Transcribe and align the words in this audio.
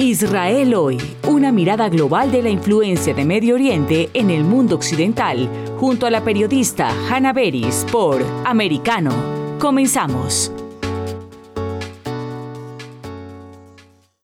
Israel 0.00 0.72
hoy, 0.72 0.96
una 1.28 1.52
mirada 1.52 1.90
global 1.90 2.32
de 2.32 2.42
la 2.42 2.48
influencia 2.48 3.12
de 3.12 3.22
Medio 3.26 3.56
Oriente 3.56 4.08
en 4.14 4.30
el 4.30 4.44
mundo 4.44 4.76
occidental, 4.76 5.46
junto 5.76 6.06
a 6.06 6.10
la 6.10 6.24
periodista 6.24 6.88
Hannah 7.10 7.34
Beris 7.34 7.84
por 7.92 8.24
Americano. 8.46 9.12
Comenzamos. 9.58 10.50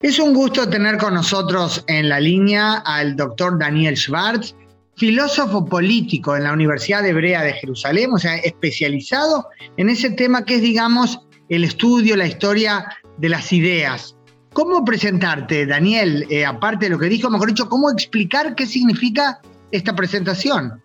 Es 0.00 0.18
un 0.18 0.32
gusto 0.32 0.66
tener 0.66 0.96
con 0.96 1.12
nosotros 1.12 1.84
en 1.88 2.08
la 2.08 2.20
línea 2.20 2.76
al 2.86 3.14
doctor 3.14 3.58
Daniel 3.58 3.98
Schwartz, 3.98 4.56
filósofo 4.96 5.66
político 5.66 6.34
en 6.34 6.44
la 6.44 6.54
Universidad 6.54 7.06
Hebrea 7.06 7.42
de 7.42 7.52
Jerusalén, 7.52 8.14
o 8.14 8.18
sea, 8.18 8.36
especializado 8.36 9.48
en 9.76 9.90
ese 9.90 10.08
tema 10.08 10.42
que 10.46 10.54
es, 10.54 10.62
digamos, 10.62 11.20
el 11.50 11.64
estudio, 11.64 12.16
la 12.16 12.26
historia 12.26 12.86
de 13.18 13.28
las 13.28 13.52
ideas. 13.52 14.15
¿Cómo 14.56 14.86
presentarte, 14.86 15.66
Daniel? 15.66 16.26
Eh, 16.30 16.46
aparte 16.46 16.86
de 16.86 16.90
lo 16.92 16.98
que 16.98 17.10
dijo, 17.10 17.28
mejor 17.28 17.48
dicho, 17.48 17.68
¿cómo 17.68 17.90
explicar 17.90 18.54
qué 18.54 18.64
significa 18.64 19.38
esta 19.70 19.94
presentación? 19.94 20.80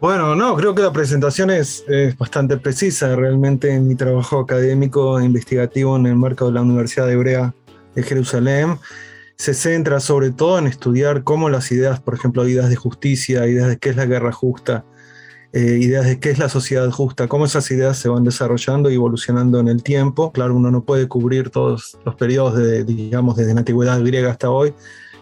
Bueno, 0.00 0.36
no, 0.36 0.54
creo 0.54 0.76
que 0.76 0.82
la 0.82 0.92
presentación 0.92 1.50
es, 1.50 1.84
bastante 2.16 2.56
precisa. 2.56 3.16
Realmente 3.16 3.74
en 3.74 3.88
mi 3.88 3.96
trabajo 3.96 4.38
académico 4.38 5.18
e 5.18 5.24
investigativo 5.24 5.96
en 5.96 6.06
el 6.06 6.14
marco 6.14 6.46
de 6.46 6.52
la 6.52 6.62
Universidad 6.62 7.10
Hebrea 7.10 7.52
de 7.96 8.02
Jerusalén 8.04 8.78
se 9.34 9.52
centra 9.52 9.98
sobre 9.98 10.30
todo 10.30 10.60
en 10.60 10.68
estudiar 10.68 11.24
cómo 11.24 11.50
las 11.50 11.72
ideas, 11.72 11.98
por 11.98 12.14
ejemplo, 12.14 12.46
ideas 12.46 12.70
de 12.70 12.76
justicia, 12.76 13.44
ideas 13.48 13.66
de 13.66 13.76
qué 13.76 13.88
es 13.88 13.96
la 13.96 14.06
guerra 14.06 14.30
justa, 14.30 14.84
eh, 15.52 15.78
ideas 15.80 16.04
de 16.04 16.20
qué 16.20 16.30
es 16.30 16.38
la 16.38 16.48
sociedad 16.50 16.90
justa, 16.90 17.26
cómo 17.26 17.46
esas 17.46 17.70
ideas 17.70 17.98
se 17.98 18.08
van 18.08 18.24
desarrollando 18.24 18.90
y 18.90 18.94
evolucionando 18.94 19.58
en 19.60 19.68
el 19.68 19.82
tiempo. 19.82 20.30
Claro, 20.30 20.54
uno 20.54 20.70
no 20.70 20.82
puede 20.84 21.08
cubrir 21.08 21.50
todos 21.50 21.98
los 22.04 22.14
periodos, 22.16 22.56
de, 22.56 22.84
digamos, 22.84 23.36
desde 23.36 23.54
la 23.54 23.60
antigüedad 23.60 23.98
griega 24.00 24.30
hasta 24.30 24.50
hoy. 24.50 24.74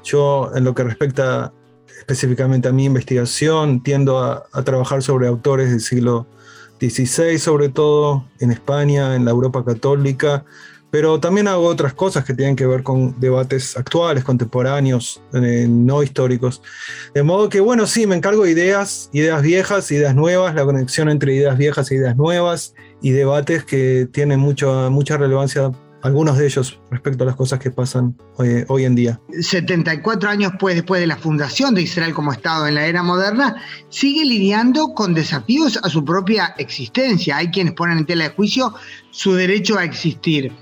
Yo, 0.02 0.50
en 0.55 0.64
lo 0.64 0.74
que 0.74 0.83
respecta 0.83 1.52
específicamente 1.98 2.68
a 2.68 2.72
mi 2.72 2.84
investigación, 2.84 3.83
tiendo 3.83 4.18
a, 4.18 4.44
trabajar 4.64 5.02
sobre 5.02 5.28
autores 5.28 5.70
del 5.70 5.80
siglo 5.80 6.27
XVI, 6.80 7.38
sobre 7.38 7.68
todo 7.68 8.24
en 8.40 8.50
España, 8.50 9.14
en 9.14 9.24
la 9.24 9.30
Europa 9.30 9.64
católica, 9.64 10.44
pero 10.97 11.20
también 11.20 11.47
hago 11.47 11.66
otras 11.66 11.92
cosas 11.92 12.25
que 12.25 12.33
tienen 12.33 12.56
que 12.56 12.64
ver 12.64 12.83
con 12.83 13.20
debates 13.20 13.77
actuales, 13.77 14.25
contemporáneos, 14.25 15.20
eh, 15.34 15.66
no 15.69 16.02
históricos. 16.02 16.62
De 17.12 17.22
modo 17.22 17.50
que, 17.50 17.61
bueno, 17.61 17.86
sí, 17.86 18.06
me 18.06 18.16
encargo 18.16 18.44
de 18.44 18.52
ideas, 18.52 19.11
ideas 19.12 19.42
viejas, 19.42 19.91
ideas 19.91 20.14
nuevas, 20.14 20.55
la 20.55 20.64
conexión 20.64 21.11
entre 21.11 21.34
ideas 21.34 21.58
viejas 21.58 21.91
e 21.91 21.97
ideas 21.97 22.17
nuevas 22.17 22.72
y 23.02 23.11
debates 23.11 23.62
que 23.62 24.08
tienen 24.11 24.41
mucha 24.41 24.89
mucha 24.89 25.19
relevancia 25.19 25.70
algunos 26.02 26.39
de 26.39 26.47
ellos 26.47 26.78
respecto 26.91 27.24
a 27.24 27.27
las 27.27 27.36
cosas 27.36 27.58
que 27.58 27.70
pasan 27.70 28.17
hoy, 28.36 28.84
en 28.84 28.94
día. 28.94 29.20
74 29.41 30.30
años 30.30 30.52
pues, 30.58 30.77
después 30.77 31.00
de 31.00 31.06
la 31.06 31.17
fundación 31.17 31.74
de 31.74 31.83
Israel 31.83 32.14
como 32.14 32.33
Estado 32.33 32.67
en 32.67 32.77
la 32.77 32.86
era 32.86 33.02
moderna, 33.02 33.56
sigue 33.89 34.24
lidiando 34.24 34.94
con 34.94 35.14
desafíos 35.14 35.78
a 35.83 35.89
su 35.89 36.05
propia 36.05 36.55
existencia. 36.58 37.39
Hay 37.39 37.50
quienes 37.50 37.74
ponen 37.74 37.98
en 37.98 38.06
tela 38.06 38.24
de 38.24 38.30
juicio 38.30 38.72
su 39.11 39.34
derecho 39.34 39.78
a 39.78 39.84
existir. 39.84 40.52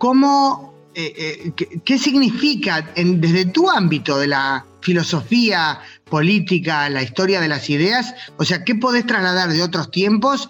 ¿Cómo, 0.00 0.72
eh, 0.94 1.52
eh, 1.54 1.80
qué, 1.84 1.98
significa 1.98 2.90
desde 2.96 3.44
tu 3.44 3.68
ámbito 3.68 4.16
de 4.16 4.28
la 4.28 4.64
filosofía 4.80 5.78
política, 6.08 6.88
la 6.88 7.02
historia 7.02 7.38
de 7.38 7.48
las 7.48 7.68
ideas? 7.68 8.14
O 8.38 8.46
sea, 8.46 8.64
¿qué 8.64 8.74
podés 8.74 9.04
trasladar 9.04 9.50
de 9.50 9.62
otros 9.62 9.90
tiempos 9.90 10.48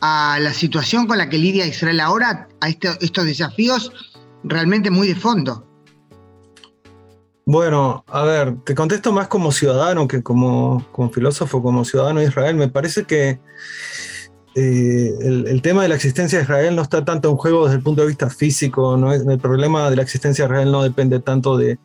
a 0.00 0.38
la 0.40 0.52
situación 0.52 1.06
con 1.06 1.18
la 1.18 1.28
que 1.28 1.38
lidia 1.38 1.64
Israel 1.64 2.00
ahora, 2.00 2.48
a 2.60 2.68
este, 2.70 2.88
estos 3.00 3.24
desafíos 3.24 3.92
realmente 4.42 4.90
muy 4.90 5.06
de 5.06 5.14
fondo? 5.14 5.64
Bueno, 7.46 8.04
a 8.08 8.24
ver, 8.24 8.56
te 8.64 8.74
contesto 8.74 9.12
más 9.12 9.28
como 9.28 9.52
ciudadano 9.52 10.08
que 10.08 10.24
como, 10.24 10.84
como 10.90 11.10
filósofo, 11.10 11.62
como 11.62 11.84
ciudadano 11.84 12.18
de 12.18 12.26
Israel. 12.26 12.56
Me 12.56 12.66
parece 12.66 13.04
que 13.04 13.38
eh, 14.54 15.14
el, 15.20 15.62
tema 15.62 15.82
de 15.82 15.88
la 15.88 15.94
existencia 15.94 16.38
de 16.38 16.44
Israel 16.44 16.74
no 16.74 16.82
está 16.82 17.04
tanto 17.04 17.30
en 17.30 17.36
juego 17.36 17.64
desde 17.64 17.76
el 17.76 17.82
punto 17.82 18.02
de 18.02 18.08
vista 18.08 18.30
físico. 18.30 18.96
¿no? 18.96 19.12
El 19.12 19.38
problema 19.38 19.88
de 19.90 19.96
la 19.96 20.02
existencia 20.02 20.44
de 20.44 20.52
Israel 20.52 20.72
no 20.72 20.82
depende 20.82 21.20
tanto 21.20 21.56
de, 21.56 21.78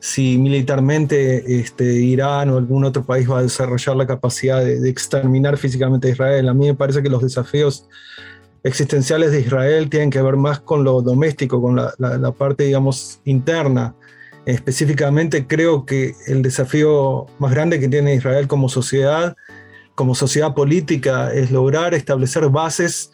si 0.00 0.38
militarmente 0.38 1.60
este, 1.60 1.84
Irán 1.84 2.50
o 2.50 2.56
algún 2.56 2.84
otro 2.84 3.04
país 3.04 3.30
va 3.30 3.38
a 3.38 3.42
desarrollar 3.42 3.96
la 3.96 4.06
capacidad 4.06 4.64
de, 4.64 4.88
exterminar 4.88 5.58
físicamente 5.58 6.08
a 6.08 6.10
Israel. 6.12 6.48
A 6.48 6.54
mí 6.54 6.66
me 6.66 6.74
parece 6.74 7.02
que 7.02 7.10
los 7.10 7.22
desafíos 7.22 7.86
existenciales 8.62 9.30
de 9.30 9.40
Israel 9.40 9.90
tienen 9.90 10.10
que 10.10 10.20
ver 10.22 10.36
más 10.36 10.60
con 10.60 10.84
lo 10.84 11.02
doméstico, 11.02 11.60
con 11.60 11.76
la, 11.76 12.32
parte, 12.32 12.64
digamos, 12.64 13.20
interna. 13.24 13.94
Específicamente 14.46 15.46
creo 15.46 15.84
que 15.84 16.14
el 16.26 16.40
desafío 16.42 17.26
más 17.38 17.52
grande 17.52 17.78
que 17.78 17.88
tiene 17.88 18.14
Israel 18.14 18.48
como 18.48 18.70
sociedad, 18.70 19.36
como 20.00 20.14
sociedad 20.14 20.54
política, 20.54 21.30
es 21.30 21.50
lograr 21.50 21.92
establecer 21.92 22.48
bases 22.48 23.10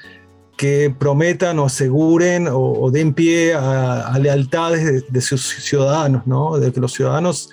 que 0.56 0.94
prometan 0.96 1.58
o 1.58 1.64
aseguren 1.64 2.46
o, 2.48 2.88
den 2.92 3.12
pie 3.12 3.54
a, 3.54 4.16
lealtades 4.20 5.04
de, 5.10 5.20
sus 5.20 5.42
ciudadanos, 5.64 6.24
¿no? 6.28 6.60
de 6.60 6.70
que 6.70 6.78
los 6.78 6.92
ciudadanos 6.92 7.50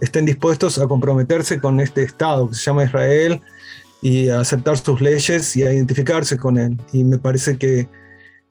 estén 0.00 0.24
dispuestos 0.24 0.78
a 0.78 0.86
comprometerse 0.86 1.58
con 1.58 1.80
este 1.80 2.04
Estado 2.04 2.48
que 2.48 2.54
se 2.54 2.62
llama 2.62 2.84
Israel 2.84 3.40
y 4.02 4.28
a 4.28 4.38
aceptar 4.38 4.78
sus 4.78 5.00
leyes 5.00 5.56
y 5.56 5.64
a 5.64 5.72
identificarse 5.72 6.36
con 6.36 6.56
él. 6.56 6.78
Y 6.92 7.02
me 7.02 7.18
parece 7.18 7.58
que 7.58 7.88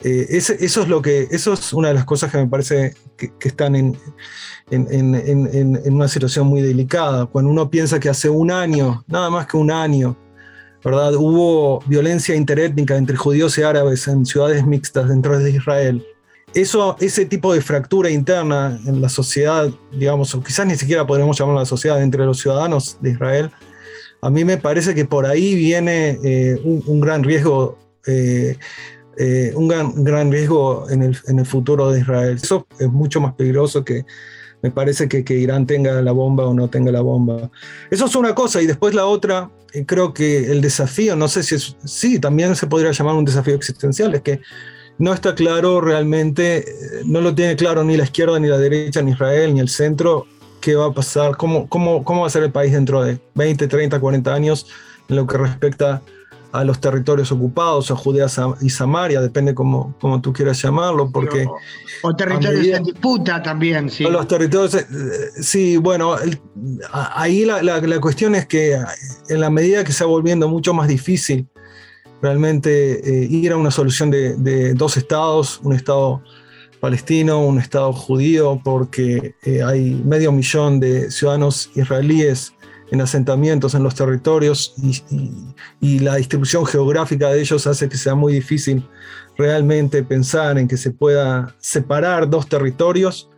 eh, 0.01 0.27
eso 0.29 0.53
es 0.59 0.87
lo 0.89 1.01
que, 1.01 1.29
eso 1.31 1.53
es 1.53 1.71
una 1.71 1.87
de 1.87 1.93
las 1.93 2.03
cosas 2.03 2.29
que 2.29 2.39
me 2.39 2.47
parece 2.47 2.93
que, 3.15 3.31
están 3.39 3.77
en, 3.77 3.97
en, 4.69 4.85
en, 4.91 5.79
en, 5.81 5.93
una 5.93 6.09
situación 6.09 6.47
muy 6.47 6.61
delicada. 6.61 7.25
Cuando 7.25 7.49
uno 7.49 7.69
piensa 7.69 8.01
que 8.01 8.09
hace 8.09 8.27
un 8.27 8.51
año, 8.51 9.05
nada 9.07 9.29
más 9.29 9.47
que 9.47 9.55
un 9.55 9.71
año, 9.71 10.17
¿verdad? 10.85 11.15
Hubo 11.15 11.79
violencia 11.87 12.35
interétnica 12.35 12.95
entre 12.95 13.17
judíos 13.17 13.57
y 13.57 13.63
árabes 13.63 14.07
en 14.07 14.23
ciudades 14.23 14.65
mixtas 14.67 15.09
dentro 15.09 15.39
de 15.39 15.49
Israel. 15.49 16.05
Eso, 16.53 16.95
ese 16.99 17.25
tipo 17.25 17.53
de 17.53 17.59
fractura 17.59 18.11
interna 18.11 18.79
en 18.85 19.01
la 19.01 19.09
sociedad, 19.09 19.69
digamos, 19.91 20.33
o 20.35 20.43
quizás 20.43 20.67
ni 20.67 20.75
siquiera 20.75 21.05
podríamos 21.05 21.37
llamarla 21.37 21.61
la 21.61 21.65
sociedad, 21.65 22.01
entre 22.01 22.23
los 22.23 22.39
ciudadanos 22.39 22.97
de 23.01 23.11
Israel, 23.11 23.51
a 24.21 24.29
mí 24.29 24.45
me 24.45 24.57
parece 24.57 24.93
que 24.93 25.05
por 25.05 25.25
ahí 25.25 25.55
viene 25.55 26.19
eh, 26.23 26.61
un, 26.63 26.99
gran 27.01 27.23
riesgo, 27.23 27.77
eh, 28.05 28.55
eh, 29.17 29.53
un 29.55 29.67
gran, 29.67 30.03
gran 30.03 30.31
riesgo 30.31 30.89
en 30.89 31.01
el, 31.01 31.17
en 31.27 31.39
el, 31.39 31.45
futuro 31.45 31.91
de 31.91 31.99
Israel. 32.01 32.35
Eso 32.41 32.67
es 32.79 32.87
mucho 32.89 33.19
más 33.19 33.33
peligroso 33.33 33.83
que 33.83 34.05
me 34.65 34.71
parece 34.71 35.07
que, 35.07 35.23
que 35.23 35.35
Irán 35.35 35.67
tenga 35.67 36.01
la 36.01 36.11
bomba 36.11 36.47
o 36.47 36.53
no 36.55 36.67
tenga 36.67 36.91
la 36.91 37.01
bomba. 37.01 37.51
Eso 37.91 38.07
es 38.07 38.15
una 38.15 38.33
cosa 38.33 38.63
y 38.63 38.65
después 38.65 38.95
la 38.95 39.05
otra 39.05 39.51
eh, 39.73 39.85
creo 39.85 40.11
que 40.11 40.51
el 40.51 40.59
desafío, 40.59 41.15
no 41.15 41.27
sé 41.27 41.43
si 41.43 41.53
es, 41.53 41.77
sí, 41.85 42.17
también 42.17 42.55
se 42.55 42.65
podría 42.65 42.91
llamar 42.91 43.13
un 43.13 43.25
desafío 43.25 43.53
existencial, 43.53 44.15
es 44.15 44.23
que 44.23 44.41
no 44.97 45.13
está 45.13 45.35
claro 45.35 45.81
realmente, 45.81 46.57
eh, 46.57 47.03
no 47.05 47.21
lo 47.21 47.35
tiene 47.35 47.55
claro 47.55 47.83
ni 47.83 47.95
la 47.95 48.05
izquierda, 48.05 48.39
ni 48.39 48.47
la 48.47 48.57
derecha, 48.57 49.03
ni 49.03 49.11
Israel, 49.11 49.53
ni 49.53 49.59
el 49.59 49.69
centro, 49.69 50.25
qué 50.61 50.73
va 50.73 50.87
a 50.87 50.91
pasar, 50.91 51.37
cómo, 51.37 51.69
cómo, 51.69 52.03
cómo 52.03 52.21
va 52.21 52.27
a 52.27 52.31
ser 52.31 52.41
el 52.41 52.51
país 52.51 52.71
dentro 52.71 53.03
de 53.03 53.19
20, 53.35 53.67
30, 53.67 53.99
40 53.99 54.33
años 54.33 54.65
en 55.09 55.15
lo 55.15 55.27
que 55.27 55.37
respecta 55.37 56.01
a 56.59 56.63
los 56.63 56.79
territorios 56.79 57.31
ocupados, 57.31 57.91
a 57.91 57.95
Judea 57.95 58.27
y 58.61 58.69
Samaria, 58.69 59.21
depende 59.21 59.53
como, 59.53 59.95
como 59.99 60.21
tú 60.21 60.31
quieras 60.33 60.61
llamarlo, 60.61 61.11
porque... 61.11 61.45
O, 62.01 62.15
territorios 62.15 62.67
en 62.67 62.83
disputa 62.83 63.41
también, 63.41 63.89
sí. 63.89 64.03
los 64.03 64.27
territorios, 64.27 64.75
eh, 64.75 64.85
sí, 65.41 65.77
bueno, 65.77 66.15
ahí 66.91 67.45
la, 67.45 67.61
la, 67.61 67.99
cuestión 67.99 68.35
es 68.35 68.45
que 68.45 68.79
en 69.29 69.39
la 69.41 69.49
medida 69.49 69.83
que 69.83 69.91
se 69.91 70.03
va 70.03 70.09
volviendo 70.09 70.47
mucho 70.47 70.73
más 70.73 70.87
difícil 70.87 71.47
realmente 72.21 73.23
eh, 73.23 73.27
ir 73.29 73.51
a 73.51 73.57
una 73.57 73.71
solución 73.71 74.09
de, 74.09 74.35
de, 74.35 74.73
dos 74.73 74.97
estados, 74.97 75.59
un 75.63 75.73
estado 75.73 76.23
palestino, 76.79 77.43
un 77.43 77.59
estado 77.59 77.91
judío, 77.93 78.61
porque 78.63 79.35
eh, 79.43 79.63
hay 79.63 79.95
medio 80.05 80.31
millón 80.31 80.79
de 80.79 81.09
ciudadanos 81.09 81.71
israelíes 81.75 82.53
en 82.91 83.01
asentamientos 83.01 83.73
en 83.73 83.83
los 83.83 83.95
territorios 83.95 84.75
y, 85.81 85.99
la 85.99 86.15
distribución 86.15 86.65
geográfica 86.65 87.29
de 87.29 87.41
ellos 87.41 87.65
hace 87.67 87.89
que 87.89 87.97
sea 87.97 88.15
muy 88.15 88.33
difícil 88.33 88.87
realmente 89.37 90.03
pensar 90.03 90.57
en 90.57 90.67
que 90.67 90.77
se 90.77 90.91
pueda 90.91 91.55
separar 91.59 92.29
dos 92.29 92.47
territorios. 92.47 93.29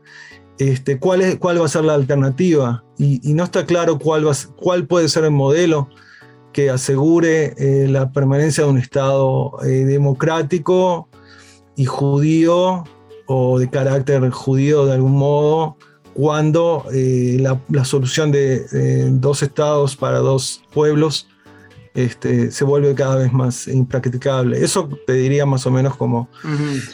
Este, 0.57 0.99
¿cuál, 0.99 1.21
es, 1.21 1.37
¿Cuál 1.37 1.61
va 1.61 1.65
a 1.65 1.69
ser 1.69 1.85
la 1.85 1.93
alternativa? 1.93 2.83
Y, 2.97 3.33
no 3.33 3.43
está 3.43 3.65
claro 3.65 3.99
cuál, 3.99 4.27
va, 4.27 4.33
cuál 4.55 4.87
puede 4.87 5.07
ser 5.07 5.23
el 5.23 5.31
modelo 5.31 5.89
que 6.51 6.69
asegure 6.69 7.53
eh, 7.57 7.87
la 7.87 8.11
permanencia 8.11 8.63
de 8.63 8.69
un 8.69 8.77
Estado 8.79 9.57
eh, 9.63 9.85
democrático 9.85 11.07
y 11.75 11.85
judío 11.85 12.83
o 13.27 13.59
de 13.59 13.69
carácter 13.69 14.27
judío 14.31 14.85
de 14.85 14.93
algún 14.93 15.11
modo, 15.11 15.77
cuando 16.17 16.83
eh, 16.91 17.37
la, 17.39 17.85
solución 17.85 18.31
de 18.31 19.11
dos 19.11 19.43
estados 19.43 19.95
para 19.95 20.17
dos 20.17 20.63
pueblos 20.73 21.27
este, 21.93 22.49
se 22.49 22.63
vuelve 22.63 22.95
cada 22.95 23.17
vez 23.17 23.31
más 23.31 23.67
impracticable. 23.67 24.63
Eso 24.63 24.89
te 25.05 25.13
diría 25.13 25.45
más 25.45 25.67
o 25.67 25.71
menos 25.71 25.95
como 25.95 26.27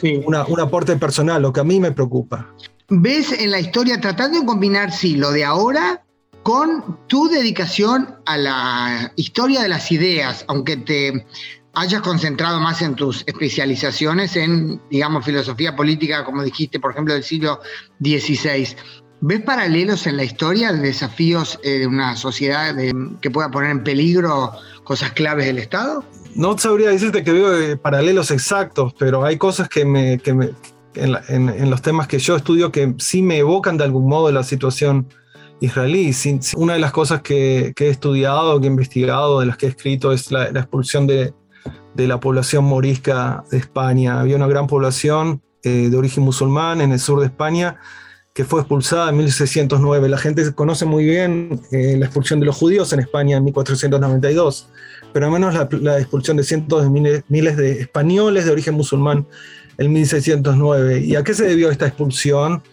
un 0.02 0.60
aporte 0.60 0.94
personal, 0.96 1.40
lo 1.40 1.54
que 1.54 1.60
a 1.60 1.64
mí 1.64 1.80
me 1.80 1.90
preocupa. 1.90 2.54
ves 2.90 3.32
en 3.32 3.50
la 3.50 3.60
historia 3.60 3.98
tratando 3.98 4.40
de 4.40 4.44
combinar, 4.44 4.92
sí, 4.92 5.16
lo 5.16 5.30
de 5.30 5.44
ahora 5.44 6.04
con 6.42 6.98
tu 7.06 7.28
dedicación 7.28 8.16
a 8.26 8.36
la 8.36 9.12
historia 9.16 9.62
de 9.62 9.68
las 9.70 9.90
ideas, 9.90 10.44
aunque 10.48 10.76
te 10.76 11.26
hayas 11.74 12.02
concentrado 12.02 12.60
más 12.60 12.82
en 12.82 12.94
tus 12.94 13.24
especializaciones 13.26 14.36
en, 14.36 14.80
digamos, 14.90 15.24
filosofía 15.24 15.74
política, 15.74 16.24
como 16.24 16.42
dijiste, 16.42 16.78
por 16.80 16.92
ejemplo, 16.92 17.14
del 17.14 17.24
siglo 17.24 17.60
XVI. 18.00 18.76
¿Ves 19.26 19.40
paralelos 19.40 20.06
en 20.06 20.18
la 20.18 20.24
historia 20.24 20.70
de 20.70 20.80
desafíos 20.80 21.58
de 21.62 21.86
una 21.86 22.14
sociedad 22.14 22.76
que 23.22 23.30
pueda 23.30 23.50
poner 23.50 23.70
en 23.70 23.82
peligro 23.82 24.52
cosas 24.84 25.12
claves 25.12 25.46
del 25.46 25.56
Estado? 25.56 26.04
No 26.34 26.58
sabría 26.58 26.90
decirte 26.90 27.24
que 27.24 27.32
veo 27.32 27.58
eh, 27.58 27.78
paralelos 27.78 28.30
exactos, 28.30 28.92
pero 28.98 29.24
hay 29.24 29.38
cosas 29.38 29.70
que 29.70 29.86
me, 29.86 30.20
en, 30.94 31.70
los 31.70 31.80
temas 31.80 32.06
que 32.06 32.18
yo 32.18 32.36
estudio 32.36 32.70
que 32.70 32.96
sí 32.98 33.22
me 33.22 33.38
evocan 33.38 33.78
de 33.78 33.84
algún 33.84 34.06
modo 34.06 34.30
la 34.30 34.42
situación 34.42 35.08
israelí. 35.58 36.14
Una 36.54 36.74
de 36.74 36.80
las 36.80 36.92
cosas 36.92 37.22
que, 37.22 37.72
he 37.74 37.88
estudiado, 37.88 38.60
que 38.60 38.66
he 38.66 38.70
investigado, 38.70 39.40
de 39.40 39.46
las 39.46 39.56
que 39.56 39.64
he 39.64 39.70
escrito, 39.70 40.12
es 40.12 40.30
la, 40.32 40.48
expulsión 40.48 41.06
de, 41.06 41.32
la 41.96 42.20
población 42.20 42.64
morisca 42.64 43.42
de 43.50 43.56
España. 43.56 44.20
Había 44.20 44.36
una 44.36 44.48
gran 44.48 44.66
población 44.66 45.40
eh, 45.62 45.88
de 45.88 45.96
origen 45.96 46.24
musulmán 46.24 46.82
en 46.82 46.92
el 46.92 47.00
sur 47.00 47.20
de 47.20 47.26
España 47.26 47.80
que 48.34 48.44
fue 48.44 48.60
expulsada 48.60 49.10
en 49.10 49.16
1609. 49.16 50.08
La 50.08 50.18
gente 50.18 50.52
conoce 50.54 50.84
muy 50.84 51.04
bien 51.04 51.60
eh, 51.70 51.96
la 51.96 52.06
expulsión 52.06 52.40
de 52.40 52.46
los 52.46 52.56
judíos 52.56 52.92
en 52.92 52.98
España 52.98 53.36
en 53.36 53.44
1492, 53.44 54.68
pero 55.12 55.26
al 55.26 55.32
menos 55.32 55.54
la, 55.80 55.98
expulsión 55.98 56.36
de 56.36 56.42
cientos 56.42 56.82
de 56.82 57.22
miles, 57.28 57.56
de 57.56 57.80
españoles 57.80 58.44
de 58.44 58.50
origen 58.50 58.74
musulmán 58.74 59.26
en 59.78 59.92
1609. 59.92 61.00
¿Y 61.00 61.14
a 61.14 61.22
qué 61.22 61.32
se 61.32 61.44
debió 61.44 61.70
esta 61.70 61.86
expulsión? 61.86 62.64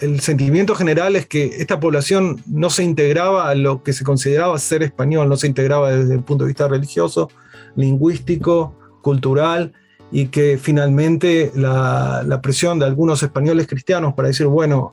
El 0.00 0.20
sentimiento 0.20 0.74
general 0.74 1.14
es 1.14 1.26
que 1.26 1.44
esta 1.58 1.78
población 1.78 2.42
no 2.46 2.70
se 2.70 2.82
integraba 2.82 3.50
a 3.50 3.54
lo 3.54 3.82
que 3.82 3.92
se 3.92 4.04
consideraba 4.04 4.58
ser 4.58 4.82
español, 4.82 5.28
no 5.28 5.36
se 5.36 5.46
integraba 5.46 5.92
desde 5.92 6.14
el 6.14 6.22
punto 6.22 6.44
de 6.44 6.48
vista 6.48 6.68
religioso, 6.68 7.28
lingüístico, 7.76 8.74
cultural, 9.02 9.74
y 10.10 10.28
que 10.28 10.58
finalmente 10.58 11.52
la, 11.54 12.22
la, 12.26 12.40
presión 12.42 12.78
de 12.78 12.84
algunos 12.84 13.22
españoles 13.22 13.66
cristianos 13.66 14.12
para 14.12 14.28
decir, 14.28 14.46
bueno, 14.46 14.92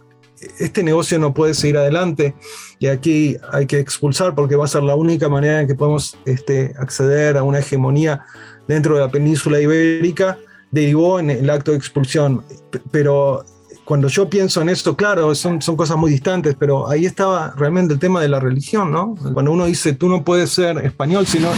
este 0.60 0.84
negocio 0.84 1.20
no 1.20 1.34
puede 1.34 1.54
seguir 1.54 1.78
adelante 1.78 2.36
y 2.80 2.88
aquí 2.88 3.38
hay 3.52 3.66
que 3.66 3.80
expulsar 3.80 4.36
porque 4.36 4.56
va 4.56 4.66
a 4.66 4.68
ser 4.68 4.84
la 4.84 4.96
única 4.96 5.30
manera 5.30 5.62
en 5.62 5.68
que 5.68 5.76
podemos 5.76 6.18
este, 6.26 6.74
acceder 6.78 7.38
a 7.38 7.44
una 7.44 7.60
hegemonía 7.60 8.26
dentro 8.68 8.96
de 8.96 9.02
la 9.02 9.12
península 9.12 9.60
ibérica, 9.60 10.38
derivó 10.72 11.20
en 11.20 11.30
el 11.30 11.50
acto 11.50 11.72
de 11.72 11.78
expulsión. 11.78 12.44
Pero 12.92 13.44
cuando 13.90 14.08
yo 14.08 14.30
pienso 14.30 14.62
en 14.62 14.70
esto, 14.70 14.96
claro, 14.96 15.34
son, 15.34 15.64
son 15.64 15.76
cosas 15.76 15.98
muy 15.98 16.12
distantes, 16.12 16.56
pero 16.60 16.88
ahí 16.88 17.08
estaba 17.08 17.56
realmente 17.58 17.96
el 17.96 18.00
tema 18.00 18.22
de 18.22 18.30
la 18.30 18.40
religión, 18.40 18.92
¿no? 18.92 19.16
Cuando 19.34 19.52
uno 19.52 19.66
dice, 19.66 19.94
tú 19.94 20.10
no 20.10 20.24
puedes 20.24 20.52
ser 20.52 20.78
español 20.86 21.26
si 21.26 21.40
no, 21.40 21.50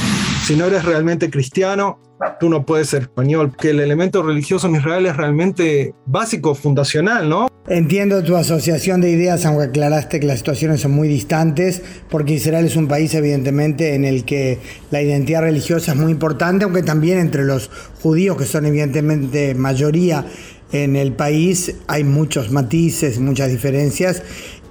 si 0.45 0.55
no 0.55 0.63
eres 0.63 0.85
realmente 0.85 1.29
cristiano, 1.29 1.99
tú 2.39 2.47
no 2.47 2.65
puedes 2.65 2.87
ser 2.87 3.01
español, 3.01 3.51
que 3.59 3.71
el 3.71 3.81
elemento 3.81 4.23
religioso 4.23 4.67
en 4.67 4.75
Israel 4.77 5.07
es 5.07 5.17
realmente 5.17 5.93
básico, 6.05 6.55
fundacional, 6.55 7.27
¿no? 7.27 7.49
Entiendo 7.67 8.23
tu 8.23 8.37
asociación 8.37 9.01
de 9.01 9.11
ideas, 9.11 9.45
aunque 9.45 9.65
aclaraste 9.65 10.21
que 10.21 10.25
las 10.25 10.37
situaciones 10.39 10.79
son 10.79 10.91
muy 10.91 11.09
distantes, 11.09 11.81
porque 12.09 12.35
Israel 12.35 12.65
es 12.65 12.77
un 12.77 12.87
país 12.87 13.13
evidentemente 13.13 13.93
en 13.93 14.05
el 14.05 14.23
que 14.23 14.57
la 14.89 15.01
identidad 15.01 15.41
religiosa 15.41 15.91
es 15.91 15.97
muy 15.97 16.13
importante, 16.13 16.63
aunque 16.63 16.81
también 16.81 17.19
entre 17.19 17.43
los 17.43 17.69
judíos, 18.01 18.37
que 18.37 18.45
son 18.45 18.65
evidentemente 18.65 19.53
mayoría 19.53 20.25
en 20.71 20.95
el 20.95 21.13
país, 21.13 21.75
hay 21.88 22.03
muchos 22.03 22.51
matices, 22.51 23.19
muchas 23.19 23.50
diferencias, 23.50 24.23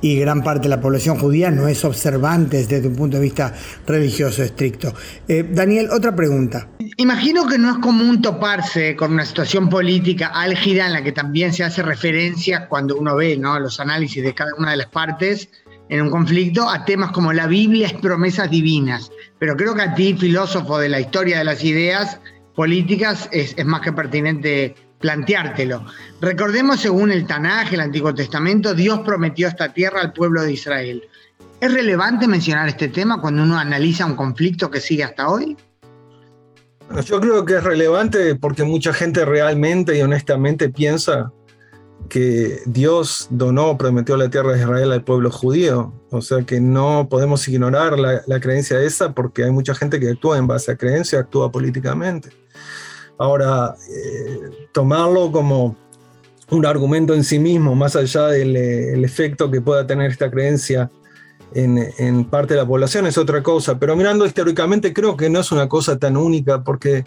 y 0.03 0.19
gran 0.19 0.43
parte 0.43 0.63
de 0.63 0.71
la 0.71 0.81
población 0.81 1.19
judía 1.19 1.51
no 1.51 1.69
es 1.69 1.85
observante 1.85 2.65
desde 2.65 2.89
un 2.89 2.97
punto 2.97 3.19
de 3.19 3.23
vista 3.23 3.55
religioso 3.87 4.43
estricto. 4.43 4.95
Eh, 5.29 5.47
Daniel, 5.51 5.89
otra 5.91 6.15
pregunta. 6.15 6.69
Imagino 6.97 7.47
que 7.47 7.59
no 7.59 7.73
es 7.73 7.79
común 7.79 8.23
toparse 8.23 8.97
con 8.97 9.13
una 9.13 9.25
situación 9.25 9.69
política 9.69 10.29
álgida 10.29 10.87
en 10.87 10.95
la 10.95 11.03
que 11.05 11.13
también 11.13 11.53
se 11.53 11.65
hace 11.65 11.83
referencia 11.83 12.67
cuando 12.69 12.97
uno 12.97 13.17
ve 13.17 13.37
¿no? 13.37 13.59
los 13.61 13.79
análisis 13.81 14.23
de 14.23 14.35
cada 14.35 14.55
una 14.57 14.71
de 14.71 14.79
las 14.79 14.89
partes 14.89 15.51
en 15.91 16.03
un 16.03 16.11
conflicto 16.11 16.69
a 16.69 16.85
temas 16.85 17.11
como 17.11 17.33
la 17.33 17.47
Biblia 17.47 17.89
es 17.89 17.93
promesas 17.95 18.49
divinas. 18.49 19.11
Pero 19.39 19.57
creo 19.57 19.75
que 19.75 19.83
a 19.83 19.95
ti, 19.95 20.15
filósofo 20.15 20.79
de 20.79 20.89
la 20.89 21.01
historia 21.01 21.39
de 21.39 21.45
las 21.45 21.65
ideas 21.65 22.21
políticas, 22.55 23.29
es, 23.33 23.55
es 23.57 23.67
más 23.67 23.81
que 23.81 23.93
pertinente 23.93 24.77
planteártelo. 25.01 25.85
Recordemos, 26.21 26.81
según 26.81 27.11
el 27.11 27.27
Tanaj, 27.27 27.73
el 27.73 27.81
Antiguo 27.81 28.15
Testamento, 28.15 28.75
Dios 28.75 29.01
prometió 29.01 29.49
esta 29.49 29.73
tierra 29.73 30.03
al 30.03 30.13
pueblo 30.13 30.43
de 30.43 30.53
Israel. 30.53 31.03
¿Es 31.61 31.73
relevante 31.73 32.29
mencionar 32.29 32.69
este 32.69 32.89
tema 32.89 33.21
cuando 33.21 33.43
uno 33.43 33.59
analiza 33.59 34.07
un 34.07 34.15
conflicto 34.15 34.71
que 34.71 34.81
sigue 34.81 35.05
hasta 35.05 35.29
hoy? 35.29 35.57
Yo 37.05 37.21
creo 37.21 37.45
que 37.45 37.57
es 37.57 37.65
relevante 37.65 38.35
porque 38.35 38.65
mucha 38.65 38.93
gente 38.93 39.25
realmente 39.25 39.97
y 39.97 40.03
honestamente 40.03 40.69
piensa 40.71 41.33
que 42.09 42.59
Dios 42.67 43.29
donó, 43.31 43.77
prometió 43.79 44.17
la 44.17 44.29
tierra 44.29 44.53
de 44.53 44.61
Israel 44.61 44.93
al 44.93 45.05
pueblo 45.05 45.31
judío. 45.31 45.93
O 46.11 46.21
sea 46.21 46.43
que 46.43 46.61
no 46.61 47.09
podemos 47.09 47.47
ignorar 47.47 47.99
la, 47.99 48.23
la 48.27 48.41
creencia 48.41 48.81
esa 48.81 49.13
porque 49.13 49.45
hay 49.45 49.51
mucha 49.51 49.75
gente 49.75 50.01
que 50.01 50.11
actúa 50.11 50.39
en 50.39 50.47
base 50.47 50.73
a 50.73 50.77
creencia, 50.77 51.21
actúa 51.21 51.53
políticamente. 51.53 52.31
Ahora, 53.21 53.77
eh, 53.91 54.69
tomarlo 54.73 55.31
como 55.31 55.77
un 56.51 56.65
argumento 56.65 57.15
en 57.15 57.23
sí 57.23 57.39
mismo, 57.39 57.75
más 57.75 57.95
allá 57.95 58.29
del 58.29 59.05
efecto 59.05 59.51
que 59.51 59.61
pueda 59.61 59.87
tener 59.87 60.11
esta 60.11 60.31
creencia 60.31 60.91
en, 61.53 62.25
parte 62.31 62.55
de 62.55 62.61
la 62.61 62.67
población, 62.67 63.07
es 63.07 63.19
otra 63.19 63.43
cosa. 63.43 63.79
Pero 63.79 63.95
mirando 63.95 64.25
históricamente, 64.25 64.95
creo 64.95 65.19
que 65.19 65.29
no 65.29 65.41
es 65.41 65.53
una 65.53 65.69
cosa 65.69 65.99
tan 65.99 66.17
única, 66.17 66.65
porque, 66.65 67.05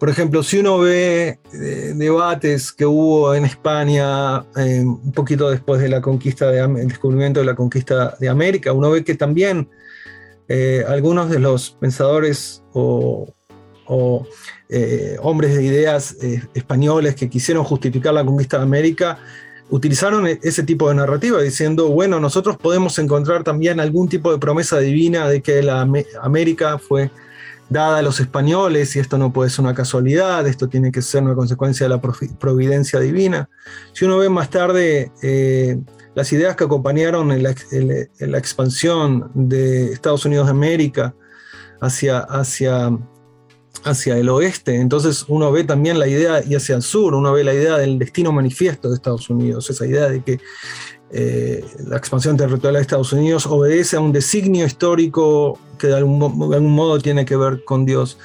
por 0.00 0.10
ejemplo, 0.10 0.42
si 0.42 0.58
uno 0.58 0.78
ve 0.78 1.38
eh, 1.52 1.92
debates 1.94 2.72
que 2.72 2.84
hubo 2.84 3.32
en 3.32 3.44
España 3.44 4.40
eh, 4.56 4.80
un 4.80 5.12
poquito 5.12 5.50
después 5.50 5.80
de 5.80 5.88
la 5.88 6.00
conquista, 6.00 6.50
de, 6.50 6.58
el 6.62 6.88
descubrimiento 6.88 7.38
de 7.38 7.46
la 7.46 7.54
conquista 7.54 8.16
de 8.18 8.28
América, 8.28 8.72
uno 8.72 8.90
ve 8.90 9.04
que 9.04 9.14
también 9.14 9.70
algunos 10.88 11.30
de 11.30 11.38
los 11.38 11.70
pensadores 11.78 12.64
o 12.72 13.32
eh, 14.68 15.16
hombres 15.22 15.56
de 15.56 15.64
ideas 15.64 16.16
eh, 16.22 16.42
españoles 16.54 17.14
que 17.14 17.30
quisieron 17.30 17.64
justificar 17.64 18.12
la 18.14 18.24
conquista 18.24 18.58
de 18.58 18.64
América, 18.64 19.18
utilizaron 19.70 20.26
e-, 20.26 20.38
ese 20.42 20.62
tipo 20.62 20.88
de 20.88 20.94
narrativa 20.94 21.40
diciendo, 21.40 21.88
bueno, 21.88 22.20
nosotros 22.20 22.56
podemos 22.56 22.98
encontrar 22.98 23.44
también 23.44 23.80
algún 23.80 24.08
tipo 24.08 24.32
de 24.32 24.38
promesa 24.38 24.78
divina 24.78 25.28
de 25.28 25.42
que 25.42 25.62
la 25.62 25.86
América 26.22 26.78
fue 26.78 27.10
dada 27.68 27.98
a 27.98 28.02
los 28.02 28.18
españoles 28.20 28.96
y 28.96 28.98
esto 28.98 29.18
no 29.18 29.32
puede 29.32 29.50
ser 29.50 29.64
una 29.64 29.74
casualidad, 29.74 30.46
esto 30.46 30.68
tiene 30.68 30.90
que 30.90 31.02
ser 31.02 31.22
una 31.22 31.34
consecuencia 31.34 31.86
de 31.86 31.90
la 31.90 32.00
providencia 32.00 32.98
divina. 32.98 33.48
Si 33.92 34.04
uno 34.04 34.18
ve 34.18 34.28
más 34.28 34.50
tarde 34.50 35.12
eh, 35.22 35.78
las 36.14 36.32
ideas 36.32 36.56
que 36.56 36.64
acompañaron 36.64 37.28
la, 37.42 37.54
la, 38.20 38.38
expansión 38.38 39.30
de 39.34 39.92
Estados 39.92 40.24
Unidos 40.24 40.46
de 40.46 40.52
América 40.52 41.14
hacia, 41.80 42.20
hacia 42.20 42.90
hacia 43.84 44.16
el 44.16 44.28
oeste, 44.28 44.76
entonces 44.76 45.24
uno 45.28 45.50
ve 45.52 45.64
también 45.64 45.98
la 45.98 46.06
idea, 46.06 46.42
y 46.44 46.54
hacia 46.54 46.76
el 46.76 46.82
sur, 46.82 47.14
uno 47.14 47.32
ve 47.32 47.44
la 47.44 47.54
idea 47.54 47.78
del 47.78 47.98
destino 47.98 48.32
manifiesto 48.32 48.88
de 48.88 48.96
Estados 48.96 49.28
Unidos, 49.30 49.68
esa 49.70 49.86
idea 49.86 50.08
de 50.08 50.22
que 50.22 50.40
eh, 51.10 51.64
la 51.86 51.96
expansión 51.96 52.36
territorial 52.36 52.74
de 52.74 52.80
Estados 52.82 53.12
Unidos 53.12 53.46
obedece 53.46 53.96
a 53.96 54.00
un 54.00 54.12
designio 54.12 54.66
histórico 54.66 55.58
que 55.78 55.86
de 55.86 55.96
algún, 55.96 56.70
modo 56.70 56.98
tiene 56.98 57.24
que 57.24 57.36
ver 57.36 57.64
con 57.64 57.86
Dios. 57.86 58.18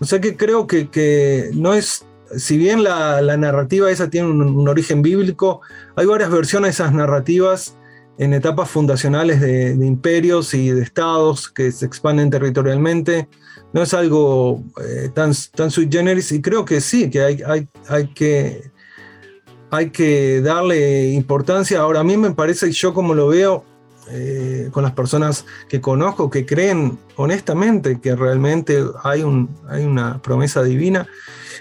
O 0.00 0.04
sea 0.04 0.20
que 0.20 0.36
creo 0.36 0.66
que, 0.66 1.50
no 1.54 1.74
es, 1.74 2.06
si 2.36 2.56
bien 2.56 2.84
la, 2.84 3.36
narrativa 3.36 3.90
esa 3.90 4.08
tiene 4.08 4.28
un, 4.28 4.68
origen 4.68 5.02
bíblico, 5.02 5.62
hay 5.96 6.06
varias 6.06 6.30
versiones 6.30 6.68
de 6.68 6.84
esas 6.84 6.94
narrativas 6.94 7.76
en 8.18 8.34
etapas 8.34 8.70
fundacionales 8.70 9.40
de, 9.40 9.76
de 9.76 9.86
imperios 9.86 10.54
y 10.54 10.70
de 10.70 10.82
estados 10.82 11.48
que 11.48 11.72
se 11.72 11.86
expanden 11.86 12.30
territorialmente 12.30 13.28
no 13.72 13.82
es 13.82 13.94
algo 13.94 14.62
eh, 14.82 15.10
tan, 15.14 15.32
tan 15.54 15.70
sui 15.70 15.88
generis 15.90 16.32
y 16.32 16.40
creo 16.40 16.64
que 16.64 16.80
sí, 16.80 17.10
que 17.10 17.22
hay, 17.22 17.42
hay, 17.46 17.68
hay, 17.88 18.06
que 18.08 18.70
hay 19.70 19.90
que 19.90 20.40
darle 20.40 21.10
importancia. 21.10 21.80
Ahora 21.80 22.00
a 22.00 22.04
mí 22.04 22.16
me 22.16 22.30
parece, 22.30 22.70
yo 22.72 22.94
como 22.94 23.14
lo 23.14 23.28
veo 23.28 23.64
eh, 24.10 24.70
con 24.72 24.82
las 24.82 24.92
personas 24.92 25.44
que 25.68 25.80
conozco, 25.80 26.30
que 26.30 26.46
creen 26.46 26.98
honestamente 27.16 28.00
que 28.00 28.16
realmente 28.16 28.82
hay, 29.04 29.22
un, 29.22 29.54
hay 29.68 29.84
una 29.84 30.22
promesa 30.22 30.62
divina, 30.62 31.06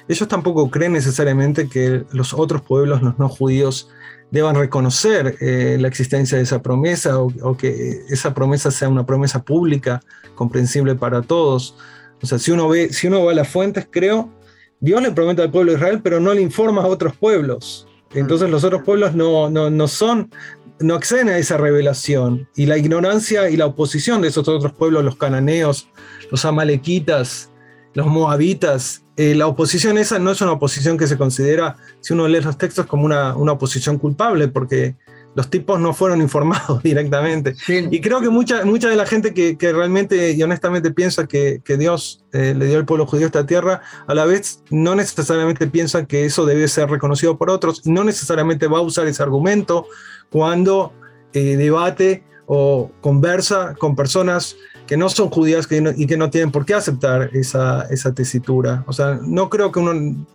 ellos 0.08 0.30
tampoco 0.30 0.72
creen 0.72 0.94
necesariamente 0.94 1.68
que 1.68 2.06
los 2.12 2.34
otros 2.34 2.62
pueblos, 2.62 3.02
los 3.02 3.20
no 3.20 3.28
judíos, 3.28 3.90
deban 4.32 4.56
reconocer 4.56 5.36
eh, 5.42 5.78
la 5.80 5.90
existencia 5.90 6.38
de 6.38 6.46
esa 6.46 6.62
promesa 6.62 7.20
o, 7.20 7.32
o, 7.42 7.58
que 7.58 8.04
esa 8.10 8.34
promesa 8.34 8.72
sea 8.72 8.88
una 8.88 9.06
promesa 9.06 9.44
pública, 9.44 10.02
comprensible 10.36 10.96
para 10.96 11.22
todos. 11.22 11.76
O 12.22 12.26
sea, 12.26 12.40
si 12.40 12.52
uno 12.52 12.68
ve, 12.70 12.92
si 12.92 13.08
uno 13.08 13.26
va 13.26 13.32
a 13.32 13.36
las 13.36 13.48
fuentes, 13.48 13.88
creo, 13.90 14.32
Dios 14.80 15.02
le 15.02 15.12
promete 15.12 15.42
al 15.42 15.52
pueblo 15.52 15.72
de 15.72 15.78
Israel, 15.78 16.02
pero 16.04 16.20
no 16.20 16.34
le 16.34 16.42
informa 16.42 16.84
a 16.84 16.88
otros 16.88 17.16
pueblos. 17.16 17.88
Entonces 18.14 18.50
los 18.50 18.64
otros 18.64 18.84
pueblos 18.84 19.14
no, 19.16 19.50
no, 19.50 19.70
no 19.70 19.88
son, 19.88 20.32
no 20.80 20.96
acceden 20.96 21.30
a 21.30 21.38
esa 21.38 21.58
revelación. 21.58 22.48
Y 22.56 22.66
la 22.66 22.78
ignorancia 22.78 23.50
y 23.50 23.58
la 23.58 23.66
oposición 23.66 24.22
de 24.22 24.30
esos 24.30 24.48
otros 24.48 24.74
pueblos, 24.74 25.04
los 25.04 25.18
cananeos, 25.18 25.90
los 26.32 26.46
amalequitas, 26.46 27.52
los 27.94 28.08
moabitas, 28.08 29.04
eh, 29.18 29.34
la 29.34 29.48
oposición 29.48 29.98
esa 29.98 30.20
no 30.20 30.32
es 30.32 30.42
una 30.42 30.52
oposición 30.52 30.98
que 30.98 31.08
se 31.08 31.18
considera, 31.18 31.78
si 32.02 32.14
uno 32.14 32.28
lee 32.28 32.42
los 32.42 32.58
textos, 32.58 32.86
como 32.86 33.06
una, 33.06 33.36
una 33.36 33.54
oposición 33.54 33.98
culpable, 33.98 34.48
porque 34.48 34.96
los 35.38 35.52
tipos 35.52 35.80
no 35.80 35.94
fueron 35.94 36.20
informados 36.20 36.82
directamente. 36.84 37.56
Y 37.68 38.02
creo 38.02 38.22
que 38.22 38.30
mucha, 38.30 38.66
mucha 38.66 38.90
de 38.90 38.96
la 38.96 39.06
gente 39.06 39.36
que, 39.36 39.56
realmente 39.72 40.32
y 40.32 40.42
honestamente 40.42 40.90
piensa 40.92 41.28
que, 41.28 41.62
Dios 41.78 42.26
eh, 42.34 42.56
le 42.58 42.66
dio 42.66 42.80
al 42.80 42.86
pueblo 42.86 43.06
judío 43.06 43.28
esta 43.28 43.46
tierra, 43.46 43.82
a 44.08 44.16
la 44.16 44.26
vez 44.26 44.64
no 44.72 44.96
necesariamente 44.96 45.68
piensa 45.68 46.06
que 46.06 46.26
eso 46.26 46.48
debe 46.48 46.68
ser 46.68 46.90
reconocido 46.90 47.38
por 47.38 47.52
otros, 47.52 47.86
no 47.86 48.04
necesariamente 48.04 48.66
va 48.66 48.80
a 48.80 48.82
usar 48.82 49.06
ese 49.06 49.22
argumento 49.22 49.86
cuando 50.32 50.92
eh, 51.34 51.56
debate 51.56 52.24
o 52.48 52.90
conversa 53.02 53.76
con 53.78 53.96
personas 53.96 54.56
que 54.88 54.98
no 54.98 55.08
son 55.08 55.30
judías 55.30 55.68
y 55.70 56.08
que 56.08 56.18
no 56.18 56.30
tienen 56.32 56.52
por 56.52 56.66
qué 56.66 56.74
aceptar 56.74 57.30
esa, 57.34 57.84
esa 57.92 58.12
tesitura. 58.12 58.84
O 58.88 58.94
sea, 58.94 59.20
no 59.22 59.50
creo 59.50 59.72
que 59.72 59.80
uno 59.80 60.26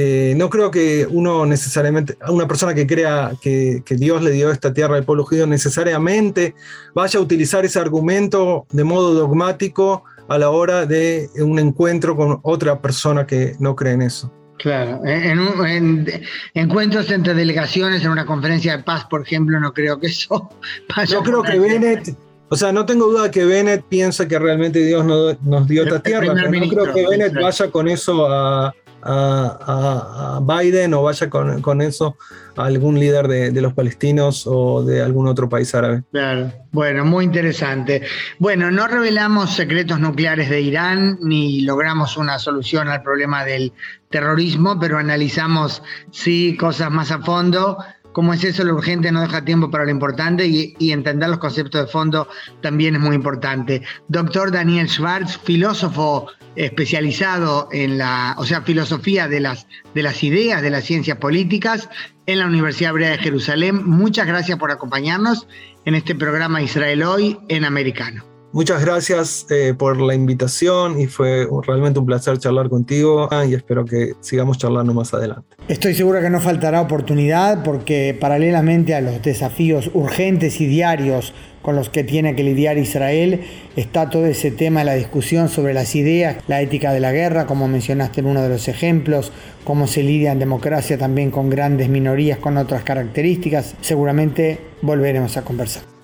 eh, 0.00 0.32
no 0.36 0.48
creo 0.48 0.70
que 0.70 1.08
uno 1.10 1.44
necesariamente, 1.44 2.16
una 2.28 2.46
persona 2.46 2.72
que 2.72 2.86
crea 2.86 3.32
que, 3.42 3.82
Dios 3.88 4.22
le 4.22 4.30
dio 4.30 4.52
esta 4.52 4.72
tierra 4.72 4.94
al 4.94 5.02
pueblo 5.02 5.24
judío 5.24 5.44
necesariamente 5.44 6.54
vaya 6.94 7.18
a 7.18 7.22
utilizar 7.22 7.64
ese 7.64 7.80
argumento 7.80 8.64
de 8.70 8.84
modo 8.84 9.12
dogmático 9.12 10.04
a 10.28 10.38
la 10.38 10.50
hora 10.50 10.86
de 10.86 11.28
un 11.40 11.58
encuentro 11.58 12.14
con 12.14 12.38
otra 12.42 12.80
persona 12.80 13.26
que 13.26 13.56
no 13.58 13.74
cree 13.74 13.94
en 13.94 14.02
eso. 14.02 14.32
Claro, 14.58 15.00
en, 15.04 16.06
encuentros 16.54 17.10
entre 17.10 17.34
delegaciones 17.34 18.04
en 18.04 18.10
una 18.12 18.24
conferencia 18.24 18.76
de 18.76 18.84
paz, 18.84 19.04
por 19.10 19.22
ejemplo, 19.22 19.58
no 19.58 19.72
creo 19.72 19.98
que 19.98 20.06
eso 20.06 20.48
vaya 20.96 21.12
Yo 21.12 21.24
creo 21.24 21.42
que 21.42 21.58
Bennett, 21.58 22.16
o 22.50 22.56
sea, 22.56 22.70
no 22.70 22.86
tengo 22.86 23.06
duda 23.06 23.32
que 23.32 23.44
Bennett 23.44 23.82
piensa 23.88 24.28
que 24.28 24.38
realmente 24.38 24.78
Dios 24.78 25.04
nos, 25.04 25.66
dio 25.66 25.82
esta 25.82 26.00
tierra, 26.00 26.34
pero 26.36 26.52
no 26.52 26.68
creo 26.68 26.94
que 26.94 27.04
Bennett 27.04 27.34
vaya 27.34 27.68
con 27.72 27.88
eso 27.88 28.28
a, 28.30 28.72
a, 29.08 30.40
Biden 30.42 30.94
o 30.94 31.02
vaya 31.02 31.30
con, 31.30 31.82
eso 31.82 32.16
a 32.56 32.64
algún 32.66 32.98
líder 32.98 33.28
de, 33.28 33.60
los 33.60 33.72
palestinos 33.72 34.44
o 34.46 34.84
de 34.84 35.02
algún 35.02 35.26
otro 35.26 35.48
país 35.48 35.74
árabe. 35.74 36.02
Claro, 36.12 36.52
bueno, 36.72 37.04
muy 37.04 37.24
interesante. 37.24 38.02
Bueno, 38.38 38.70
no 38.70 38.86
revelamos 38.86 39.54
secretos 39.54 39.98
nucleares 40.00 40.50
de 40.50 40.60
Irán 40.60 41.18
ni 41.22 41.62
logramos 41.62 42.16
una 42.16 42.38
solución 42.38 42.88
al 42.88 43.02
problema 43.02 43.44
del 43.44 43.72
terrorismo, 44.10 44.78
pero 44.80 44.98
analizamos 44.98 45.82
sí 46.10 46.56
cosas 46.58 46.90
más 46.90 47.10
a 47.10 47.20
fondo 47.20 47.78
como 48.18 48.34
es 48.34 48.42
eso, 48.42 48.64
lo 48.64 48.74
urgente 48.74 49.12
no 49.12 49.20
deja 49.20 49.44
tiempo 49.44 49.70
para 49.70 49.84
lo 49.84 49.92
importante 49.92 50.44
y, 50.44 50.74
y, 50.80 50.90
entender 50.90 51.28
los 51.28 51.38
conceptos 51.38 51.82
de 51.82 51.86
fondo 51.86 52.26
también 52.60 52.96
es 52.96 53.00
muy 53.00 53.14
importante. 53.14 53.82
Doctor 54.08 54.50
Daniel 54.50 54.88
Schwartz, 54.88 55.38
filósofo 55.38 56.26
especializado 56.56 57.68
en 57.70 57.96
la, 57.96 58.34
o 58.36 58.44
sea, 58.44 58.62
filosofía 58.62 59.28
de 59.28 59.38
las, 59.38 59.68
de 59.94 60.02
las 60.02 60.24
ideas 60.24 60.62
de 60.62 60.70
las 60.70 60.82
ciencias 60.82 61.18
políticas 61.18 61.88
en 62.26 62.40
la 62.40 62.46
Universidad 62.46 62.90
Hebrea 62.90 63.10
de 63.10 63.18
Jerusalén. 63.18 63.88
Muchas 63.88 64.26
gracias 64.26 64.58
por 64.58 64.72
acompañarnos 64.72 65.46
en 65.84 65.94
este 65.94 66.16
programa 66.16 66.60
Israel 66.60 67.04
Hoy 67.04 67.38
en 67.46 67.64
Americano. 67.64 68.27
Muchas 68.50 68.82
gracias 68.82 69.46
eh, 69.50 69.74
por 69.76 70.00
la 70.00 70.14
invitación 70.14 70.98
y 70.98 71.06
fue 71.06 71.46
realmente 71.66 71.98
un 71.98 72.06
placer 72.06 72.38
charlar 72.38 72.70
contigo 72.70 73.28
y 73.46 73.54
espero 73.54 73.84
que 73.84 74.14
sigamos 74.20 74.56
charlando 74.56 74.94
más 74.94 75.12
adelante. 75.12 75.56
Estoy 75.68 75.94
seguro 75.94 76.22
que 76.22 76.30
no 76.30 76.40
faltará 76.40 76.80
oportunidad 76.80 77.62
porque 77.62 78.16
paralelamente 78.18 78.94
a 78.94 79.02
los 79.02 79.20
desafíos 79.22 79.90
urgentes 79.92 80.62
y 80.62 80.66
diarios 80.66 81.34
con 81.60 81.76
los 81.76 81.90
que 81.90 82.04
tiene 82.04 82.34
que 82.34 82.42
lidiar 82.42 82.78
Israel 82.78 83.42
está 83.76 84.08
todo 84.08 84.24
ese 84.24 84.50
tema 84.50 84.80
de 84.80 84.86
la 84.86 84.94
discusión 84.94 85.50
sobre 85.50 85.74
las 85.74 85.94
ideas, 85.94 86.36
la 86.46 86.62
ética 86.62 86.94
de 86.94 87.00
la 87.00 87.12
guerra, 87.12 87.44
como 87.44 87.68
mencionaste 87.68 88.20
en 88.20 88.26
uno 88.28 88.40
de 88.40 88.48
los 88.48 88.68
ejemplos, 88.68 89.30
cómo 89.64 89.86
se 89.86 90.02
lidia 90.02 90.32
en 90.32 90.38
democracia 90.38 90.96
también 90.96 91.30
con 91.30 91.50
grandes 91.50 91.90
minorías 91.90 92.38
con 92.38 92.56
otras 92.56 92.82
características. 92.82 93.74
Seguramente 93.82 94.58
volveremos 94.80 95.36
a 95.36 95.44
conversar. 95.44 95.97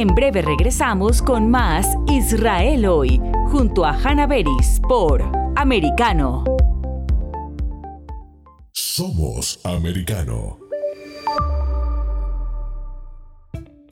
En 0.00 0.14
breve 0.14 0.40
regresamos 0.40 1.20
con 1.20 1.50
más 1.50 1.86
Israel 2.08 2.86
hoy, 2.86 3.20
junto 3.52 3.84
a 3.84 3.90
Hannah 3.92 4.26
Beris 4.26 4.80
por 4.88 5.22
Americano. 5.56 6.42
Somos 8.72 9.60
Americano. 9.62 10.56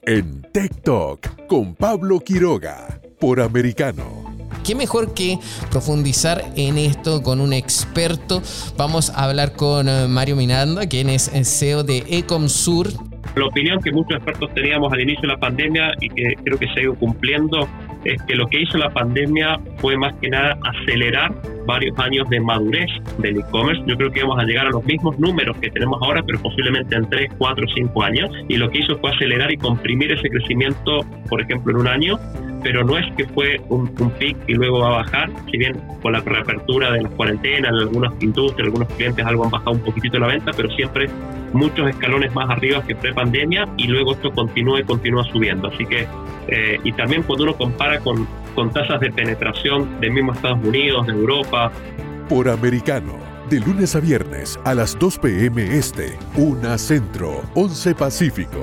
En 0.01 0.41
Tech 0.51 0.81
Talk 0.81 1.47
con 1.47 1.75
Pablo 1.75 2.21
Quiroga 2.21 3.03
por 3.21 3.39
Americano. 3.39 4.29
Qué 4.65 4.75
mejor 4.75 5.13
que 5.13 5.39
profundizar 5.71 6.43
en 6.57 6.79
esto 6.79 7.23
con 7.23 7.39
un 7.39 7.53
experto. 7.53 8.41
Vamos 8.79 9.11
a 9.11 9.25
hablar 9.25 9.57
con 9.57 9.89
eh, 9.89 10.09
Mario 10.09 10.37
Miranda, 10.37 10.87
quien 10.87 11.11
es 11.11 11.31
CEO 11.45 11.85
de 11.85 12.05
Ecomsur, 12.09 12.89
la 13.37 13.47
opinión 13.47 13.81
que 13.81 13.93
muchos 13.93 14.17
expertos 14.17 14.53
teníamos 14.55 14.93
al 14.93 15.01
inicio 15.01 15.23
de 15.23 15.29
la 15.29 15.39
pandemia 15.39 15.93
y 16.01 16.09
que 16.09 16.35
creo 16.45 16.59
que 16.59 16.67
se 16.69 16.81
ha 16.81 16.83
ido 16.85 16.95
cumpliendo 16.95 17.69
es 18.05 18.23
que 18.23 18.35
lo 18.35 18.47
que 18.47 18.63
hizo 18.63 18.79
la 18.79 18.91
pandemia 18.91 19.59
fue 19.79 19.97
más 19.97 20.15
que 20.21 20.29
nada 20.29 20.59
acelerar 20.63 21.33
varios 21.69 21.97
años 21.99 22.29
de 22.31 22.41
madurez 22.41 22.91
del 23.19 23.39
e-commerce. 23.39 23.83
Yo 23.87 23.97
creo 23.97 24.11
que 24.11 24.23
vamos 24.23 24.41
a 24.41 24.45
llegar 24.45 24.67
a 24.67 24.71
los 24.71 24.85
mismos 24.85 25.19
números 25.19 25.57
que 25.59 25.71
tenemos 25.71 26.01
ahora, 26.03 26.23
pero 26.27 26.41
posiblemente 26.41 26.97
en 26.97 27.09
3, 27.09 27.33
4, 27.37 27.67
5 27.77 28.03
años. 28.03 28.31
Y 28.49 28.57
lo 28.57 28.71
que 28.71 28.79
hizo 28.79 28.99
fue 28.99 29.11
acelerar 29.11 29.53
y 29.53 29.59
comprimir 29.59 30.11
ese 30.11 30.29
crecimiento, 30.29 31.05
por 31.29 31.43
ejemplo, 31.43 31.73
en 31.73 31.81
un 31.81 31.89
año 31.89 32.19
pero 32.63 32.85
no 32.85 32.99
es 32.99 33.07
que 33.17 33.25
fue 33.29 33.61
un, 33.69 33.89
un 34.01 34.11
pic 34.19 34.37
y 34.49 34.55
luego 34.55 34.81
va 34.81 34.89
a 34.89 34.97
bajar, 35.03 35.31
si 35.51 35.59
bien 35.59 35.81
con 36.03 36.13
la 36.13 36.21
reapertura 36.21 36.91
de 36.91 37.03
las 37.03 37.13
cuarentenas, 37.13 37.71
en 37.71 37.77
algunas 37.77 38.13
industrias, 38.21 38.67
algunos 38.67 38.89
clientes 38.95 39.25
algo 39.25 39.45
han 39.45 39.51
bajado 39.51 39.73
un 39.73 39.81
poquitito 39.81 40.19
la 40.19 40.27
venta, 40.27 40.51
pero 40.57 40.69
siempre 40.71 41.09
muchos 41.53 41.89
escalones 41.89 42.35
más 42.35 42.51
arriba 42.51 42.83
que 42.85 42.95
pre-pandemia 42.95 43.69
y 43.77 43.87
luego 43.87 44.13
esto 44.13 44.33
continúa 44.33 44.81
y 44.81 44.85
continúa 44.85 45.25
subiendo. 45.25 45.69
Así 45.69 45.87
que, 45.87 46.07
eh, 46.49 46.81
y 46.83 46.93
también 46.93 47.23
cuando 47.23 47.45
uno 47.45 47.55
compara 47.55 48.01
con, 48.01 48.27
con 48.59 48.73
tasas 48.73 48.99
de 48.99 49.13
penetración 49.13 50.01
de 50.01 50.11
mismo 50.11 50.33
Estados 50.33 50.59
Unidos, 50.65 51.07
de 51.07 51.13
Europa. 51.13 51.71
Por 52.29 52.49
americano, 52.49 53.15
de 53.49 53.61
lunes 53.61 53.95
a 53.95 54.01
viernes 54.01 54.59
a 54.65 54.75
las 54.75 54.99
2 54.99 55.19
p.m. 55.21 55.79
Este, 55.79 56.19
1 56.35 56.77
Centro, 56.79 57.41
11 57.55 57.95
Pacífico. 57.95 58.59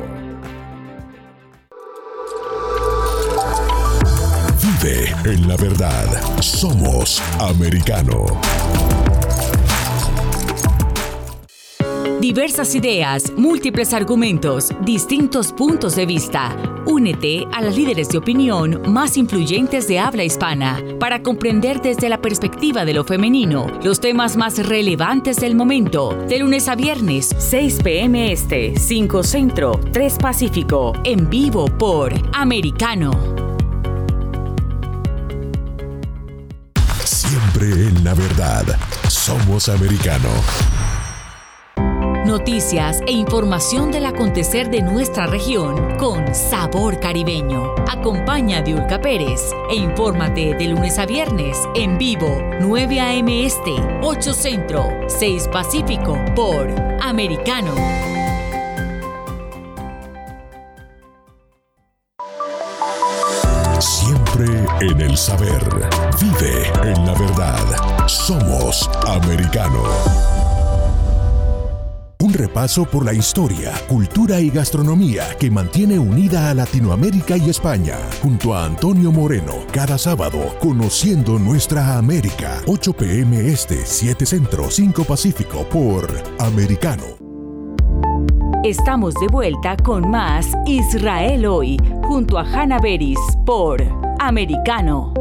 Vive 4.61 5.13
en 5.23 5.47
la 5.47 5.55
verdad. 5.55 6.41
Somos 6.41 7.23
americano. 7.39 8.25
Diversas 12.25 12.74
ideas, 12.74 13.32
múltiples 13.38 13.94
argumentos, 13.94 14.70
distintos 14.82 15.51
puntos 15.51 15.96
de 15.96 16.08
vista. 16.08 16.58
Únete 16.88 17.46
a 17.53 17.62
las 17.62 17.75
líderes 17.75 18.10
de 18.10 18.17
opinión 18.17 18.82
más 18.91 19.15
influyentes 19.15 19.88
de 19.88 20.00
habla 20.00 20.24
hispana 20.24 20.82
para 21.00 21.22
comprender 21.22 21.84
desde 21.84 22.10
la 22.10 22.20
perspectiva 22.20 22.84
de 22.84 22.96
lo 22.96 23.03
femenino 23.03 23.67
los 23.84 24.00
temas 24.00 24.38
más 24.38 24.58
relevantes 24.58 25.36
del 25.36 25.53
momento. 25.53 26.17
De 26.27 26.39
lunes 26.39 26.67
a 26.67 26.74
viernes, 26.74 27.29
6 27.38 27.77
p.m. 27.84 28.32
Este, 28.32 28.74
5 28.75 29.22
Centro, 29.22 29.79
3 29.94 30.17
Pacífico, 30.17 30.94
en 31.03 31.29
vivo 31.29 31.65
por 31.65 32.12
Americano. 32.34 33.12
Siempre 37.03 37.67
en 37.67 38.03
la 38.03 38.15
verdad. 38.15 38.65
Somos 39.10 39.70
americano 39.70 40.29
noticias 42.25 43.01
e 43.08 43.12
información 43.12 43.91
del 43.91 44.05
acontecer 44.05 44.70
de 44.70 44.82
nuestra 44.82 45.27
región 45.27 45.96
con 45.98 46.34
sabor 46.34 47.00
caribeño. 47.00 47.74
Acompaña 47.88 48.58
a 48.58 48.62
Diulca 48.62 49.00
Pérez 49.00 49.51
e 49.70 49.75
infórmate 49.75 50.55
de 50.55 50.67
lunes 50.67 50.98
a 50.98 51.05
viernes 51.05 51.58
en 51.75 51.98
vivo 51.98 52.41
9 52.60 53.00
a.m. 53.00 53.46
Este, 53.46 53.75
8 54.01 54.34
Centro, 54.34 54.89
6 55.08 55.48
Pacífico 55.50 56.17
por 56.36 56.67
Americano. 57.01 57.74
Siempre 63.79 64.46
en 64.82 65.01
el 65.01 65.15
saber. 65.15 65.63
Vive 66.20 66.72
en 66.84 67.05
la 67.05 67.13
verdad. 67.13 68.08
Somos 68.08 68.89
americano 69.08 70.34
repaso 72.35 72.85
por 72.85 73.05
la 73.05 73.13
historia, 73.13 73.73
cultura 73.87 74.39
y 74.39 74.49
gastronomía 74.49 75.35
que 75.39 75.49
mantiene 75.49 75.97
unida 75.97 76.49
a 76.49 76.53
Latinoamérica 76.53 77.37
y 77.37 77.49
España. 77.49 77.97
Junto 78.21 78.53
a 78.53 78.65
Antonio 78.65 79.11
Moreno, 79.11 79.53
cada 79.71 79.97
sábado, 79.97 80.55
conociendo 80.59 81.39
nuestra 81.39 81.97
América. 81.97 82.61
8 82.67 82.93
pm 82.93 83.47
este, 83.47 83.85
7 83.85 84.25
centro, 84.25 84.69
5 84.69 85.03
pacífico 85.03 85.63
por 85.69 86.07
Americano. 86.39 87.03
Estamos 88.63 89.13
de 89.15 89.27
vuelta 89.27 89.77
con 89.77 90.09
más 90.09 90.47
Israel 90.65 91.45
hoy, 91.45 91.77
junto 92.03 92.39
a 92.39 92.43
Hanna 92.43 92.79
Beris 92.79 93.19
por 93.45 93.83
Americano. 94.19 95.13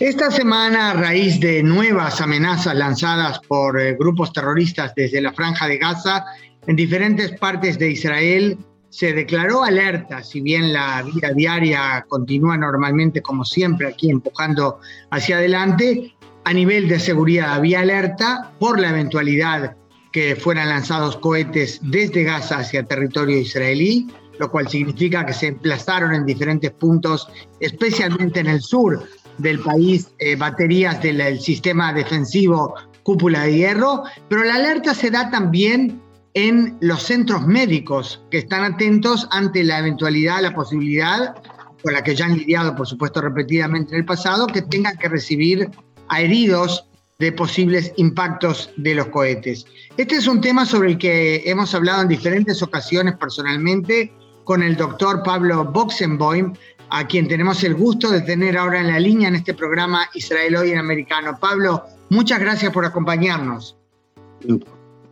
Esta 0.00 0.30
semana, 0.30 0.92
a 0.92 0.94
raíz 0.94 1.38
de 1.40 1.62
nuevas 1.62 2.22
amenazas 2.22 2.74
lanzadas 2.74 3.38
por 3.40 3.78
eh, 3.78 3.98
grupos 4.00 4.32
terroristas 4.32 4.94
desde 4.96 5.20
la 5.20 5.30
franja 5.34 5.68
de 5.68 5.76
Gaza, 5.76 6.24
en 6.66 6.74
diferentes 6.74 7.38
partes 7.38 7.78
de 7.78 7.90
Israel 7.90 8.56
se 8.88 9.12
declaró 9.12 9.62
alerta, 9.62 10.22
si 10.22 10.40
bien 10.40 10.72
la 10.72 11.02
vida 11.02 11.34
diaria 11.34 12.06
continúa 12.08 12.56
normalmente 12.56 13.20
como 13.20 13.44
siempre 13.44 13.88
aquí 13.88 14.08
empujando 14.08 14.80
hacia 15.10 15.36
adelante, 15.36 16.14
a 16.44 16.52
nivel 16.54 16.88
de 16.88 16.98
seguridad 16.98 17.52
había 17.52 17.80
alerta 17.80 18.52
por 18.58 18.80
la 18.80 18.88
eventualidad 18.88 19.76
que 20.12 20.34
fueran 20.34 20.70
lanzados 20.70 21.18
cohetes 21.18 21.78
desde 21.82 22.24
Gaza 22.24 22.60
hacia 22.60 22.84
territorio 22.84 23.36
israelí, 23.36 24.08
lo 24.38 24.50
cual 24.50 24.66
significa 24.66 25.26
que 25.26 25.34
se 25.34 25.48
emplazaron 25.48 26.14
en 26.14 26.24
diferentes 26.24 26.70
puntos, 26.70 27.28
especialmente 27.60 28.40
en 28.40 28.46
el 28.46 28.62
sur 28.62 29.06
del 29.40 29.60
país 29.60 30.08
eh, 30.18 30.36
baterías 30.36 31.02
del 31.02 31.40
sistema 31.40 31.92
defensivo 31.92 32.74
cúpula 33.02 33.44
de 33.44 33.56
hierro, 33.56 34.04
pero 34.28 34.44
la 34.44 34.54
alerta 34.54 34.94
se 34.94 35.10
da 35.10 35.30
también 35.30 36.00
en 36.34 36.76
los 36.80 37.02
centros 37.02 37.46
médicos 37.46 38.22
que 38.30 38.38
están 38.38 38.62
atentos 38.74 39.26
ante 39.30 39.64
la 39.64 39.78
eventualidad, 39.78 40.42
la 40.42 40.54
posibilidad, 40.54 41.34
con 41.82 41.94
la 41.94 42.02
que 42.02 42.14
ya 42.14 42.26
han 42.26 42.36
lidiado, 42.36 42.76
por 42.76 42.86
supuesto, 42.86 43.20
repetidamente 43.20 43.92
en 43.94 44.00
el 44.00 44.04
pasado, 44.04 44.46
que 44.46 44.62
tengan 44.62 44.96
que 44.96 45.08
recibir 45.08 45.70
a 46.08 46.20
heridos 46.20 46.86
de 47.18 47.32
posibles 47.32 47.92
impactos 47.96 48.70
de 48.76 48.94
los 48.94 49.06
cohetes. 49.08 49.66
Este 49.96 50.16
es 50.16 50.26
un 50.26 50.40
tema 50.40 50.64
sobre 50.64 50.92
el 50.92 50.98
que 50.98 51.42
hemos 51.46 51.74
hablado 51.74 52.02
en 52.02 52.08
diferentes 52.08 52.62
ocasiones 52.62 53.14
personalmente 53.16 54.12
con 54.44 54.62
el 54.62 54.76
doctor 54.76 55.22
Pablo 55.22 55.64
Boxenboim, 55.64 56.54
a 56.90 57.06
quien 57.06 57.28
tenemos 57.28 57.62
el 57.62 57.74
gusto 57.74 58.10
de 58.10 58.20
tener 58.20 58.58
ahora 58.58 58.80
en 58.80 58.88
la 58.88 58.98
línea 58.98 59.28
en 59.28 59.36
este 59.36 59.54
programa 59.54 60.08
Israel 60.14 60.56
Hoy 60.56 60.70
en 60.72 60.78
Americano. 60.78 61.38
Pablo, 61.40 61.84
muchas 62.08 62.40
gracias 62.40 62.72
por 62.72 62.84
acompañarnos. 62.84 63.76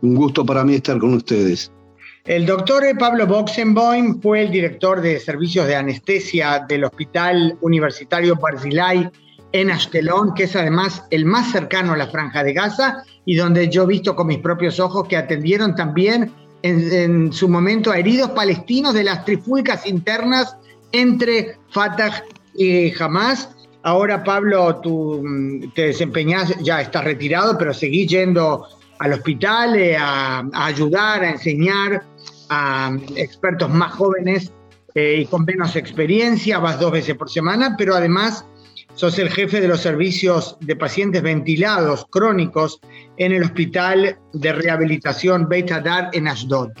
Un 0.01 0.15
gusto 0.15 0.45
para 0.45 0.63
mí 0.63 0.75
estar 0.75 0.97
con 0.99 1.13
ustedes. 1.13 1.71
El 2.25 2.45
doctor 2.45 2.83
Pablo 2.97 3.25
Boxenboim 3.25 4.21
fue 4.21 4.41
el 4.43 4.51
director 4.51 5.01
de 5.01 5.19
servicios 5.19 5.67
de 5.67 5.75
anestesia 5.75 6.65
del 6.67 6.83
Hospital 6.83 7.57
Universitario 7.61 8.35
Barzilai 8.35 9.09
en 9.53 9.71
Ashkelon, 9.71 10.33
que 10.35 10.43
es 10.43 10.55
además 10.55 11.05
el 11.09 11.25
más 11.25 11.51
cercano 11.51 11.93
a 11.93 11.97
la 11.97 12.07
Franja 12.07 12.43
de 12.43 12.53
Gaza 12.53 13.03
y 13.25 13.35
donde 13.35 13.69
yo 13.69 13.83
he 13.83 13.87
visto 13.87 14.15
con 14.15 14.27
mis 14.27 14.39
propios 14.39 14.79
ojos 14.79 15.07
que 15.07 15.17
atendieron 15.17 15.75
también 15.75 16.31
en, 16.61 16.91
en 16.91 17.33
su 17.33 17.47
momento 17.47 17.89
a 17.89 17.97
heridos 17.97 18.31
palestinos 18.31 18.93
de 18.93 19.05
las 19.05 19.23
trifulcas 19.23 19.87
internas 19.87 20.57
entre 20.91 21.57
Fatah 21.69 22.23
y 22.55 22.93
Hamas. 23.01 23.55
Ahora, 23.83 24.23
Pablo, 24.23 24.75
tú 24.81 25.21
mm, 25.23 25.71
te 25.73 25.87
desempeñás, 25.87 26.55
ya 26.61 26.81
estás 26.81 27.03
retirado, 27.05 27.57
pero 27.57 27.73
seguís 27.73 28.09
yendo 28.09 28.67
al 28.99 29.13
hospital 29.13 29.75
eh, 29.75 29.95
a, 29.97 30.43
ayudar, 30.53 31.23
a 31.23 31.31
enseñar 31.31 32.03
a 32.49 32.91
expertos 33.15 33.69
más 33.69 33.93
jóvenes 33.93 34.51
eh, 34.95 35.21
y 35.21 35.25
con 35.25 35.45
menos 35.45 35.75
experiencia. 35.75 36.59
Vas 36.59 36.79
dos 36.79 36.91
veces 36.91 37.15
por 37.15 37.29
semana, 37.29 37.75
pero 37.77 37.95
además 37.95 38.45
sos 38.95 39.17
el 39.17 39.29
jefe 39.29 39.61
de 39.61 39.69
los 39.69 39.79
servicios 39.79 40.57
de 40.59 40.75
pacientes 40.75 41.21
ventilados 41.21 42.05
crónicos 42.09 42.81
en 43.15 43.31
el 43.31 43.43
Hospital 43.43 44.17
de 44.33 44.53
Rehabilitación 44.53 45.47
Beit 45.47 45.71
Hadar 45.71 46.09
en 46.11 46.27
Ashdod. 46.27 46.71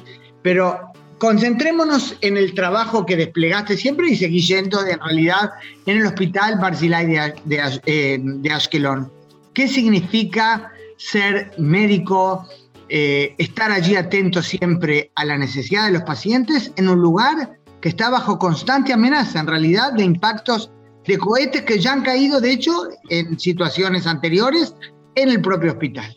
Pero 0.41 0.88
concentrémonos 1.19 2.17
en 2.21 2.37
el 2.37 2.53
trabajo 2.55 3.05
que 3.05 3.15
desplegaste 3.15 3.77
siempre 3.77 4.09
y 4.09 4.15
seguí 4.15 4.41
yendo 4.41 4.85
en 4.85 4.99
realidad 4.99 5.51
en 5.85 5.97
el 5.97 6.05
hospital 6.07 6.57
Barzilai 6.59 7.05
de, 7.05 7.33
de, 7.45 7.79
eh, 7.85 8.19
de. 8.21 9.05
¿Qué 9.53 9.67
significa 9.67 10.71
ser 10.97 11.51
médico, 11.57 12.47
eh, 12.89 13.35
estar 13.37 13.71
allí 13.71 13.95
atento 13.95 14.41
siempre 14.41 15.11
a 15.15 15.25
la 15.25 15.37
necesidad 15.37 15.85
de 15.85 15.91
los 15.91 16.03
pacientes 16.03 16.71
en 16.75 16.89
un 16.89 16.99
lugar 16.99 17.57
que 17.81 17.89
está 17.89 18.09
bajo 18.09 18.39
constante 18.39 18.93
amenaza, 18.93 19.39
en 19.39 19.47
realidad, 19.47 19.93
de 19.93 20.03
impactos 20.03 20.71
de 21.05 21.17
cohetes 21.17 21.61
que 21.63 21.79
ya 21.79 21.93
han 21.93 22.03
caído, 22.03 22.41
de 22.41 22.51
hecho, 22.51 22.71
en 23.09 23.39
situaciones 23.39 24.07
anteriores 24.07 24.75
en 25.15 25.29
el 25.29 25.41
propio 25.41 25.71
hospital? 25.71 26.15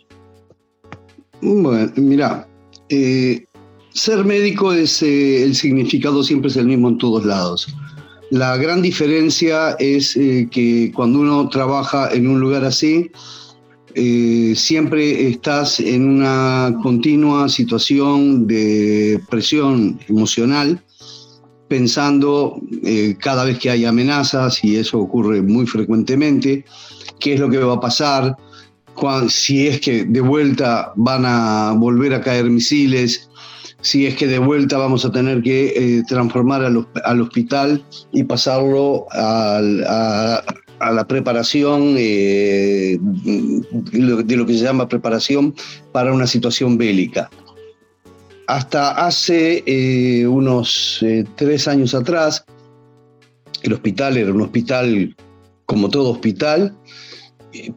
Bueno, 1.41 1.93
mira, 1.97 2.47
eh, 2.88 3.45
ser 3.95 4.25
médico 4.25 4.73
es 4.73 5.03
eh, 5.03 5.43
el 5.43 5.55
significado 5.55 6.23
siempre 6.23 6.51
es 6.51 6.57
el 6.57 6.67
mismo 6.67 6.89
en 6.89 6.99
todos 6.99 7.25
lados. 7.25 7.69
La 8.31 8.57
gran 8.57 8.81
diferencia 8.81 9.73
es 9.79 10.17
eh, 10.17 10.49
que 10.51 10.91
cuando 10.95 11.21
uno 11.21 11.49
trabaja 11.49 12.11
en 12.13 12.27
un 12.27 12.41
lugar 12.41 12.65
así, 12.65 13.11
eh, 13.95 14.55
siempre 14.57 15.29
estás 15.29 15.79
en 15.79 16.09
una 16.09 16.75
continua 16.83 17.49
situación 17.51 18.47
de 18.47 19.21
presión 19.29 20.01
emocional, 20.09 20.83
pensando 21.69 22.61
cada 23.19 23.45
vez 23.45 23.59
que 23.59 23.71
hay 23.71 23.87
amenazas, 23.87 24.63
y 24.63 24.77
eso 24.77 24.99
ocurre 24.99 25.41
muy 25.41 25.67
frecuentemente, 25.67 26.67
qué 27.19 27.35
es 27.35 27.41
lo 27.41 27.49
que 27.49 27.59
va 27.59 27.75
a 27.75 27.81
pasar, 27.81 28.37
si 29.29 29.67
es 29.67 29.81
que 29.81 30.05
de 30.05 30.21
vuelta 30.21 30.93
van 30.97 31.25
a 31.25 31.73
volver 31.73 32.15
a 32.15 32.21
caer 32.21 32.51
misiles, 32.51 33.31
si 33.83 34.07
es 34.07 34.14
que 34.16 34.27
de 34.27 34.38
vuelta 34.38 34.79
vamos 34.79 35.05
a 35.05 35.12
tener 35.12 35.42
que 35.42 35.66
eh, 35.77 36.03
transformar 36.09 36.64
al, 36.64 37.21
hospital 37.21 37.85
y 38.12 38.23
pasarlo 38.25 39.07
a, 39.11 39.61
la 39.61 41.07
preparación 41.07 41.95
eh, 41.99 42.99
de 43.01 44.37
lo 44.37 44.47
que 44.47 44.55
se 44.55 44.64
llama 44.64 44.88
preparación 44.88 45.55
para 45.92 46.12
una 46.12 46.27
situación 46.27 46.79
bélica. 46.79 47.29
Hasta 48.47 49.07
hace 49.07 49.62
eh, 49.66 50.27
unos 50.27 51.05
tres 51.37 51.68
años 51.68 51.95
atrás, 51.95 52.45
el 53.62 53.73
hospital 53.73 54.16
era 54.16 54.33
un 54.33 54.42
hospital 54.42 55.14
como 55.66 55.88
todo 55.88 56.11
hospital, 56.11 56.75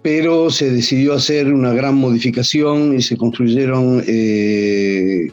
pero 0.01 0.49
se 0.49 0.71
decidió 0.71 1.13
hacer 1.13 1.53
una 1.53 1.73
gran 1.73 1.95
modificación 1.95 2.97
y 2.97 3.01
se 3.01 3.17
construyeron 3.17 4.03
eh, 4.07 5.27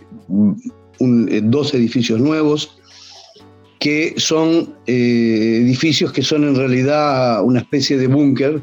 dos 0.99 1.75
edificios 1.75 2.21
nuevos, 2.21 2.77
que 3.79 4.15
son 4.17 4.75
eh, 4.87 5.61
edificios 5.63 6.13
que 6.13 6.23
son 6.23 6.45
en 6.45 6.57
realidad 6.57 7.43
una 7.45 7.61
especie 7.61 7.97
de 7.99 8.07
búnker 8.07 8.61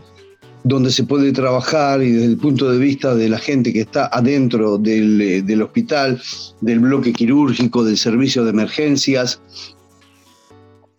donde 0.64 0.92
se 0.92 1.04
puede 1.04 1.32
trabajar 1.32 2.02
y 2.04 2.12
desde 2.12 2.28
el 2.28 2.38
punto 2.38 2.70
de 2.70 2.78
vista 2.78 3.16
de 3.16 3.30
la 3.30 3.38
gente 3.38 3.72
que 3.72 3.82
está 3.82 4.08
adentro 4.08 4.78
del, 4.78 5.22
eh, 5.22 5.42
del 5.42 5.62
hospital, 5.62 6.22
del 6.62 6.80
bloque 6.80 7.14
quirúrgico, 7.14 7.84
del 7.84 7.98
servicio 7.98 8.44
de 8.44 8.50
emergencias, 8.52 9.42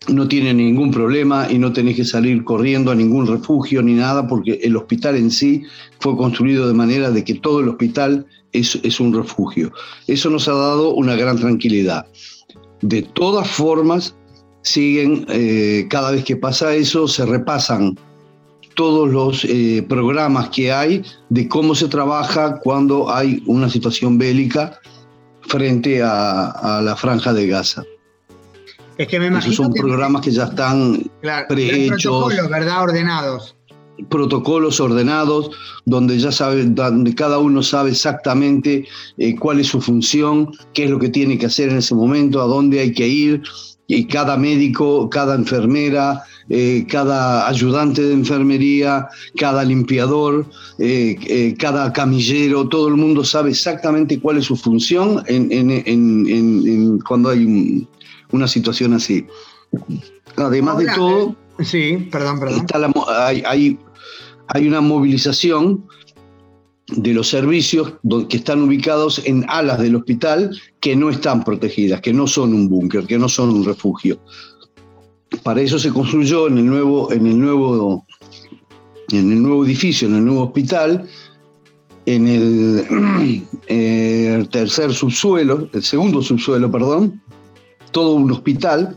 no 0.07 0.27
tiene 0.27 0.53
ningún 0.53 0.91
problema 0.91 1.47
y 1.49 1.59
no 1.59 1.73
tenés 1.73 1.95
que 1.95 2.05
salir 2.05 2.43
corriendo 2.43 2.91
a 2.91 2.95
ningún 2.95 3.27
refugio 3.27 3.83
ni 3.83 3.93
nada 3.93 4.27
porque 4.27 4.59
el 4.63 4.75
hospital 4.75 5.15
en 5.15 5.29
sí 5.29 5.63
fue 5.99 6.17
construido 6.17 6.67
de 6.67 6.73
manera 6.73 7.11
de 7.11 7.23
que 7.23 7.35
todo 7.35 7.59
el 7.59 7.69
hospital 7.69 8.25
es, 8.51 8.99
un 8.99 9.13
refugio. 9.13 9.71
Eso 10.07 10.29
nos 10.29 10.47
ha 10.47 10.53
dado 10.53 10.93
una 10.95 11.15
gran 11.15 11.37
tranquilidad. 11.37 12.05
De 12.81 13.03
todas 13.03 13.47
formas, 13.47 14.15
siguen, 14.63 15.25
eh, 15.29 15.87
cada 15.89 16.11
vez 16.11 16.25
que 16.25 16.35
pasa 16.35 16.73
eso, 16.73 17.07
se 17.07 17.25
repasan 17.25 17.97
todos 18.75 19.09
los 19.09 19.45
eh, 19.45 19.85
programas 19.87 20.49
que 20.49 20.71
hay 20.71 21.03
de 21.29 21.47
cómo 21.47 21.75
se 21.75 21.87
trabaja 21.87 22.59
cuando 22.59 23.13
hay 23.13 23.43
una 23.45 23.69
situación 23.69 24.17
bélica 24.17 24.79
frente 25.41 26.01
a 26.03 26.81
la 26.83 26.95
franja 26.95 27.33
de 27.33 27.47
Gaza. 27.47 27.83
Es 29.01 29.07
que 29.07 29.19
me 29.19 29.27
imagino. 29.27 29.51
Esos 29.51 29.65
son 29.65 29.73
programas 29.73 30.21
que 30.21 30.29
ya 30.29 30.43
están 30.43 31.09
prehechos. 31.49 32.03
Protocolos, 32.03 32.49
¿verdad? 32.51 32.83
Ordenados. 32.83 33.55
Protocolos 34.09 34.79
ordenados, 34.79 35.49
donde 35.85 36.19
ya 36.19 36.31
sabe, 36.31 36.65
donde 36.65 37.15
cada 37.15 37.39
uno 37.39 37.63
sabe 37.63 37.89
exactamente 37.89 38.85
eh, 39.17 39.35
cuál 39.35 39.59
es 39.59 39.67
su 39.67 39.81
función, 39.81 40.51
qué 40.73 40.83
es 40.83 40.91
lo 40.91 40.99
que 40.99 41.09
tiene 41.09 41.39
que 41.39 41.47
hacer 41.47 41.69
en 41.69 41.77
ese 41.77 41.95
momento, 41.95 42.43
a 42.43 42.45
dónde 42.45 42.79
hay 42.79 42.93
que 42.93 43.07
ir, 43.07 43.41
y 43.87 44.05
cada 44.05 44.37
médico, 44.37 45.09
cada 45.09 45.35
enfermera, 45.35 46.23
eh, 46.49 46.85
cada 46.87 47.47
ayudante 47.47 48.01
de 48.01 48.13
enfermería, 48.13 49.09
cada 49.35 49.63
limpiador, 49.63 50.45
eh, 50.79 51.17
eh, 51.27 51.55
cada 51.57 51.91
camillero, 51.91 52.69
todo 52.69 52.87
el 52.87 52.95
mundo 52.95 53.23
sabe 53.23 53.49
exactamente 53.49 54.19
cuál 54.19 54.37
es 54.37 54.45
su 54.45 54.55
función 54.55 55.23
en, 55.27 56.99
cuando 56.99 57.29
hay 57.29 57.85
una 58.31 58.47
situación 58.47 58.93
así. 58.93 59.25
Además 60.35 60.77
de 60.77 60.87
todo, 60.95 61.35
sí, 61.59 62.09
perdón, 62.11 62.39
perdón. 62.39 62.65
hay, 63.07 63.77
hay 64.47 64.67
una 64.67 64.81
movilización 64.81 65.85
de 66.95 67.13
los 67.13 67.29
servicios 67.29 67.93
que 68.29 68.37
están 68.37 68.61
ubicados 68.61 69.21
en 69.25 69.45
alas 69.47 69.79
del 69.79 69.95
hospital 69.95 70.57
que 70.79 70.95
no 70.95 71.09
están 71.09 71.43
protegidas, 71.43 72.01
que 72.01 72.13
no 72.13 72.27
son 72.27 72.53
un 72.53 72.67
búnker, 72.67 73.05
que 73.05 73.17
no 73.17 73.29
son 73.29 73.49
un 73.49 73.65
refugio. 73.65 74.19
Para 75.43 75.61
eso 75.61 75.79
se 75.79 75.89
construyó 75.89 76.47
en 76.47 76.57
el 76.57 76.65
nuevo, 76.65 77.11
en 77.11 77.25
el 77.25 77.39
nuevo, 77.39 78.05
en 79.11 79.31
el 79.31 79.41
nuevo 79.41 79.65
edificio, 79.65 80.07
en 80.07 80.15
el 80.15 80.25
nuevo 80.25 80.43
hospital, 80.43 81.07
en 82.05 82.27
el, 82.27 83.47
eh, 83.67 84.45
tercer 84.51 84.93
subsuelo, 84.93 85.69
el 85.71 85.83
segundo 85.83 86.21
subsuelo, 86.21 86.69
perdón, 86.69 87.21
todo 87.91 88.13
un 88.13 88.31
hospital 88.31 88.95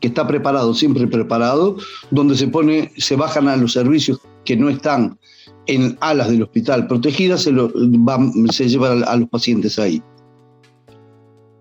que 0.00 0.08
está 0.08 0.26
preparado, 0.26 0.72
siempre 0.74 1.06
preparado, 1.06 1.76
donde 2.10 2.36
se 2.36 2.48
pone, 2.48 2.90
se 2.96 3.16
bajan 3.16 3.48
a 3.48 3.56
los 3.56 3.72
servicios 3.72 4.20
que 4.44 4.56
no 4.56 4.68
están 4.70 5.18
en 5.66 5.96
alas 6.00 6.30
del 6.30 6.42
hospital 6.42 6.86
protegidas, 6.86 7.42
se, 7.42 7.52
lo, 7.52 7.70
se 8.50 8.68
llevan 8.68 9.04
a, 9.06 9.16
los 9.16 9.28
pacientes 9.28 9.78
ahí. 9.78 10.02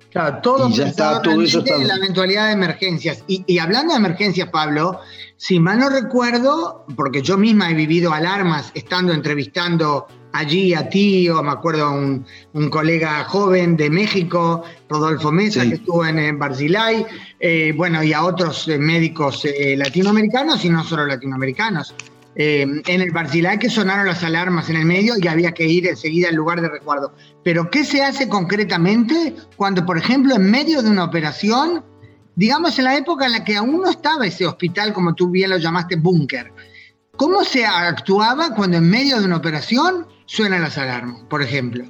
Claro, 0.10 0.40
todo, 0.42 0.70
ya 0.70 0.88
está, 0.88 1.22
todo 1.22 1.42
eso 1.42 1.60
está... 1.60 1.78
la 1.78 1.96
eventualidad 1.98 2.48
de 2.48 2.54
emergencias. 2.54 3.24
Y, 3.28 3.60
hablando 3.60 3.94
de 3.94 4.00
emergencias, 4.00 4.50
Pablo, 4.50 5.00
si 5.38 5.60
mal 5.60 5.78
no 5.78 5.90
recuerdo, 5.90 6.86
porque 6.96 7.22
yo 7.22 7.38
misma 7.38 7.70
he 7.70 7.76
vivido 7.76 8.12
alarmas 8.12 8.72
estando 8.74 9.14
entrevistando 9.14 10.08
allí 10.34 10.74
a 10.74 10.90
ti, 10.90 11.30
o 11.30 11.42
me 11.44 11.52
acuerdo 11.52 11.86
a 11.86 11.92
un, 11.92 12.26
colega 12.70 13.24
joven 13.26 13.78
de 13.78 13.90
México, 13.90 14.64
Rodolfo 14.88 15.32
Mesa, 15.32 15.64
que 15.68 15.76
estuvo 15.76 16.06
en, 16.06 16.38
Barzilay, 16.38 17.06
eh, 17.40 17.74
bueno, 17.76 18.04
y 18.04 18.14
a 18.14 18.24
otros 18.24 18.68
eh, 18.68 18.78
médicos 18.78 19.46
eh, 19.46 19.76
latinoamericanos 19.78 20.64
y 20.66 20.70
no 20.70 20.84
solo 20.84 21.06
latinoamericanos. 21.06 21.94
Eh, 22.42 22.62
en 22.62 23.02
el 23.02 23.12
Barcilay 23.12 23.58
que 23.58 23.70
sonaron 23.70 24.06
las 24.06 24.24
alarmas 24.24 24.70
en 24.70 24.78
el 24.78 24.86
medio 24.86 25.16
y 25.20 25.28
había 25.28 25.52
que 25.52 25.66
ir 25.66 25.88
enseguida 25.88 26.30
al 26.30 26.36
lugar 26.36 26.62
de 26.62 26.70
resguardo. 26.70 27.14
Pero 27.44 27.70
¿qué 27.70 27.84
se 27.84 28.02
hace 28.02 28.30
concretamente 28.30 29.36
cuando, 29.58 29.86
por 29.86 29.98
ejemplo, 29.98 30.36
en 30.36 30.50
medio 30.50 30.82
de 30.82 30.90
una 30.90 31.04
operación, 31.04 31.84
digamos 32.36 32.78
en 32.80 32.86
la 32.86 32.96
época 32.96 33.26
en 33.26 33.34
la 33.34 33.44
que 33.44 33.58
aún 33.58 33.82
no 33.82 33.90
estaba 33.90 34.26
ese 34.26 34.46
hospital, 34.46 34.94
como 34.94 35.16
tú 35.16 35.30
bien 35.30 35.50
lo 35.50 35.58
llamaste, 35.58 35.98
búnker, 35.98 36.54
¿cómo 37.18 37.44
se 37.44 37.66
actuaba 37.66 38.56
cuando 38.56 38.78
en 38.78 38.90
medio 38.90 39.20
de 39.20 39.26
una 39.26 39.36
operación 39.36 40.08
suenan 40.30 40.62
las 40.62 40.78
alarmas, 40.78 41.22
por 41.30 41.42
ejemplo? 41.42 41.84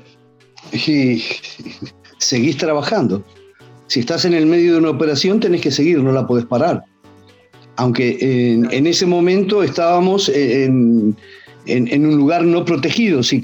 Y 0.71 1.23
seguís 2.17 2.57
trabajando. 2.57 3.23
Si 3.87 4.01
estás 4.01 4.25
en 4.25 4.33
el 4.33 4.45
medio 4.45 4.73
de 4.73 4.79
una 4.79 4.91
operación, 4.91 5.39
tenés 5.39 5.61
que 5.61 5.71
seguir, 5.71 6.01
no 6.03 6.11
la 6.11 6.27
podés 6.27 6.45
parar 6.45 6.83
aunque 7.79 8.17
en, 8.19 8.87
ese 8.87 9.05
momento 9.05 9.63
estábamos 9.63 10.27
en, 10.27 11.15
un 11.65 12.17
lugar 12.17 12.43
no 12.43 12.65
protegido, 12.65 13.23
si, 13.23 13.41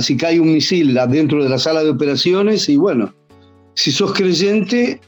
si 0.00 0.16
cae 0.18 0.40
un 0.40 0.52
misil 0.52 0.98
dentro 1.08 1.42
de 1.42 1.48
la 1.48 1.58
sala 1.58 1.82
de 1.82 1.88
operaciones, 1.88 2.68
y 2.68 2.76
bueno, 2.76 3.14
si 3.74 3.90
sos 3.90 4.12
creyente, 4.12 5.00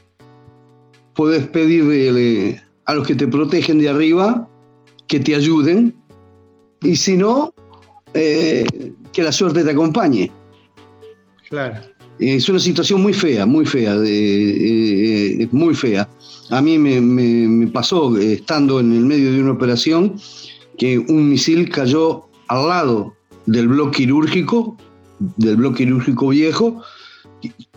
puedes 1.13 1.45
pedirle 1.45 2.59
a 2.85 2.95
los 2.95 3.05
que 3.05 3.13
te 3.13 3.27
protegen 3.27 3.77
de 3.77 3.89
arriba 3.89 4.49
que 5.07 5.19
te 5.19 5.35
ayuden, 5.35 5.93
y 6.81 6.95
si 6.95 7.17
no, 7.17 7.53
eh, 8.15 8.65
que 9.15 9.23
la 9.23 9.31
suerte 9.31 9.63
te 9.63 9.71
acompañe. 9.71 10.29
Claro. 11.49 11.81
Es 12.19 12.49
una 12.49 12.59
situación 12.59 13.01
muy 13.01 13.13
fea, 13.13 13.45
muy 13.45 13.65
fea, 13.65 13.95
eh, 13.95 15.41
eh, 15.41 15.47
muy 15.51 15.73
fea. 15.73 16.07
A 16.49 16.61
mí 16.61 16.77
me, 16.77 17.67
pasó, 17.67 18.17
eh, 18.17 18.33
estando 18.33 18.79
en 18.81 18.91
el 18.91 19.05
medio 19.05 19.31
de 19.31 19.41
una 19.41 19.53
operación, 19.53 20.15
que 20.77 20.99
un 20.99 21.29
misil 21.29 21.69
cayó 21.69 22.25
al 22.47 22.67
lado 22.67 23.15
del 23.45 23.69
bloque 23.69 23.99
quirúrgico, 23.99 24.77
del 25.37 25.55
bloque 25.55 25.85
quirúrgico 25.85 26.27
viejo, 26.29 26.81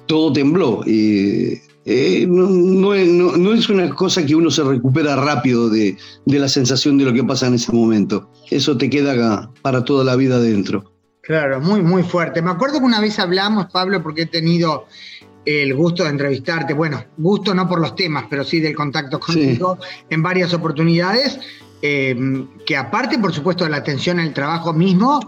todo 0.07 0.33
tembló. 0.33 0.83
Eh, 0.87 2.27
no, 2.29 2.94
es 2.94 3.68
una 3.68 3.88
cosa 3.94 4.27
que 4.27 4.35
uno 4.35 4.51
se 4.51 4.64
recupera 4.64 5.14
rápido 5.16 5.70
de, 5.70 5.96
de, 6.27 6.38
la 6.38 6.48
sensación 6.48 6.98
de 6.98 7.05
lo 7.05 7.12
que 7.12 7.22
pasa 7.22 7.46
en 7.46 7.55
ese 7.55 7.72
momento. 7.72 8.29
Eso 8.51 8.77
te 8.77 8.90
queda 8.90 9.51
para 9.62 9.85
toda 9.85 10.05
la 10.05 10.16
vida 10.16 10.40
dentro. 10.40 10.97
Claro, 11.28 11.60
muy, 11.60 11.82
muy 11.82 12.02
fuerte. 12.04 12.40
Me 12.40 12.50
acuerdo 12.50 12.78
que 12.78 12.86
una 12.86 13.02
vez 13.02 13.18
hablamos, 13.18 13.66
Pablo, 13.66 14.02
porque 14.02 14.22
he 14.22 14.26
tenido 14.26 14.86
el 15.44 15.74
gusto 15.74 16.04
de 16.04 16.08
entrevistarte, 16.08 16.72
bueno, 16.72 17.04
gusto 17.18 17.52
no 17.52 17.68
por 17.68 17.82
los 17.82 17.94
temas, 17.94 18.24
pero 18.30 18.44
sí 18.44 18.60
del 18.60 18.74
contacto 18.74 19.20
contigo 19.20 19.78
en 20.08 20.22
varias 20.22 20.54
oportunidades, 20.54 21.38
em, 21.82 22.48
que 22.64 22.78
aparte, 22.78 23.18
por 23.18 23.34
supuesto, 23.34 23.64
de 23.64 23.70
la 23.70 23.76
atención 23.76 24.18
al 24.18 24.32
trabajo 24.32 24.72
mismo, 24.72 25.20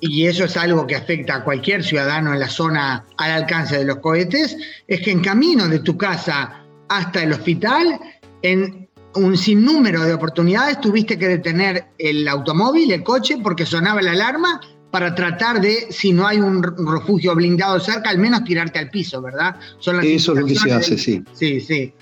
y 0.00 0.24
eso 0.24 0.46
es 0.46 0.56
algo 0.56 0.86
que 0.86 0.96
afecta 0.96 1.34
a 1.34 1.44
cualquier 1.44 1.84
ciudadano 1.84 2.32
en 2.32 2.40
la 2.40 2.48
zona 2.48 3.04
al 3.18 3.30
alcance 3.30 3.76
de 3.76 3.84
los 3.84 3.98
cohetes, 3.98 4.56
es 4.88 5.00
que 5.02 5.10
en 5.10 5.20
camino 5.20 5.68
de 5.68 5.80
tu 5.80 5.98
casa 5.98 6.64
hasta 6.88 7.22
el 7.22 7.32
hospital, 7.32 8.00
en 8.40 8.88
un 9.14 9.36
sinnúmero 9.36 10.02
de 10.02 10.14
oportunidades 10.14 10.80
tuviste 10.80 11.18
que 11.18 11.28
detener 11.28 11.88
el 11.98 12.26
automóvil, 12.26 12.90
el 12.90 13.02
coche, 13.02 13.36
porque 13.42 13.66
sonaba 13.66 14.00
la 14.00 14.12
alarma 14.12 14.62
para 14.96 15.14
tratar 15.14 15.60
de, 15.60 15.88
si 15.90 16.10
no 16.10 16.26
hay 16.26 16.38
un 16.38 16.62
refugio 16.62 17.34
blindado 17.34 17.78
cerca, 17.78 18.08
al 18.08 18.16
menos 18.16 18.44
tirarte 18.44 18.78
al 18.78 18.88
piso, 18.88 19.20
¿verdad? 19.20 19.56
Son 19.78 20.02
Eso 20.02 20.32
es 20.32 20.38
lo 20.38 20.46
que 20.46 20.54
se 20.54 20.72
hace, 20.72 20.96
sí. 20.96 21.22
Sí, 21.34 21.60
sí. 21.60 21.92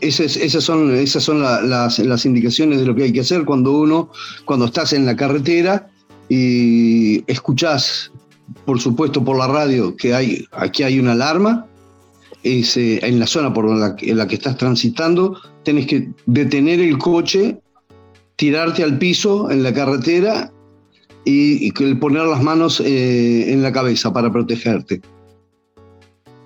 Esas, 0.00 0.64
son, 0.64 0.92
esas 0.92 1.22
son 1.22 1.40
las, 1.40 2.26
indicaciones 2.26 2.80
de 2.80 2.86
lo 2.86 2.96
que 2.96 3.04
hay 3.04 3.12
que 3.12 3.20
hacer 3.20 3.44
cuando 3.44 3.70
uno, 3.70 4.10
cuando 4.44 4.64
estás 4.66 4.92
en 4.92 5.06
la 5.06 5.14
carretera 5.14 5.88
y 6.28 7.22
escuchás, 7.30 8.10
por 8.64 8.80
supuesto, 8.80 9.24
por 9.24 9.38
la 9.38 9.46
radio 9.46 9.94
que 9.94 10.12
hay, 10.12 10.44
aquí 10.50 10.82
hay 10.82 10.98
una 10.98 11.12
alarma, 11.12 11.68
es, 12.42 12.76
en 12.76 13.20
la 13.20 13.28
zona 13.28 13.54
por 13.54 13.70
la, 13.70 13.94
en 14.00 14.18
la 14.18 14.26
que 14.26 14.34
estás 14.34 14.56
transitando, 14.56 15.40
tenés 15.62 15.86
que 15.86 16.08
detener 16.26 16.80
el 16.80 16.98
coche, 16.98 17.60
tirarte 18.34 18.82
al 18.82 18.98
piso 18.98 19.48
en 19.48 19.62
la 19.62 19.72
carretera 19.72 20.51
y, 21.24 21.72
poner 21.94 22.24
las 22.24 22.42
manos 22.42 22.80
eh, 22.80 23.52
en 23.52 23.62
la 23.62 23.72
cabeza 23.72 24.12
para 24.12 24.30
protegerte. 24.32 25.00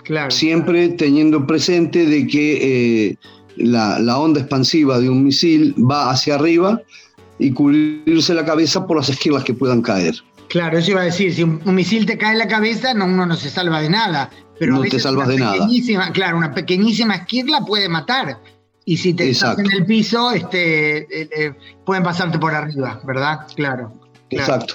Claro. 0.05 0.31
Siempre 0.31 0.89
teniendo 0.91 1.47
presente 1.47 2.07
de 2.07 2.27
que 2.27 3.09
eh, 3.09 3.17
la, 3.57 4.19
onda 4.19 4.41
expansiva 4.41 5.01
de 5.01 5.09
un 5.09 5.25
misil 5.25 5.75
va 5.79 6.11
hacia 6.11 6.37
arriba 6.37 6.81
y 7.39 7.51
cubrirse 7.51 8.35
la 8.35 8.45
cabeza 8.45 8.87
por 8.87 8.99
las 8.99 9.09
esquirlas 9.09 9.45
que 9.45 9.55
puedan 9.55 9.83
caer. 9.83 10.15
Claro, 10.49 10.79
eso 10.79 10.93
iba 10.93 11.01
a 11.01 11.05
decir, 11.05 11.35
si 11.35 11.43
un, 11.43 11.61
misil 11.67 12.07
te 12.07 12.17
cae 12.17 12.33
en 12.33 12.39
la 12.39 12.47
cabeza, 12.47 12.95
no, 12.95 13.07
uno 13.07 13.27
no 13.27 13.35
se 13.35 13.51
salva 13.51 13.81
de 13.81 13.91
nada. 13.91 14.31
Pero 14.59 14.75
no 14.75 14.83
te 14.83 14.99
salvas 15.01 15.29
de 15.29 15.39
nada. 15.39 15.69
Claro, 16.13 16.39
una 16.39 16.55
pequeñísima 16.55 17.17
esquirla 17.17 17.61
puede 17.61 17.89
matar. 17.89 18.39
Y 18.85 18.97
si 18.97 19.13
te 19.13 19.29
estás 19.29 19.59
en 19.59 19.71
el 19.73 19.85
piso, 19.85 20.31
este, 20.31 21.07
eh, 21.11 21.53
pueden 21.85 22.05
pasarte 22.05 22.39
por 22.39 22.55
arriba, 22.55 23.01
¿verdad? 23.05 23.41
Claro. 23.57 23.93
Exacto. 24.31 24.75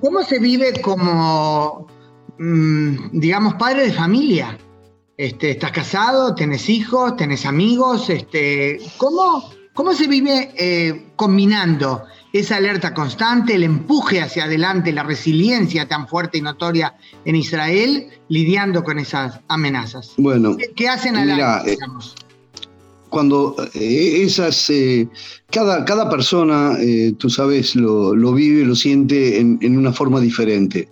¿Cómo 0.00 0.22
se 0.22 0.38
vive 0.38 0.80
como, 0.80 1.86
mm, 2.38 3.18
digamos, 3.18 3.54
padre 3.54 3.86
de 3.86 3.92
familia? 3.92 4.56
Este, 5.16 5.50
¿Estás 5.50 5.72
casado? 5.72 6.34
¿Tenés 6.34 6.68
hijos? 6.68 7.16
¿Tenés 7.16 7.44
amigos? 7.44 8.08
Este, 8.08 8.80
¿cómo, 8.96 9.50
¿Cómo 9.74 9.92
se 9.92 10.08
vive 10.08 10.52
eh, 10.56 11.12
combinando 11.16 12.04
esa 12.32 12.56
alerta 12.56 12.94
constante, 12.94 13.54
el 13.54 13.64
empuje 13.64 14.20
hacia 14.20 14.44
adelante, 14.44 14.92
la 14.92 15.02
resiliencia 15.02 15.88
tan 15.88 16.08
fuerte 16.08 16.38
y 16.38 16.42
notoria 16.42 16.96
en 17.24 17.36
Israel, 17.36 18.08
lidiando 18.28 18.84
con 18.84 18.98
esas 18.98 19.40
amenazas? 19.48 20.14
Bueno, 20.16 20.56
¿qué, 20.76 20.88
hacen 20.88 21.16
al 21.16 21.30
año, 21.30 21.64
digamos? 21.64 22.14
Cuando 23.10 23.56
eh, 23.74 24.22
esas, 24.22 24.70
eh, 24.70 25.06
cada, 25.50 25.84
cada 25.84 26.08
persona, 26.08 26.76
eh, 26.80 27.12
tú 27.18 27.28
sabes, 27.28 27.76
lo, 27.76 28.14
lo, 28.14 28.32
vive, 28.32 28.64
lo 28.64 28.74
siente 28.74 29.38
en, 29.38 29.58
en 29.60 29.76
una 29.76 29.92
forma 29.92 30.20
diferente. 30.20 30.88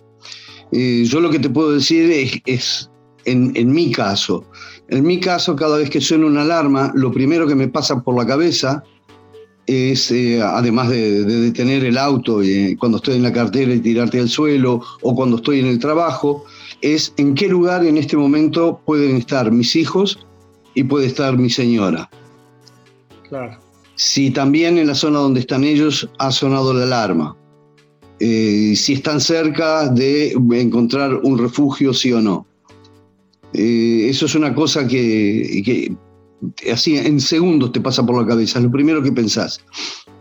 yo 0.71 1.19
lo 1.19 1.31
que 1.31 1.39
te 1.39 1.49
puedo 1.49 1.71
decir 1.71 2.11
es, 2.11 2.41
es 2.45 2.91
en, 3.25 3.51
en, 3.55 3.71
mi 3.71 3.91
caso, 3.91 4.43
en 4.89 5.03
mi 5.03 5.19
caso, 5.19 5.55
cada 5.55 5.77
vez 5.77 5.89
que 5.89 6.01
suena 6.01 6.27
una 6.27 6.41
alarma, 6.41 6.91
lo 6.93 7.11
primero 7.11 7.47
que 7.47 7.55
me 7.55 7.67
pasa 7.67 8.01
por 8.03 8.15
la 8.15 8.27
cabeza 8.27 8.83
es, 9.65 10.11
además 10.41 10.89
de, 10.89 11.23
de, 11.23 11.41
detener 11.41 11.83
el 11.85 11.97
auto 11.97 12.41
cuando 12.79 12.97
estoy 12.97 13.15
en 13.15 13.23
la 13.23 13.31
cartera 13.31 13.73
y 13.73 13.79
tirarte 13.79 14.19
al 14.19 14.29
suelo, 14.29 14.81
o 15.01 15.15
cuando 15.15 15.37
estoy 15.37 15.59
en 15.59 15.67
el 15.67 15.79
trabajo, 15.79 16.43
es 16.81 17.13
en 17.17 17.35
qué 17.35 17.47
lugar 17.47 17.85
en 17.85 17.97
este 17.97 18.17
momento 18.17 18.81
pueden 18.85 19.15
estar 19.15 19.51
mis 19.51 19.75
hijos 19.75 20.19
y 20.79 20.83
puede 20.83 21.07
estar 21.07 21.37
mi 21.37 21.49
señora. 21.49 22.09
Claro. 23.27 23.59
si 23.95 24.31
también 24.31 24.79
en 24.79 24.87
la 24.87 24.95
zona 24.95 25.19
donde 25.19 25.41
están 25.41 25.63
ellos 25.63 26.09
ha 26.17 26.31
sonado 26.31 26.73
la 26.73 26.85
alarma, 26.85 27.35
eh, 28.19 28.73
si 28.75 28.93
están 28.93 29.19
cerca 29.19 29.87
de 29.89 30.31
encontrar 30.53 31.13
un 31.21 31.37
refugio, 31.37 31.93
sí 31.93 32.11
o 32.11 32.21
no. 32.21 32.47
Eh, 33.53 34.07
eso 34.09 34.25
es 34.25 34.35
una 34.35 34.55
cosa 34.55 34.87
que, 34.87 35.93
así 36.71 36.97
en 36.97 37.19
segundos 37.19 37.71
te 37.73 37.81
pasa 37.81 38.05
por 38.05 38.19
la 38.19 38.25
cabeza, 38.25 38.59
es 38.59 38.65
lo 38.65 38.71
primero 38.71 39.03
que 39.03 39.11
pensás. 39.11 39.63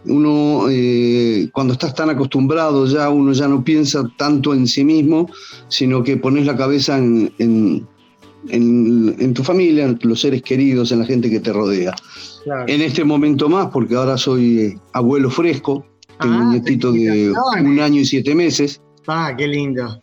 Uno, 0.07 0.67
eh, 0.69 1.49
cuando 1.53 1.75
estás 1.75 1.95
tan 1.95 2.11
acostumbrado 2.11 2.85
ya, 2.87 3.09
uno 3.11 3.33
ya 3.33 3.47
no 3.47 3.63
piensa 3.63 4.03
tanto 4.19 4.55
en 4.55 4.67
sí 4.67 4.85
mismo, 4.85 5.31
sino 5.69 6.03
que 6.03 6.17
pones 6.17 6.47
la 6.47 6.57
cabeza 6.57 6.99
en 6.99 7.33
en, 7.39 7.87
tu 9.35 9.45
familia, 9.45 9.85
en 9.85 9.99
los 10.03 10.21
seres 10.21 10.43
queridos, 10.43 10.93
en 10.93 11.01
la 11.01 11.07
gente 11.07 11.31
que 11.31 11.41
te 11.41 11.53
rodea. 11.53 11.95
En 12.67 12.81
este 12.81 13.05
momento 13.05 13.49
más, 13.49 13.69
porque 13.69 13.95
ahora 13.95 14.17
soy 14.17 14.59
eh, 14.59 14.79
abuelo 14.93 15.31
fresco, 15.31 15.85
tengo 16.21 16.37
un 16.37 16.43
ah, 16.43 16.51
nietito 16.53 16.93
de 16.93 17.33
un 17.61 17.81
año 17.81 18.01
y 18.01 18.05
siete 18.05 18.35
meses. 18.35 18.81
Ah, 19.07 19.35
qué 19.37 19.47
lindo. 19.47 20.01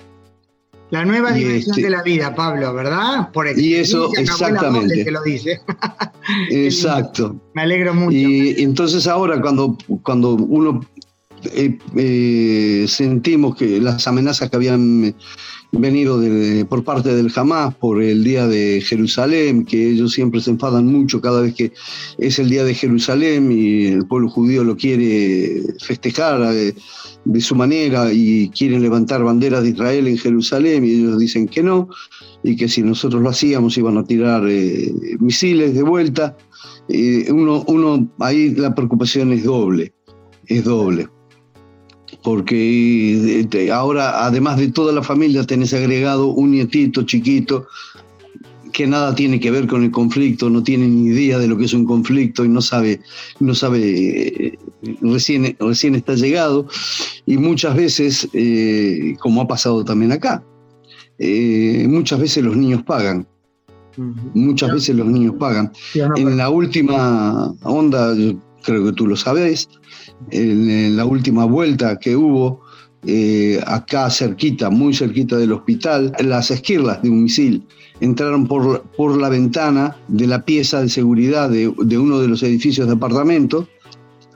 La 0.91 1.03
nueva 1.03 1.31
dimensión 1.31 1.71
este 1.71 1.83
de 1.83 1.89
la 1.89 2.03
vida, 2.03 2.35
Pablo, 2.35 2.73
¿verdad? 2.73 3.31
Por 3.31 3.47
y 3.57 3.73
eso, 3.75 4.11
exactamente. 4.17 5.03
Que 5.03 5.11
lo 5.11 5.23
dice. 5.23 5.59
Exacto. 6.51 7.35
Me 7.53 7.63
alegro 7.63 7.93
mucho. 7.93 8.15
Y 8.15 8.61
entonces 8.61 9.07
ahora 9.07 9.41
cuando, 9.41 9.77
cuando 10.03 10.35
uno 10.35 10.81
eh, 11.53 11.77
eh, 11.95 12.85
sentimos 12.87 13.55
que 13.55 13.79
las 13.81 14.07
amenazas 14.07 14.49
que 14.49 14.55
habían 14.55 15.15
venido 15.79 16.21
por 16.67 16.83
parte 16.83 17.15
del 17.15 17.31
Hamas 17.35 17.75
por 17.75 18.01
el 18.01 18.23
Día 18.23 18.47
de 18.47 18.81
Jerusalén, 18.81 19.65
que 19.65 19.89
ellos 19.89 20.13
siempre 20.13 20.41
se 20.41 20.51
enfadan 20.51 20.85
mucho 20.85 21.21
cada 21.21 21.41
vez 21.41 21.53
que 21.53 21.71
es 22.17 22.39
el 22.39 22.49
Día 22.49 22.63
de 22.63 22.73
Jerusalén 22.73 23.51
y 23.51 23.87
el 23.87 24.07
pueblo 24.07 24.29
judío 24.29 24.63
lo 24.63 24.75
quiere 24.77 25.63
festejar 25.79 26.53
de, 26.53 26.69
eh, 26.69 26.75
de 27.25 27.41
su 27.41 27.55
manera 27.55 28.11
y 28.13 28.49
quieren 28.49 28.81
levantar 28.81 29.23
banderas 29.23 29.63
de 29.63 29.69
Israel 29.69 30.07
en 30.07 30.17
Jerusalén 30.17 30.85
y 30.85 30.91
ellos 30.91 31.19
dicen 31.19 31.47
que 31.47 31.63
no 31.63 31.89
y 32.43 32.55
que 32.55 32.67
si 32.67 32.83
nosotros 32.83 33.21
lo 33.21 33.29
hacíamos 33.29 33.77
iban 33.77 33.97
a 33.97 34.03
tirar 34.03 34.43
eh, 34.47 34.93
misiles 35.19 35.73
de 35.73 35.83
vuelta. 35.83 36.37
Eh, 36.87 37.31
uno, 37.31 37.63
uno, 37.67 38.07
ahí 38.19 38.53
la 38.53 38.75
preocupación 38.75 39.31
es 39.31 39.43
doble, 39.43 39.93
es 40.45 40.63
doble 40.63 41.07
porque 42.25 43.45
eh, 43.51 43.71
ahora, 43.71 44.25
además 44.25 44.57
de 44.57 44.69
toda 44.69 44.91
la 44.91 45.03
familia, 45.03 45.45
tenés 45.45 45.75
agregado 45.75 46.29
un 46.29 46.51
nietito 46.51 47.03
chiquito 47.03 47.67
que 48.73 48.87
nada 48.87 49.13
tiene 49.13 49.39
que 49.39 49.51
ver 49.51 49.67
con 49.67 49.83
el 49.83 49.91
conflicto, 49.91 50.49
no 50.49 50.63
tiene 50.63 50.87
ni 50.87 51.11
idea 51.11 51.37
de 51.37 51.47
lo 51.47 51.55
que 51.55 51.65
es 51.65 51.73
un 51.73 51.85
conflicto 51.85 52.43
y 52.43 52.49
no 52.49 52.61
sabe, 52.61 52.99
no 53.39 53.53
sabe, 53.53 54.47
eh, 54.47 54.57
recién, 55.01 55.55
recién 55.59 55.93
está 55.93 56.15
llegado, 56.15 56.67
y 57.27 57.37
muchas 57.37 57.75
veces, 57.75 58.27
eh, 58.33 59.15
como 59.19 59.41
ha 59.41 59.47
pasado 59.47 59.85
también 59.85 60.11
acá, 60.11 60.43
muchas 61.87 62.19
veces 62.19 62.43
los 62.43 62.57
niños 62.57 62.81
pagan. 62.83 63.27
Muchas 64.33 64.73
veces 64.73 64.95
los 64.95 65.07
niños 65.07 65.35
pagan. 65.39 65.71
En 66.17 66.35
la 66.35 66.49
última 66.49 67.53
onda, 67.63 68.13
creo 68.65 68.83
que 68.83 68.93
tú 68.93 69.07
lo 69.07 69.15
sabes, 69.15 69.69
en, 70.31 70.97
la 70.97 71.05
última 71.05 71.45
vuelta 71.45 71.97
que 71.97 72.15
hubo, 72.15 72.61
eh, 73.05 73.61
acá 73.67 74.09
cerquita, 74.09 74.69
muy 74.69 74.93
cerquita 74.93 75.37
del 75.37 75.53
hospital, 75.53 76.11
las 76.19 76.49
esquirlas 76.51 77.01
de 77.01 77.09
un 77.09 77.23
misil 77.23 77.65
entraron 77.99 78.47
por, 78.47 78.81
por 78.97 79.17
la 79.17 79.29
ventana 79.29 79.95
de 80.07 80.27
la 80.27 80.43
pieza 80.43 80.81
de 80.81 80.89
seguridad 80.89 81.49
de, 81.49 81.67
uno 81.97 82.19
de 82.19 82.27
los 82.27 82.43
edificios 82.43 82.87
de 82.87 82.93
apartamento, 82.93 83.67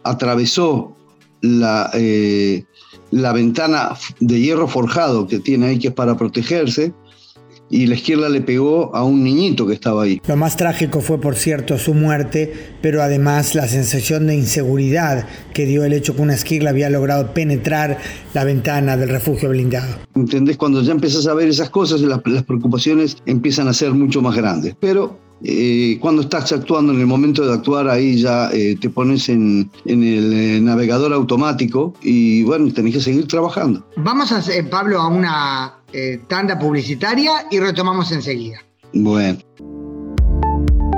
atravesó 0.03 0.95
la, 1.41 1.89
eh, 1.93 2.63
la 3.11 3.33
ventana 3.33 3.89
de 4.19 4.39
hierro 4.39 4.67
forjado 4.67 5.27
que 5.27 5.39
tiene 5.39 5.67
ahí, 5.67 5.79
que 5.79 5.89
es 5.89 5.93
para 5.93 6.15
protegerse, 6.15 6.93
y 7.69 7.87
la 7.87 7.95
izquierda 7.95 8.29
le 8.29 8.41
pegó 8.41 8.95
a 8.95 9.03
un 9.03 9.23
niñito 9.23 9.67
que 9.67 9.73
estaba 9.73 10.03
ahí. 10.03 10.21
Lo 10.27 10.35
más 10.35 10.57
trágico 10.57 11.01
fue, 11.01 11.19
por 11.19 11.35
cierto, 11.35 11.77
su 11.77 11.93
muerte, 11.93 12.53
pero 12.81 13.01
además 13.01 13.55
la 13.55 13.67
sensación 13.67 14.27
de 14.27 14.35
inseguridad 14.35 15.27
que 15.53 15.65
dio 15.65 15.83
el 15.83 15.93
hecho 15.93 16.15
que 16.15 16.21
una 16.21 16.33
esquirla 16.33 16.71
había 16.71 16.89
logrado 16.89 17.33
penetrar 17.33 17.97
la 18.33 18.43
ventana 18.43 18.97
del 18.97 19.09
refugio 19.09 19.49
blindado. 19.49 19.95
¿Entendés? 20.15 20.57
Cuando 20.57 20.81
ya 20.81 20.91
empiezas 20.91 21.27
a 21.27 21.33
ver 21.33 21.47
esas 21.47 21.69
cosas, 21.69 22.01
las, 22.01 22.19
las 22.25 22.43
preocupaciones 22.43 23.17
empiezan 23.25 23.67
a 23.67 23.73
ser 23.73 23.91
mucho 23.91 24.21
más 24.21 24.35
grandes. 24.35 24.75
Pero 24.79 25.29
eh, 25.43 25.97
cuando 26.01 26.21
estás 26.21 26.51
actuando 26.51 26.91
en 26.91 26.99
el 26.99 27.07
momento 27.07 27.45
de 27.45 27.53
actuar, 27.53 27.87
ahí 27.87 28.21
ya 28.21 28.49
eh, 28.51 28.77
te 28.79 28.89
pones 28.89 29.29
en, 29.29 29.71
el 29.85 30.33
eh, 30.33 30.59
navegador 30.61 31.13
automático 31.13 31.93
y 32.01 32.43
bueno, 32.43 32.71
tenés 32.73 32.95
que 32.95 33.01
seguir 33.01 33.27
trabajando. 33.27 33.85
Vamos, 33.95 34.31
a, 34.31 34.41
Pablo, 34.69 34.99
a 34.99 35.07
una 35.07 35.78
tanda 36.27 36.57
publicitaria 36.57 37.45
y 37.49 37.59
retomamos 37.59 38.11
enseguida. 38.11 38.59
Bueno. 38.93 39.39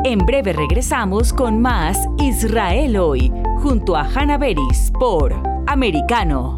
En 0.04 0.19
breve 0.19 0.54
regresamos 0.54 1.32
con 1.32 1.62
más 1.62 1.97
Israel 2.17 2.97
hoy, 2.97 3.32
junto 3.62 3.95
a 3.95 4.04
Hanna 4.04 4.38
Beris 4.38 4.91
por 4.99 5.34
Americano. 5.67 6.56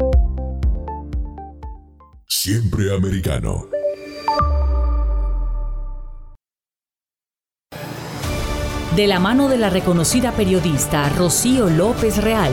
Siempre 2.26 2.94
americano. 2.94 3.66
De 8.96 9.08
la 9.08 9.18
mano 9.18 9.48
de 9.48 9.58
la 9.58 9.70
reconocida 9.70 10.32
periodista 10.32 11.08
Rocío 11.08 11.68
López 11.68 12.22
Real, 12.22 12.52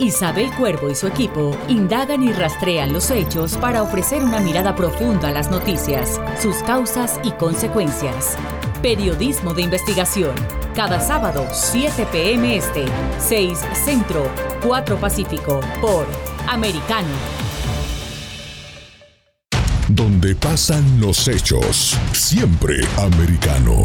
Isabel 0.00 0.50
Cuervo 0.54 0.90
y 0.90 0.94
su 0.94 1.08
equipo 1.08 1.56
indagan 1.68 2.22
y 2.22 2.32
rastrean 2.32 2.92
los 2.92 3.10
hechos 3.10 3.56
para 3.56 3.82
ofrecer 3.82 4.22
una 4.22 4.38
mirada 4.38 4.76
profunda 4.76 5.28
a 5.28 5.32
las 5.32 5.50
noticias, 5.50 6.20
sus 6.40 6.56
causas 6.58 7.18
y 7.24 7.32
consecuencias. 7.32 8.36
Periodismo 8.80 9.54
de 9.54 9.62
investigación. 9.62 10.34
Cada 10.74 11.00
sábado, 11.00 11.44
7 11.52 12.06
p.m. 12.12 12.56
Este, 12.56 12.84
6 13.18 13.58
Centro, 13.84 14.30
4 14.64 14.96
Pacífico, 14.98 15.60
por 15.80 16.06
Americano. 16.46 17.08
Donde 19.88 20.36
pasan 20.36 21.00
los 21.00 21.26
hechos. 21.26 21.98
Siempre 22.12 22.86
americano. 22.98 23.84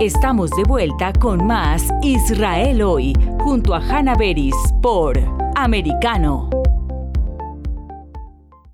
Estamos 0.00 0.50
de 0.52 0.62
vuelta 0.62 1.12
con 1.12 1.44
más 1.44 1.82
Israel 2.02 2.82
hoy, 2.82 3.14
junto 3.40 3.74
a 3.74 3.78
Hanna 3.78 4.14
Beris 4.14 4.54
por 4.80 5.18
Americano. 5.56 6.48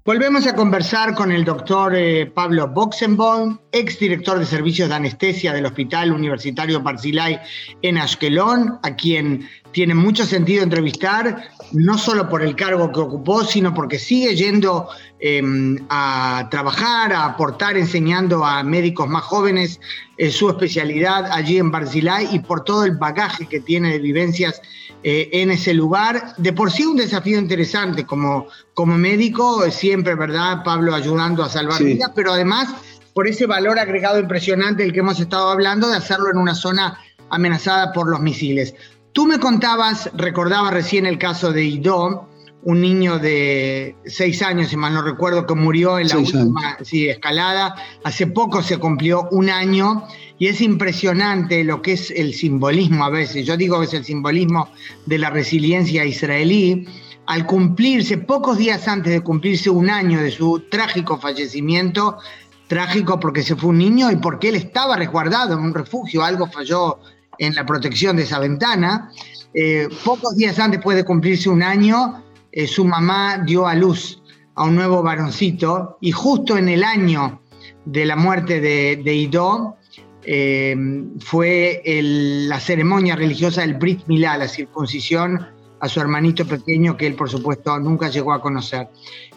Volvemos 0.04 0.46
a 0.46 0.54
conversar 0.54 1.14
con 1.14 1.32
el 1.32 1.46
doctor 1.46 1.94
eh, 1.96 2.26
Pablo 2.26 2.68
Boxenbaum, 2.68 3.56
exdirector 3.72 4.38
de 4.38 4.44
servicios 4.44 4.90
de 4.90 4.96
anestesia 4.96 5.54
del 5.54 5.64
Hospital 5.64 6.12
Universitario 6.12 6.82
Barzilay 6.82 7.40
en 7.80 7.96
Ashkelon, 7.96 8.80
a 8.82 8.94
quien 8.94 9.48
tiene 9.74 9.94
mucho 9.94 10.24
sentido 10.24 10.62
entrevistar, 10.62 11.50
no 11.72 11.98
solo 11.98 12.28
por 12.28 12.42
el 12.42 12.54
cargo 12.54 12.92
que 12.92 13.00
ocupó, 13.00 13.44
sino 13.44 13.74
porque 13.74 13.98
sigue 13.98 14.36
yendo 14.36 14.88
em, 15.18 15.84
a 15.90 16.46
trabajar, 16.48 17.12
a 17.12 17.24
aportar, 17.26 17.76
enseñando 17.76 18.44
a 18.44 18.62
médicos 18.62 19.08
más 19.08 19.24
jóvenes 19.24 19.80
eh, 20.16 20.30
su 20.30 20.48
especialidad 20.48 21.26
allí 21.32 21.58
en 21.58 21.72
Barzilay 21.72 22.28
y 22.30 22.38
por 22.38 22.62
todo 22.62 22.84
el 22.84 22.96
bagaje 22.96 23.46
que 23.46 23.58
tiene 23.58 23.90
de 23.90 23.98
vivencias 23.98 24.62
eh, 25.02 25.28
en 25.32 25.50
ese 25.50 25.74
lugar. 25.74 26.34
De 26.38 26.52
por 26.52 26.70
sí 26.70 26.86
un 26.86 26.96
desafío 26.96 27.36
interesante 27.36 28.06
como, 28.06 28.46
como 28.74 28.96
médico, 28.96 29.68
siempre, 29.72 30.14
¿verdad, 30.14 30.62
Pablo? 30.64 30.94
Ayudando 30.94 31.42
a 31.42 31.48
salvar 31.48 31.82
vidas, 31.82 32.12
pero 32.14 32.32
además 32.32 32.68
por 33.12 33.26
ese 33.26 33.46
valor 33.46 33.80
agregado 33.80 34.20
impresionante 34.20 34.84
del 34.84 34.92
que 34.92 35.00
hemos 35.00 35.18
estado 35.18 35.50
hablando 35.50 35.88
de 35.88 35.96
hacerlo 35.96 36.30
en 36.30 36.38
una 36.38 36.54
zona 36.54 37.00
amenazada 37.30 37.92
por 37.92 38.08
los 38.08 38.20
misiles. 38.20 38.74
Tú 39.14 39.26
me 39.26 39.38
contabas, 39.38 40.10
recordaba 40.14 40.72
recién 40.72 41.06
el 41.06 41.18
caso 41.18 41.52
de 41.52 41.62
Ido, 41.64 42.28
un 42.64 42.80
niño 42.80 43.20
de 43.20 43.94
seis 44.06 44.42
años, 44.42 44.70
si 44.70 44.76
mal 44.76 44.92
no 44.92 45.02
recuerdo, 45.02 45.46
que 45.46 45.54
murió 45.54 46.00
en 46.00 46.08
la 46.08 46.18
última 46.18 46.78
escalada. 46.80 47.76
Hace 48.02 48.26
poco 48.26 48.60
se 48.60 48.78
cumplió 48.78 49.28
un 49.30 49.50
año 49.50 50.02
y 50.36 50.48
es 50.48 50.60
impresionante 50.60 51.62
lo 51.62 51.80
que 51.80 51.92
es 51.92 52.10
el 52.10 52.34
simbolismo 52.34 53.04
a 53.04 53.10
veces. 53.10 53.46
Yo 53.46 53.56
digo 53.56 53.78
que 53.78 53.86
es 53.86 53.94
el 53.94 54.04
simbolismo 54.04 54.68
de 55.06 55.18
la 55.18 55.30
resiliencia 55.30 56.04
israelí. 56.04 56.84
Al 57.26 57.46
cumplirse, 57.46 58.18
pocos 58.18 58.58
días 58.58 58.88
antes 58.88 59.12
de 59.12 59.20
cumplirse 59.20 59.70
un 59.70 59.90
año 59.90 60.20
de 60.20 60.32
su 60.32 60.58
trágico 60.68 61.20
fallecimiento, 61.20 62.18
trágico 62.66 63.20
porque 63.20 63.44
se 63.44 63.54
fue 63.54 63.70
un 63.70 63.78
niño 63.78 64.10
y 64.10 64.16
porque 64.16 64.48
él 64.48 64.56
estaba 64.56 64.96
resguardado 64.96 65.54
en 65.54 65.60
un 65.60 65.72
refugio, 65.72 66.24
algo 66.24 66.48
falló 66.48 66.98
en 67.38 67.54
la 67.54 67.64
protección 67.66 68.16
de 68.16 68.22
esa 68.22 68.38
ventana. 68.38 69.10
Eh, 69.54 69.88
pocos 70.04 70.36
días 70.36 70.58
antes, 70.58 70.80
de 70.82 71.04
cumplirse 71.04 71.48
un 71.48 71.62
año, 71.62 72.24
eh, 72.50 72.66
su 72.66 72.84
mamá 72.84 73.38
dio 73.38 73.66
a 73.66 73.74
luz 73.74 74.20
a 74.56 74.64
un 74.64 74.74
nuevo 74.74 75.02
varoncito 75.02 75.98
y 76.00 76.12
justo 76.12 76.56
en 76.56 76.68
el 76.68 76.84
año 76.84 77.40
de 77.84 78.04
la 78.04 78.16
muerte 78.16 78.60
de, 78.60 79.00
de 79.04 79.14
Ido 79.14 79.76
eh, 80.24 80.76
fue 81.20 81.82
la 81.84 82.58
ceremonia 82.58 83.14
religiosa 83.14 83.60
del 83.60 83.74
Brit 83.74 84.06
Milá, 84.06 84.38
la 84.38 84.48
circuncisión 84.48 85.46
a 85.80 85.88
su 85.88 86.00
hermanito 86.00 86.46
pequeño 86.46 86.96
que 86.96 87.06
él 87.06 87.14
por 87.14 87.28
supuesto 87.28 87.78
nunca 87.78 88.08
llegó 88.08 88.32
a 88.32 88.40
conocer. 88.40 88.88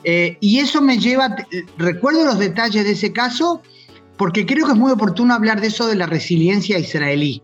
Y 0.03 0.59
eso 0.59 0.81
me 0.81 0.97
lleva, 0.97 1.35
recuerdo 1.77 2.23
los 2.23 2.39
detalles 2.39 2.85
de 2.85 2.91
ese 2.91 3.11
caso 3.11 3.61
porque 4.17 4.45
creo 4.45 4.65
que 4.65 4.71
es 4.71 4.77
muy 4.77 4.91
oportuno 4.91 5.33
hablar 5.33 5.61
de 5.61 5.67
eso 5.67 5.87
de 5.87 5.95
la 5.95 6.07
resiliencia 6.07 6.79
israelí. 6.79 7.43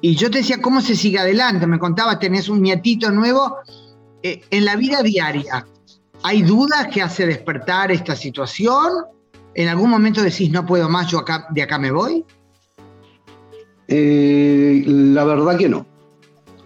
Y 0.00 0.16
yo 0.16 0.30
te 0.30 0.38
decía, 0.38 0.60
¿cómo 0.62 0.80
se 0.80 0.96
sigue 0.96 1.18
adelante? 1.18 1.66
Me 1.66 1.78
contaba, 1.78 2.18
tenés 2.18 2.48
un 2.48 2.62
nietito 2.62 3.10
nuevo 3.10 3.58
eh, 4.22 4.42
en 4.50 4.64
la 4.64 4.76
vida 4.76 5.02
diaria, 5.02 5.66
¿hay 6.22 6.42
dudas 6.42 6.88
que 6.88 7.00
hace 7.00 7.26
despertar 7.26 7.90
esta 7.90 8.14
situación? 8.14 9.04
¿En 9.54 9.68
algún 9.68 9.90
momento 9.90 10.22
decís, 10.22 10.50
no 10.50 10.66
puedo 10.66 10.88
más, 10.88 11.10
yo 11.10 11.18
acá, 11.18 11.46
de 11.50 11.62
acá 11.62 11.78
me 11.78 11.90
voy? 11.90 12.24
Eh, 13.88 14.84
la 14.86 15.24
verdad 15.24 15.56
que 15.56 15.68
no. 15.68 15.86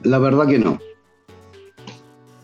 La 0.02 0.18
verdad 0.18 0.46
que 0.46 0.58
no. 0.58 0.78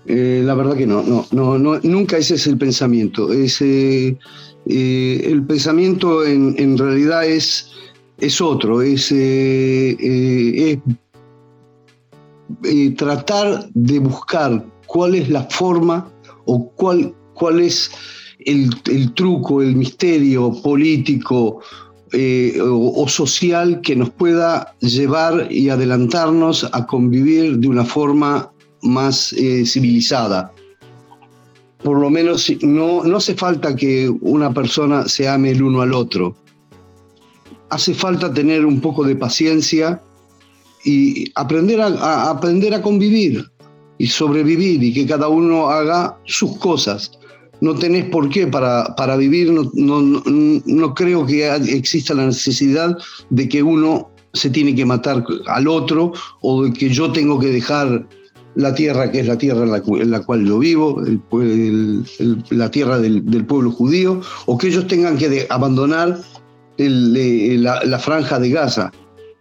Eh, 0.07 0.43
la 0.45 0.55
verdad 0.55 0.77
que 0.77 0.87
no, 0.87 1.03
no, 1.03 1.59
no, 1.59 1.81
nunca 1.83 2.17
ese 2.17 2.37
es 2.37 2.47
el 2.47 2.57
pensamiento. 2.57 3.33
Ese, 3.33 4.17
el 4.67 5.45
pensamiento 5.47 6.25
en, 6.25 6.79
realidad 6.79 7.27
es, 7.27 7.71
es 8.21 8.41
otro, 8.41 8.83
es, 8.83 9.11
es 9.13 10.79
tratar 12.97 13.69
de 13.75 13.99
buscar 13.99 14.65
cuál 14.87 15.15
es 15.15 15.29
la 15.29 15.45
forma 15.45 16.11
o 16.47 16.71
cuál, 16.73 17.15
cuál 17.35 17.61
es 17.61 17.91
el, 18.45 19.15
truco, 19.15 19.63
el 19.63 19.77
misterio 19.77 20.53
político 20.63 21.61
eh, 22.13 22.59
o, 22.61 23.07
social 23.09 23.81
que 23.83 23.95
nos 23.95 24.11
pueda 24.11 24.75
llevar 24.81 25.47
y 25.51 25.69
adelantarnos 25.69 26.69
a 26.73 26.87
convivir 26.87 27.59
de 27.59 27.69
una 27.69 27.85
forma 27.85 28.51
más 28.83 29.33
eh, 29.35 29.65
civilizada. 29.65 30.53
Por 31.83 31.99
lo 31.99 32.11
menos 32.11 32.53
no, 32.63 33.05
no 33.05 33.17
hace 33.17 33.35
falta 33.35 33.75
que 33.77 34.11
una 34.21 34.53
persona 34.53 35.09
se 35.09 35.29
ame 35.29 35.53
el 35.53 35.63
uno 35.63 35.83
al 35.83 35.95
otro. 35.95 36.35
Hace 37.71 37.95
falta 37.95 38.33
tener 38.33 38.67
un 38.67 38.81
poco 38.81 39.05
de 39.05 39.17
paciencia 39.17 40.03
y 40.85 41.31
aprender 41.35 41.81
a 41.81 42.31
aprender 42.31 42.75
a 42.75 42.83
convivir, 42.83 43.45
y 44.01 44.07
sobrevivir 44.07 44.83
y 44.83 44.95
que 44.95 45.07
cada 45.07 45.29
uno 45.29 45.69
haga 45.69 46.19
sus 46.25 46.57
cosas. 46.57 47.13
No 47.61 47.75
tenés 47.75 48.07
por 48.07 48.31
qué 48.31 48.47
para, 48.47 48.97
para 48.97 49.15
vivir, 49.19 49.53
no, 49.53 49.71
no, 49.75 50.23
no 50.25 50.95
creo 50.95 51.27
que 51.27 51.55
exista 51.55 52.15
la 52.15 52.25
necesidad 52.25 52.97
de 53.29 53.47
que 53.47 53.63
uno 53.63 54.11
se 54.33 54.49
tiene 54.49 54.75
que 54.75 54.87
matar 54.87 55.23
al 55.49 55.69
otro 55.69 56.15
o 56.41 56.65
de 56.65 56.73
que 56.73 56.89
yo 56.89 57.13
tengo 57.13 57.39
que 57.39 57.49
dejar 57.49 58.09
la 58.55 58.75
tierra 58.75 59.13
que 59.13 59.21
es 59.21 59.27
la 59.27 59.37
tierra 59.37 59.65
en 59.65 60.11
la, 60.11 60.23
cual 60.23 60.47
yo 60.47 60.59
vivo, 60.59 61.03
la 62.49 62.71
tierra 62.71 62.99
del, 62.99 63.45
pueblo 63.45 63.71
judío, 63.71 64.23
o 64.47 64.57
que 64.57 64.69
ellos 64.69 64.87
tengan 64.87 65.19
que 65.19 65.47
abandonar 65.51 66.19
la, 66.89 67.85
la, 67.85 67.99
franja 67.99 68.39
de 68.39 68.51
Gaza. 68.51 68.91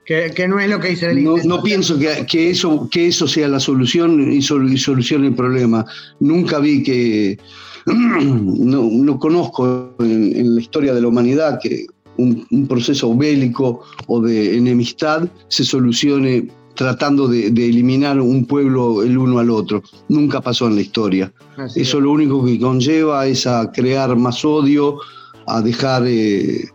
Que, 0.05 0.47
no 0.47 0.59
es 0.59 0.69
lo 0.69 0.79
que 0.79 0.89
dice 0.89 1.11
el 1.11 1.23
No, 1.23 1.37
no 1.37 1.61
pienso 1.61 1.99
que, 1.99 2.25
que, 2.25 2.49
eso, 2.49 2.89
que 2.91 3.07
eso 3.07 3.27
sea 3.27 3.47
la 3.47 3.59
solución 3.59 4.31
y, 4.31 4.41
solucione 4.41 5.27
el 5.27 5.35
problema. 5.35 5.85
Nunca 6.19 6.57
vi 6.57 6.81
que, 6.81 7.37
no, 7.85 8.89
no 8.91 9.19
conozco 9.19 9.93
en, 9.99 10.55
la 10.55 10.61
historia 10.61 10.93
de 10.95 11.01
la 11.01 11.07
humanidad 11.07 11.59
que 11.61 11.85
un, 12.17 12.67
proceso 12.67 13.15
bélico 13.15 13.83
o 14.07 14.21
de 14.21 14.57
enemistad 14.57 15.29
se 15.47 15.63
solucione 15.63 16.47
tratando 16.75 17.27
de, 17.27 17.47
eliminar 17.47 18.19
un 18.19 18.45
pueblo 18.45 19.03
el 19.03 19.17
uno 19.17 19.39
al 19.39 19.49
otro. 19.49 19.83
Nunca 20.07 20.41
pasó 20.41 20.67
en 20.67 20.75
la 20.75 20.81
historia. 20.81 21.31
Eso 21.75 21.99
lo 21.99 22.11
único 22.11 22.43
que 22.45 22.59
conlleva 22.59 23.27
es 23.27 23.45
a 23.45 23.71
crear 23.71 24.15
más 24.15 24.45
odio, 24.45 24.97
a 25.45 25.61
dejar 25.61 26.03
eh, 26.07 26.69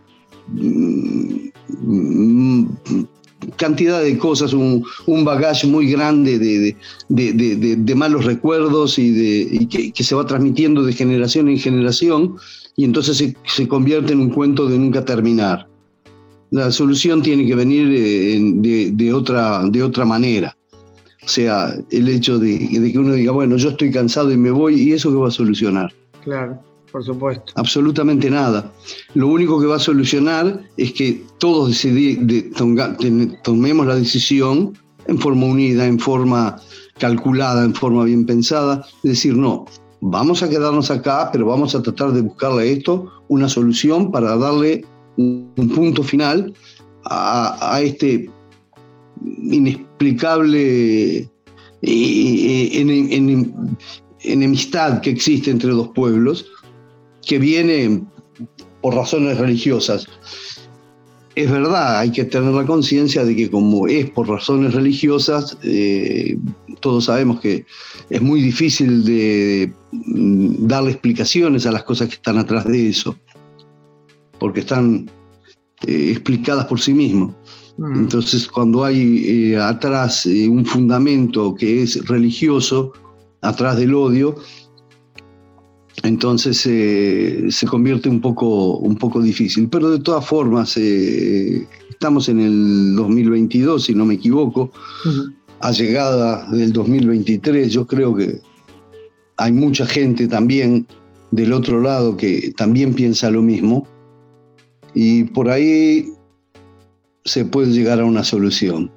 cantidad 3.57 4.01
de 4.01 4.17
cosas, 4.17 4.53
un, 4.53 4.85
un 5.05 5.25
bagaje 5.25 5.67
muy 5.67 5.91
grande 5.91 6.39
de, 6.39 6.75
de, 7.09 7.95
malos 7.95 8.25
recuerdos 8.25 8.97
y, 8.99 9.11
de, 9.11 9.67
que, 9.67 10.03
se 10.03 10.15
va 10.15 10.25
transmitiendo 10.25 10.83
de 10.83 10.93
generación 10.93 11.49
en 11.49 11.57
generación 11.57 12.35
y 12.75 12.83
entonces 12.83 13.17
se, 13.17 13.35
se, 13.45 13.67
convierte 13.67 14.13
en 14.13 14.19
un 14.19 14.29
cuento 14.29 14.67
de 14.67 14.77
nunca 14.77 15.05
terminar. 15.05 15.67
La 16.51 16.71
solución 16.71 17.21
tiene 17.21 17.45
que 17.45 17.55
venir 17.55 17.87
eh, 17.91 18.91
de, 18.93 19.13
otra, 19.13 19.63
de 19.65 19.83
otra 19.83 20.05
manera. 20.05 20.55
O 21.23 21.27
sea, 21.27 21.73
el 21.89 22.07
hecho 22.07 22.37
de, 22.37 22.59
que 22.91 22.99
uno 22.99 23.13
diga, 23.13 23.31
bueno, 23.31 23.57
yo 23.57 23.69
estoy 23.69 23.91
cansado 23.91 24.31
y 24.31 24.37
me 24.37 24.51
voy, 24.51 24.75
¿y 24.75 24.93
eso 24.93 25.09
qué 25.09 25.17
va 25.17 25.27
a 25.29 25.31
solucionar? 25.31 25.91
Claro 26.23 26.64
por 26.95 27.03
supuesto. 27.03 27.51
Absolutamente 27.57 28.29
nada. 28.29 28.71
Lo 29.15 29.27
único 29.27 29.59
que 29.59 29.65
va 29.65 29.75
a 29.75 29.79
solucionar 29.79 30.61
es 30.77 30.93
que 30.93 31.25
todos 31.39 31.85
tomemos 33.43 33.85
la 33.85 33.95
decisión 33.95 34.77
en 35.05 35.19
forma 35.19 35.45
unida, 35.45 35.85
en 35.85 35.99
forma 35.99 36.55
calculada, 36.97 37.65
en 37.65 37.75
forma 37.75 38.05
bien 38.05 38.25
pensada, 38.25 38.85
es 39.03 39.09
decir, 39.09 39.35
no, 39.35 39.65
vamos 39.99 40.41
a 40.41 40.49
quedarnos 40.49 40.89
acá, 40.89 41.31
pero 41.33 41.47
vamos 41.47 41.75
a 41.75 41.81
tratar 41.81 42.13
de 42.13 42.21
buscarle 42.21 42.61
a 42.61 42.65
esto 42.67 43.11
una 43.27 43.49
solución 43.49 44.09
para 44.09 44.37
darle 44.37 44.85
un, 45.17 45.51
punto 45.75 46.01
final 46.01 46.53
a, 47.03 47.81
este 47.83 48.29
inexplicable 49.43 51.29
enemistad 54.23 55.01
que 55.01 55.09
existe 55.09 55.51
entre 55.51 55.71
dos 55.71 55.89
pueblos, 55.89 56.45
que 57.25 57.39
viene 57.39 58.03
por 58.81 58.95
razones 58.95 59.37
religiosas. 59.37 60.07
Es 61.35 61.51
verdad, 61.51 61.99
hay 61.99 62.11
que 62.11 62.23
tener 62.23 62.53
la 62.53 62.65
conciencia 62.65 63.25
de 63.25 63.35
que 63.35 63.49
como 63.49 63.87
es 63.87 64.09
por 64.11 64.29
razones 64.29 64.73
religiosas, 64.73 65.57
eh, 65.63 66.37
todos 66.79 67.05
sabemos 67.05 67.41
que 67.41 67.65
es 68.09 68.21
muy 68.21 68.41
difícil 68.41 69.03
de, 69.03 69.73
mm, 69.91 70.67
darle 70.67 70.91
explicaciones 70.91 71.65
a 71.65 71.73
las 71.73 71.83
cosas 71.83 72.07
que 72.07 72.15
están 72.15 72.37
atrás 72.37 72.65
de 72.65 72.87
eso, 72.87 73.17
porque 74.39 74.61
están 74.61 75.09
eh, 75.85 76.11
explicadas 76.11 76.65
por 76.67 76.79
sí 76.79 76.93
mismos. 76.93 77.33
Mm. 77.77 77.95
Entonces, 77.95 78.47
cuando 78.47 78.85
hay 78.85 79.25
eh, 79.27 79.57
atrás 79.57 80.25
un 80.25 80.65
fundamento 80.65 81.53
que 81.53 81.83
es 81.83 82.07
religioso, 82.07 82.93
atrás 83.41 83.77
del 83.77 83.93
odio, 83.93 84.35
entonces 86.03 86.57
se 86.57 87.67
convierte 87.67 88.09
un 88.09 88.21
poco, 88.21 88.77
un 88.77 88.95
poco 88.97 89.21
difícil. 89.21 89.67
Pero 89.69 89.89
de 89.91 89.99
todas 89.99 90.25
formas, 90.25 90.77
estamos 90.77 92.29
en 92.29 92.39
el 92.39 92.95
2022, 92.95 93.85
si 93.85 93.95
no 93.95 94.05
me 94.05 94.15
equivoco, 94.15 94.71
a 95.61 95.71
llegada 95.71 96.49
del 96.51 96.73
2023, 96.73 97.71
yo 97.71 97.87
creo 97.87 98.15
que 98.15 98.39
hay 99.37 99.51
mucha 99.51 99.85
gente 99.85 100.27
también 100.27 100.85
del 101.31 101.53
otro 101.53 101.81
lado 101.81 102.15
que 102.15 102.53
también 102.55 102.93
piensa 102.93 103.29
lo 103.31 103.41
mismo 103.41 103.87
y 104.93 105.25
por 105.25 105.49
ahí 105.49 106.09
se 107.25 107.43
puede 107.45 107.71
llegar 107.71 107.99
a 107.99 108.05
una 108.05 108.23
solución. 108.23 108.91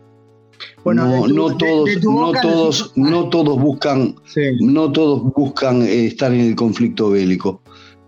Bueno, 0.85 1.27
no, 1.29 1.57
todos, 1.57 1.91
no 2.03 2.33
todos, 2.33 2.93
no 2.97 3.29
todos 3.29 3.61
buscan, 3.61 4.15
no 4.61 4.93
todos 4.93 5.23
buscan 5.35 5.83
estar 5.83 6.33
en 6.33 6.41
el 6.41 6.55
conflicto 6.55 7.11
bélico. 7.11 7.61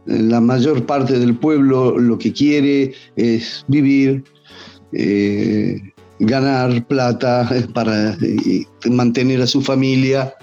La 0.07 0.41
mayor 0.41 0.87
parte 0.87 1.19
del 1.19 1.37
pueblo 1.37 1.99
lo 1.99 2.19
que 2.19 2.33
quiere 2.33 2.93
es 3.17 3.65
vivir, 3.69 4.25
eh, 4.93 5.81
ganar 6.21 6.87
plata 6.87 7.49
para 7.75 8.17
mantener 8.91 9.43
a 9.43 9.47
su 9.47 9.63
familia 9.63 10.35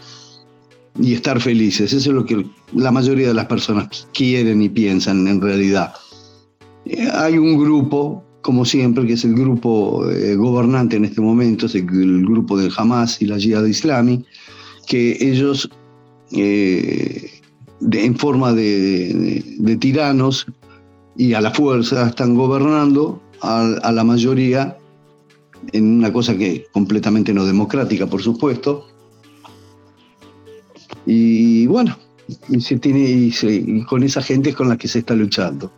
y 0.99 1.13
estar 1.13 1.39
felices. 1.39 1.93
Eso 1.93 2.09
es 2.09 2.15
lo 2.15 2.25
que 2.25 2.45
la 2.73 2.91
mayoría 2.91 3.27
de 3.27 3.33
las 3.33 3.45
personas 3.45 4.07
quieren 4.13 4.61
y 4.61 4.69
piensan 4.69 5.27
en 5.27 5.41
realidad. 5.41 5.93
Eh, 6.85 7.07
hay 7.13 7.37
un 7.37 7.57
grupo, 7.57 8.23
como 8.47 8.63
siempre, 8.63 9.05
que 9.05 9.11
es 9.11 9.25
el 9.25 9.33
grupo 9.35 10.09
eh, 10.09 10.33
gobernante 10.37 10.95
en 10.95 11.03
este 11.03 11.19
momento, 11.19 11.65
es 11.65 11.75
el, 11.75 11.85
grupo 11.85 12.57
del 12.57 12.71
Hamas 12.77 13.21
y 13.21 13.25
la 13.25 13.37
Jihad 13.37 13.65
Islami, 13.65 14.23
que 14.87 15.17
ellos, 15.19 15.69
eh, 16.31 17.29
en 17.91 18.15
forma 18.17 18.53
de, 18.53 19.77
tiranos 19.81 20.45
y 21.17 21.33
a 21.33 21.41
la 21.41 21.51
fuerza, 21.51 22.07
están 22.07 22.35
gobernando 22.35 23.21
a 23.41 23.91
la 23.91 24.03
mayoría 24.05 24.77
en 25.73 25.97
una 25.97 26.13
cosa 26.13 26.37
que 26.37 26.67
completamente 26.71 27.33
no 27.33 27.43
democrática, 27.43 28.07
por 28.07 28.21
supuesto. 28.21 28.87
Y 31.05 31.67
bueno, 31.67 31.97
se 32.61 32.79
tiene, 32.79 33.29
con 33.89 34.03
esa 34.03 34.21
gente 34.21 34.51
es 34.51 34.55
con 34.55 34.69
la 34.69 34.77
que 34.77 34.87
se 34.87 34.99
está 34.99 35.15
luchando. 35.15 35.69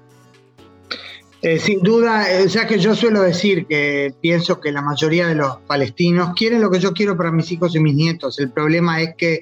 Eh, 1.41 1.57
sin 1.57 1.81
duda, 1.81 2.29
eh, 2.29 2.49
sea 2.49 2.67
que 2.67 2.79
yo 2.79 2.95
suelo 2.95 3.21
decir 3.21 3.65
que 3.65 4.13
pienso 4.21 4.59
que 4.59 4.73
la 4.73 4.81
mayoría 4.81 5.27
de 5.27 5.35
los 5.35 5.57
palestinos 5.67 6.31
quieren 6.35 6.61
lo 6.61 6.69
que 6.69 6.79
yo 6.79 6.93
quiero 6.93 7.15
para 7.15 7.31
mis 7.31 7.51
hijos 7.51 7.75
y 7.75 7.79
mis 7.79 7.95
nietos. 7.95 8.39
El 8.39 8.51
problema 8.51 9.01
es 9.01 9.15
que 9.17 9.41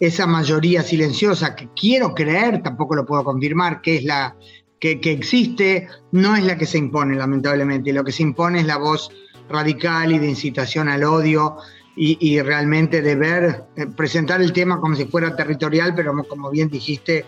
esa 0.00 0.26
mayoría 0.26 0.82
silenciosa 0.82 1.54
que 1.54 1.68
quiero 1.78 2.14
creer, 2.14 2.62
tampoco 2.62 2.96
lo 2.96 3.06
puedo 3.06 3.22
confirmar, 3.22 3.80
que 3.80 3.96
es 3.96 4.04
la 4.04 4.36
que, 4.80 5.00
que 5.00 5.12
existe, 5.12 5.88
no 6.10 6.34
es 6.34 6.44
la 6.44 6.58
que 6.58 6.66
se 6.66 6.78
impone, 6.78 7.14
lamentablemente. 7.14 7.92
Lo 7.92 8.04
que 8.04 8.12
se 8.12 8.24
impone 8.24 8.60
es 8.60 8.66
la 8.66 8.78
voz 8.78 9.10
radical 9.48 10.12
y 10.12 10.18
de 10.18 10.28
incitación 10.28 10.88
al 10.88 11.04
odio 11.04 11.58
y, 11.98 12.40
realmente 12.42 13.00
de 13.00 13.14
ver, 13.14 13.64
eh, 13.74 13.86
presentar 13.86 14.42
el 14.42 14.52
tema 14.52 14.80
como 14.80 14.94
si 14.94 15.06
fuera 15.06 15.34
territorial, 15.34 15.94
pero 15.94 16.12
como 16.28 16.50
bien 16.50 16.68
dijiste, 16.68 17.24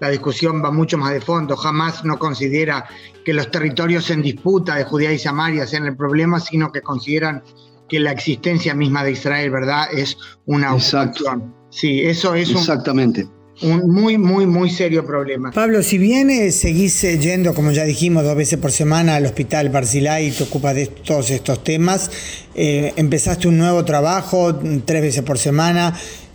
la 0.00 0.08
discusión 0.08 0.62
va 0.64 0.70
mucho 0.70 0.98
más 0.98 1.12
de 1.12 1.20
fondo. 1.20 1.56
Jamás 1.56 2.04
no 2.04 2.18
considera 2.18 2.86
que 3.24 3.32
los 3.32 3.50
territorios 3.50 4.10
en 4.10 4.22
disputa 4.22 4.76
de 4.76 4.84
Judea 4.84 5.12
y 5.12 5.18
Samaria 5.18 5.66
sean 5.66 5.86
el 5.86 5.96
problema, 5.96 6.40
sino 6.40 6.72
que 6.72 6.80
consideran 6.80 7.42
que 7.88 8.00
la 8.00 8.12
existencia 8.12 8.74
misma 8.74 9.04
de 9.04 9.12
Israel, 9.12 9.50
¿verdad?, 9.50 9.86
es 9.92 10.16
una 10.46 10.74
ocupación. 10.74 11.54
Sí, 11.70 12.00
eso 12.00 12.34
es 12.34 12.50
Exactamente 12.50 13.28
un 13.62 13.90
muy, 13.90 14.16
muy, 14.16 14.46
muy 14.46 14.70
serio 14.70 15.04
problema. 15.04 15.50
Pablo, 15.50 15.82
si 15.82 15.98
bien 15.98 16.30
eh, 16.30 16.50
seguís 16.50 17.04
eh, 17.04 17.18
yendo, 17.18 17.54
como 17.54 17.72
ya 17.72 17.84
dijimos, 17.84 18.24
dos 18.24 18.36
veces 18.36 18.58
por 18.58 18.72
semana 18.72 19.16
al 19.16 19.26
Hospital 19.26 19.68
Barcilay 19.68 20.28
y 20.28 20.30
te 20.30 20.44
ocupas 20.44 20.74
de 20.74 20.86
todos 20.86 21.30
estos 21.30 21.62
temas, 21.62 22.10
eh, 22.54 22.92
empezaste 22.96 23.48
un 23.48 23.58
nuevo 23.58 23.84
trabajo 23.84 24.58
tres 24.84 25.02
veces 25.02 25.22
por 25.22 25.38
semana 25.38 25.94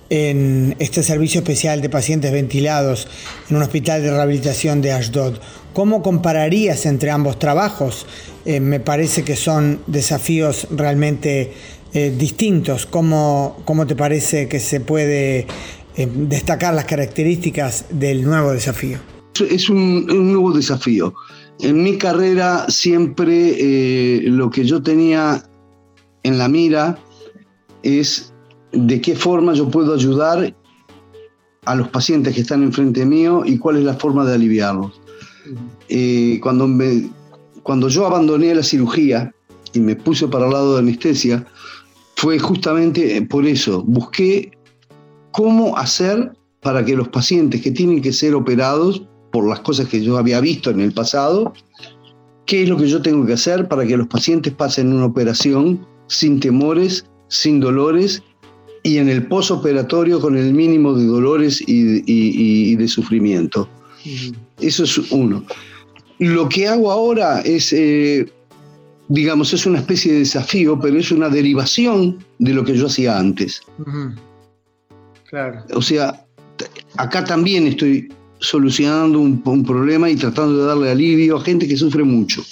en 0.09 0.75
este 0.79 1.03
servicio 1.03 1.39
especial 1.39 1.81
de 1.81 1.89
pacientes 1.89 2.31
ventilados 2.31 3.07
en 3.49 3.55
un 3.55 3.63
hospital 3.63 4.01
de 4.01 4.11
rehabilitación 4.11 4.81
de 4.81 4.91
Ashdod. 4.91 5.39
¿Cómo 5.73 6.01
compararías 6.01 6.85
entre 6.85 7.11
ambos 7.11 7.39
trabajos? 7.39 8.05
me 8.45 8.79
parece 8.79 9.23
que 9.23 9.35
son 9.35 9.79
desafíos 9.87 10.67
realmente 10.69 11.51
distintos. 11.91 12.85
¿Cómo, 12.85 13.57
¿Cómo 13.65 13.87
te 13.87 13.95
parece 13.95 14.47
que 14.47 14.59
se 14.59 14.81
puede 14.81 15.47
eh, 15.97 16.09
destacar 16.13 16.73
las 16.73 16.85
características 16.85 17.85
del 17.89 18.23
nuevo 18.23 18.51
desafío? 18.51 18.99
Es 19.49 19.69
un, 19.69 20.05
nuevo 20.05 20.51
desafío. 20.51 21.13
En 21.61 21.83
mi 21.83 21.97
carrera 21.97 22.65
siempre 22.67 23.55
eh, 23.57 24.21
lo 24.25 24.49
que 24.49 24.65
yo 24.65 24.83
tenía 24.83 25.41
en 26.23 26.37
la 26.37 26.49
mira 26.49 26.99
es 27.83 28.33
de 28.76 29.01
qué 29.01 29.15
forma 29.15 29.53
yo 29.53 29.69
puedo 29.69 29.93
ayudar 29.93 30.53
a 31.65 31.76
los 31.76 31.88
pacientes 31.89 32.36
que 32.36 32.41
están 32.41 32.61
enfrente 32.61 33.05
mío 33.05 33.43
y 33.45 33.57
cuál 33.57 33.78
es 33.78 33.84
la 33.84 33.95
forma 33.95 34.26
de 34.26 34.36
aliviarlos. 34.36 34.99
Eh, 35.89 36.39
cuando, 36.41 36.67
cuando 37.63 37.88
yo 37.88 38.05
abandoné 38.05 38.53
la 38.53 38.63
cirugía 38.63 39.34
y 39.73 39.80
me 39.80 39.95
puse 39.95 40.28
para 40.28 40.45
el 40.45 40.51
lado 40.51 40.73
de 40.73 40.80
anestesia, 40.80 41.45
fue 42.15 42.38
justamente 42.39 43.21
por 43.23 43.45
eso. 43.45 43.84
Busqué 43.84 44.51
cómo 45.32 45.78
hacer 45.78 46.34
para 46.61 46.84
que 46.84 46.95
los 46.95 47.07
pacientes 47.09 47.61
que 47.61 47.71
tienen 47.71 48.01
que 48.01 48.13
ser 48.13 48.36
operados 48.36 49.03
por 49.32 49.47
las 49.47 49.59
cosas 49.61 49.88
que 49.88 50.01
yo 50.01 50.17
había 50.17 50.39
visto 50.39 50.69
en 50.69 50.80
el 50.80 50.93
pasado, 50.93 51.53
qué 52.45 52.63
es 52.63 52.69
lo 52.69 52.78
que 52.78 52.88
yo 52.88 53.01
tengo 53.01 53.26
que 53.26 53.34
hacer 53.34 53.67
para 53.67 53.86
que 53.86 53.97
los 53.97 54.07
pacientes 54.07 54.53
pasen 54.53 54.93
una 54.93 55.05
operación 55.05 55.86
sin 56.07 56.39
temores, 56.39 57.05
sin 57.28 57.59
dolores 57.59 58.23
y 58.86 58.99
en 58.99 59.09
el 59.09 59.25
posoperatorio 59.25 60.21
con 60.21 60.38
el 60.38 60.53
mínimo 60.53 60.93
de 60.93 61.07
dolores 61.07 61.59
y, 61.65 62.75
de 62.75 62.88
sufrimiento. 62.88 63.67
Eso 64.61 64.83
es 64.83 65.11
uno. 65.11 65.43
Lo 66.19 66.47
que 66.47 66.67
hago 66.67 66.91
ahora 66.91 67.41
es, 67.41 67.73
eh, 67.73 68.31
digamos, 69.07 69.51
es 69.53 69.65
una 69.65 69.79
especie 69.79 70.13
de 70.13 70.19
desafío, 70.19 70.79
pero 70.79 70.99
es 70.99 71.11
una 71.11 71.29
derivación 71.29 72.23
de 72.38 72.53
lo 72.53 72.63
que 72.63 72.77
yo 72.77 72.86
hacía 72.86 73.17
antes. 73.17 73.59
O 75.73 75.81
sea, 75.81 76.23
acá 76.97 77.25
también 77.25 77.65
estoy 77.65 78.13
solucionando 78.38 79.19
un, 79.19 79.65
problema 79.65 80.11
y 80.11 80.15
tratando 80.15 80.59
de 80.59 80.65
darle 80.67 80.91
alivio 80.91 81.38
a 81.38 81.41
gente 81.41 81.67
que 81.67 81.75
sufre 81.75 82.03
mucho. 82.03 82.43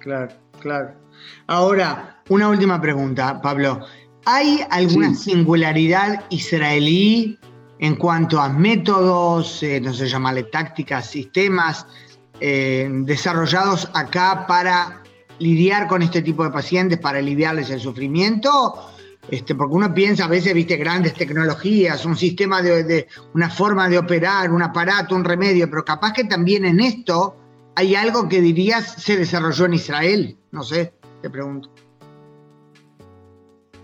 Claro, 0.00 0.32
claro. 0.58 0.90
Ahora, 1.46 2.20
una 2.28 2.48
última 2.48 2.80
pregunta, 2.80 3.40
Pablo. 3.40 3.80
¿Hay 4.26 4.64
alguna 4.70 5.14
singularidad 5.14 6.24
israelí 6.30 7.38
en 7.78 7.96
cuanto 7.96 8.40
a 8.40 8.48
métodos, 8.48 9.62
eh, 9.62 9.80
no 9.80 9.92
sé, 9.92 10.08
llamarle 10.08 10.44
tácticas, 10.44 11.10
sistemas 11.10 11.86
eh, 12.40 12.88
desarrollados 12.90 13.90
acá 13.92 14.46
para 14.46 15.02
lidiar 15.38 15.88
con 15.88 16.00
este 16.00 16.22
tipo 16.22 16.42
de 16.42 16.50
pacientes, 16.50 16.98
para 16.98 17.18
aliviarles 17.18 17.68
el 17.68 17.80
sufrimiento? 17.80 18.90
Este, 19.30 19.54
porque 19.54 19.74
uno 19.74 19.92
piensa 19.92 20.24
a 20.24 20.28
veces, 20.28 20.54
viste, 20.54 20.76
grandes 20.76 21.14
tecnologías, 21.14 22.04
un 22.04 22.16
sistema 22.16 22.62
de, 22.62 23.06
una 23.34 23.50
forma 23.50 23.88
de 23.88 23.98
operar, 23.98 24.50
un 24.50 24.62
aparato, 24.62 25.14
un 25.14 25.24
remedio, 25.24 25.68
pero 25.68 25.84
capaz 25.84 26.12
que 26.12 26.24
también 26.24 26.64
en 26.64 26.80
esto 26.80 27.36
hay 27.74 27.94
algo 27.94 28.28
que 28.28 28.40
dirías 28.40 28.94
se 29.02 29.16
desarrolló 29.16 29.66
en 29.66 29.74
Israel. 29.74 30.38
No 30.50 30.62
sé, 30.62 30.94
te 31.20 31.28
pregunto. 31.28 31.70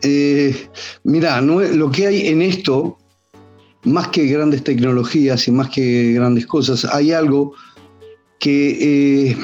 Eh, 0.03 0.69
lo 1.05 1.91
que 1.91 2.07
hay 2.07 2.29
en 2.29 2.43
esto, 2.43 2.99
más 3.85 4.09
que 4.09 4.27
grandes 4.27 4.65
tecnologías 4.65 5.47
y 5.49 5.53
más 5.53 5.71
que 5.71 6.13
grandes 6.13 6.47
cosas, 6.47 6.85
hay 6.85 7.13
algo 7.13 7.55
que, 8.39 9.31
eh, 9.31 9.37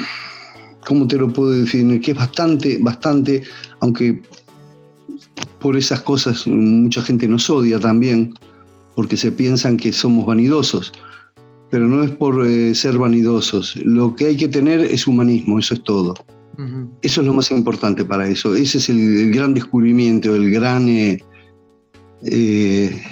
¿cómo 0.85 1.07
te 1.07 1.17
lo 1.17 1.31
puedo 1.31 1.51
definir? 1.51 2.01
Que 2.01 2.11
es 2.11 2.17
bastante, 2.17 2.77
bastante, 2.81 3.43
aunque 3.79 4.21
por 5.59 5.75
esas 5.77 6.01
cosas 6.01 6.45
mucha 6.47 7.01
gente 7.01 7.27
nos 7.27 7.49
odia 7.49 7.79
también, 7.79 8.33
porque 8.95 9.17
se 9.17 9.31
piensan 9.31 9.77
que 9.77 9.93
somos 9.93 10.25
vanidosos, 10.25 10.91
pero 11.69 11.87
no 11.87 12.03
es 12.03 12.11
por 12.11 12.45
eh, 12.45 12.73
ser 12.73 12.97
vanidosos. 12.97 13.75
Lo 13.77 14.15
que 14.15 14.27
hay 14.27 14.37
que 14.37 14.47
tener 14.47 14.81
es 14.81 15.07
humanismo, 15.07 15.59
eso 15.59 15.75
es 15.75 15.83
todo. 15.83 16.15
Eso 17.01 17.21
es 17.21 17.27
lo 17.27 17.33
más 17.33 17.51
importante 17.51 18.03
para 18.03 18.27
eso. 18.27 18.55
Ese 18.55 18.79
es 18.79 18.89
el, 18.89 19.31
gran 19.31 19.53
descubrimiento, 19.53 20.35
el 20.35 20.49
gran, 20.51 20.89
eh, 20.89 21.23
eh, 22.23 23.03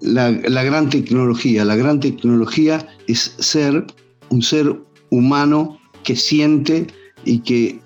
la, 0.00 0.30
la 0.30 0.62
gran 0.62 0.88
tecnología. 0.88 1.64
La 1.64 1.74
gran 1.74 1.98
tecnología 1.98 2.86
es 3.08 3.34
ser 3.38 3.86
un 4.28 4.42
ser 4.42 4.76
humano 5.10 5.78
que 6.04 6.14
siente 6.14 6.86
y 7.24 7.40
que 7.40 7.80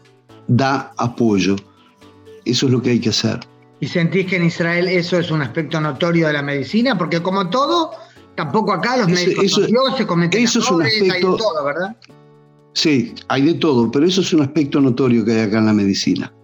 da 0.49 0.93
apoyo. 0.99 1.57
Eso 2.45 2.67
es 2.67 2.73
lo 2.73 2.83
que 2.83 2.91
hay 2.91 3.01
que 3.01 3.09
hacer. 3.09 3.41
¿Y 3.81 3.87
sentís 3.87 4.27
que 4.27 4.37
en 4.37 4.45
Israel 4.45 4.89
eso 4.89 5.19
es 5.19 5.31
un 5.31 5.43
aspecto 5.43 5.81
notorio 5.81 6.27
de 6.29 6.35
la 6.35 6.43
medicina? 6.43 6.97
Porque 6.97 7.23
como 7.23 7.51
todo, 7.51 7.91
tampoco 8.35 8.73
acá 8.73 8.97
los 8.97 9.09
médicos 9.09 9.45
eso, 9.45 9.67
se 9.97 10.07
cometen 10.07 10.43
eso 10.43 10.61
es 10.61 10.71
un 10.71 10.83
aspecto, 10.83 11.37
todo, 11.37 11.65
¿verdad? 11.65 11.97
Sí, 12.75 13.15
hay 13.29 13.43
de 13.43 13.55
todo, 13.55 13.91
pero 13.91 14.05
eso 14.05 14.21
es 14.21 14.33
un 14.33 14.43
aspecto 14.43 14.81
notorio 14.81 15.25
que 15.25 15.33
hay 15.33 15.41
acá 15.41 15.59
en 15.59 15.67
la 15.67 15.73
medicina, 15.73 16.35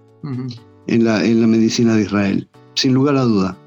en, 0.86 1.04
la, 1.04 1.24
en 1.24 1.40
la 1.40 1.46
medicina 1.46 1.96
de 1.96 2.02
Israel, 2.02 2.48
sin 2.74 2.94
lugar 2.94 3.16
a 3.16 3.24
duda, 3.24 3.58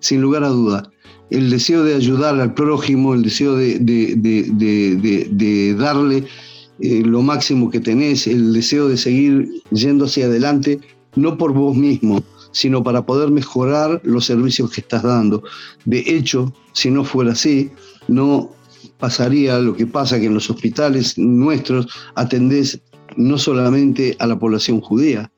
sin 0.00 0.20
lugar 0.20 0.42
a 0.44 0.48
duda. 0.48 0.90
El 1.30 1.48
deseo 1.50 1.84
de 1.84 1.94
ayudar 1.94 2.40
al 2.40 2.52
prójimo, 2.54 3.14
el 3.14 3.22
deseo 3.22 3.54
de, 3.54 3.78
de, 3.78 4.16
de, 4.16 5.28
de 5.30 5.74
darle 5.74 6.24
eh, 6.80 7.02
lo 7.04 7.22
máximo 7.22 7.70
que 7.70 7.78
tenés, 7.78 8.26
el 8.26 8.52
deseo 8.52 8.88
de 8.88 8.96
seguir 8.96 9.48
yendo 9.70 10.06
hacia 10.06 10.26
adelante, 10.26 10.80
no 11.14 11.38
por 11.38 11.52
vos 11.52 11.76
mismo, 11.76 12.24
sino 12.50 12.82
para 12.82 13.06
poder 13.06 13.30
mejorar 13.30 14.00
los 14.02 14.26
servicios 14.26 14.72
que 14.72 14.80
estás 14.80 15.04
dando. 15.04 15.44
De 15.84 16.02
hecho, 16.06 16.52
si 16.72 16.90
no 16.90 17.04
fuera 17.04 17.32
así, 17.32 17.70
no 18.08 18.50
pasaría 19.00 19.58
lo 19.58 19.74
que 19.74 19.86
pasa 19.86 20.20
que 20.20 20.26
en 20.26 20.34
los 20.34 20.50
hospitales 20.50 21.18
nuestros 21.18 21.88
atendés 22.14 22.80
no 23.16 23.38
solamente 23.38 24.16
a 24.20 24.26
la 24.26 24.38
población 24.38 24.80
judía, 24.80 25.30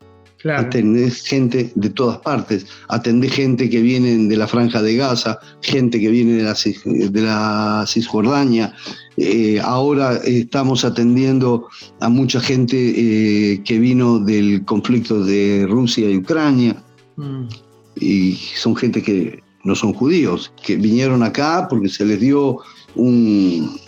atendés 0.51 1.23
gente 1.23 1.71
de 1.75 1.91
todas 1.91 2.19
partes, 2.19 2.67
atendés 2.89 3.33
gente 3.33 3.71
que 3.71 3.81
viene 3.81 4.29
de 4.29 4.37
la 4.37 4.47
franja 4.47 4.83
de 4.83 4.97
Gaza, 4.97 5.39
gente 5.61 6.01
que 6.01 6.09
viene 6.09 6.33
de 6.35 6.43
la, 6.43 6.57
de 6.85 7.23
la 7.23 7.85
Cisjordania, 7.87 8.75
eh, 9.17 9.61
ahora 9.63 10.17
estamos 10.25 10.85
atendiendo 10.85 11.69
a 12.01 12.09
mucha 12.09 12.41
gente 12.41 12.77
eh, 12.77 13.63
que 13.65 13.79
vino 13.79 14.19
del 14.19 14.65
conflicto 14.65 15.25
de 15.25 15.67
Rusia 15.69 16.11
y 16.11 16.17
Ucrania, 16.17 16.83
mm. 17.17 17.45
y 18.01 18.35
son 18.57 18.75
gente 18.75 19.03
que 19.03 19.43
no 19.65 19.75
son 19.77 19.93
judíos, 19.93 20.53
que 20.65 20.77
vinieron 20.77 21.23
acá 21.23 21.69
porque 21.71 21.89
se 21.89 22.05
les 22.05 22.21
dio 22.21 22.59
un, 22.95 23.79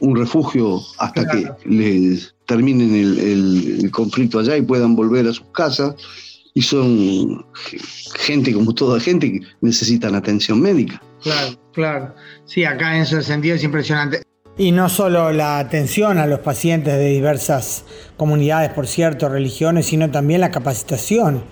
un 0.00 0.16
refugio 0.16 0.80
hasta 0.98 1.26
que 1.26 1.48
les 1.64 2.34
terminen 2.46 2.94
el, 2.94 3.90
conflicto 3.90 4.38
allá 4.38 4.56
y 4.56 4.62
puedan 4.62 4.96
volver 4.96 5.26
a 5.26 5.32
sus 5.32 5.46
casas. 5.52 5.94
Y 6.54 6.60
son 6.60 7.46
gente 8.16 8.52
como 8.52 8.74
toda 8.74 9.00
gente 9.00 9.32
que 9.32 9.40
necesitan 9.62 10.14
atención 10.14 10.60
médica. 10.60 11.02
Claro, 11.22 11.56
claro. 11.72 12.14
Sí, 12.44 12.64
acá 12.64 12.94
en 12.96 13.02
ese 13.02 13.22
sentido 13.22 13.54
es 13.54 13.64
impresionante. 13.64 14.22
Y 14.58 14.70
no 14.70 14.90
solo 14.90 15.32
la 15.32 15.58
atención 15.58 16.18
a 16.18 16.26
los 16.26 16.40
pacientes 16.40 16.92
de 16.94 17.08
diversas 17.08 17.86
comunidades, 18.18 18.70
por 18.70 18.86
cierto, 18.86 19.30
religiones, 19.30 19.86
sino 19.86 20.10
también 20.10 20.42
la 20.42 20.50
capacitación 20.50 21.42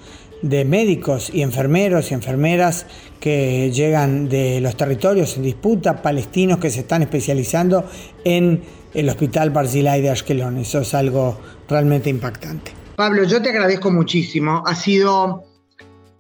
de 0.43 0.65
médicos 0.65 1.31
y 1.33 1.43
enfermeros 1.43 2.11
y 2.11 2.15
enfermeras 2.15 2.87
que 3.21 3.71
llegan 3.71 4.29
de 4.29 4.61
los 4.61 4.77
territorios 4.77 5.37
en 5.37 5.43
disputa, 5.43 6.03
palestinos 6.03 6.59
que 6.59 6.71
se 6.71 6.81
están 6.81 7.03
especializando 7.03 7.85
en 8.25 8.63
el 8.95 9.09
Hospital 9.09 9.51
Barzilai 9.51 10.01
de 10.01 10.11
Ashkelon. 10.11 10.59
Eso 10.59 10.81
es 10.81 10.95
algo 10.95 11.39
realmente 11.69 12.11
impactante. 12.11 12.73
Pablo, 12.97 13.25
yo 13.25 13.41
te 13.41 13.51
agradezco 13.51 13.91
muchísimo. 13.91 14.63
Ha 14.67 14.75
sido, 14.75 15.45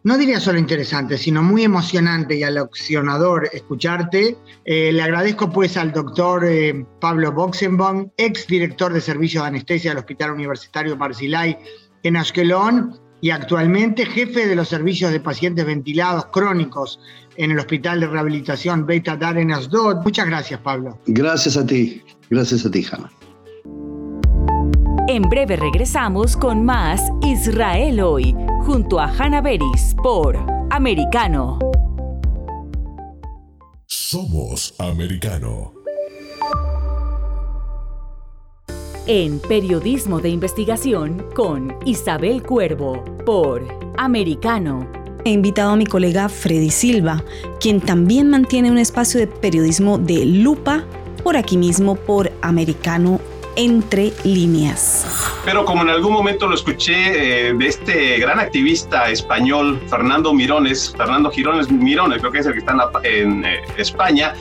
no 0.04 0.18
diría 0.18 0.40
solo 0.40 0.58
interesante, 0.58 1.18
sino 1.18 1.42
muy 1.42 1.64
emocionante 1.64 2.36
y 2.36 2.42
aleccionador 2.42 3.48
escucharte. 3.52 4.36
Eh, 4.64 4.92
le 4.92 5.02
agradezco 5.02 5.50
pues 5.50 5.76
al 5.76 5.92
doctor 5.92 6.44
eh, 6.44 6.84
Pablo 7.00 7.32
Boxenbaum, 7.32 8.10
ex 8.16 8.46
director 8.46 8.92
de 8.92 9.00
servicio 9.00 9.42
de 9.42 9.48
anestesia 9.48 9.90
del 9.90 9.98
Hospital 9.98 10.32
Universitario 10.32 10.96
Barzilai 10.96 11.58
en 12.02 12.16
Ashkelon 12.16 13.09
y 13.20 13.30
actualmente 13.30 14.06
jefe 14.06 14.46
de 14.46 14.56
los 14.56 14.68
servicios 14.68 15.12
de 15.12 15.20
pacientes 15.20 15.66
ventilados 15.66 16.26
crónicos 16.26 17.00
en 17.36 17.50
el 17.50 17.58
Hospital 17.58 18.00
de 18.00 18.06
Rehabilitación 18.06 18.86
Beta 18.86 19.16
Dar 19.16 19.36
en 19.38 19.52
Asdod. 19.52 20.02
Muchas 20.02 20.26
gracias, 20.26 20.60
Pablo. 20.60 20.98
Gracias 21.06 21.56
a 21.56 21.66
ti, 21.66 22.02
gracias 22.30 22.64
a 22.66 22.70
ti, 22.70 22.86
Hanna. 22.90 23.10
En 25.08 25.22
breve 25.22 25.56
regresamos 25.56 26.36
con 26.36 26.64
más 26.64 27.02
Israel 27.22 28.00
hoy, 28.00 28.34
junto 28.60 29.00
a 29.00 29.06
Hanna 29.06 29.40
Beris 29.40 29.94
por 30.02 30.38
Americano. 30.70 31.58
Somos 33.86 34.74
Americano 34.78 35.79
en 39.06 39.38
Periodismo 39.40 40.20
de 40.20 40.28
Investigación 40.28 41.26
con 41.34 41.76
Isabel 41.84 42.42
Cuervo 42.42 43.04
por 43.24 43.66
Americano. 43.96 44.86
He 45.24 45.30
invitado 45.30 45.70
a 45.70 45.76
mi 45.76 45.86
colega 45.86 46.28
Freddy 46.28 46.70
Silva, 46.70 47.22
quien 47.60 47.80
también 47.80 48.30
mantiene 48.30 48.70
un 48.70 48.78
espacio 48.78 49.20
de 49.20 49.26
periodismo 49.26 49.98
de 49.98 50.24
lupa 50.24 50.84
por 51.22 51.36
aquí 51.36 51.56
mismo 51.56 51.96
por 51.96 52.32
Americano 52.42 53.20
entre 53.56 54.12
líneas. 54.24 55.06
Pero 55.44 55.64
como 55.64 55.82
en 55.82 55.90
algún 55.90 56.12
momento 56.12 56.46
lo 56.46 56.54
escuché 56.54 57.48
eh, 57.48 57.54
de 57.54 57.66
este 57.66 58.18
gran 58.18 58.38
activista 58.38 59.10
español, 59.10 59.80
Fernando 59.88 60.32
Mirones, 60.32 60.94
Fernando 60.96 61.30
Girones 61.30 61.70
Mirones, 61.70 62.20
creo 62.20 62.32
que 62.32 62.38
es 62.38 62.46
el 62.46 62.52
que 62.52 62.58
está 62.60 62.74
en, 63.02 63.44
eh, 63.44 63.60
España, 63.76 64.34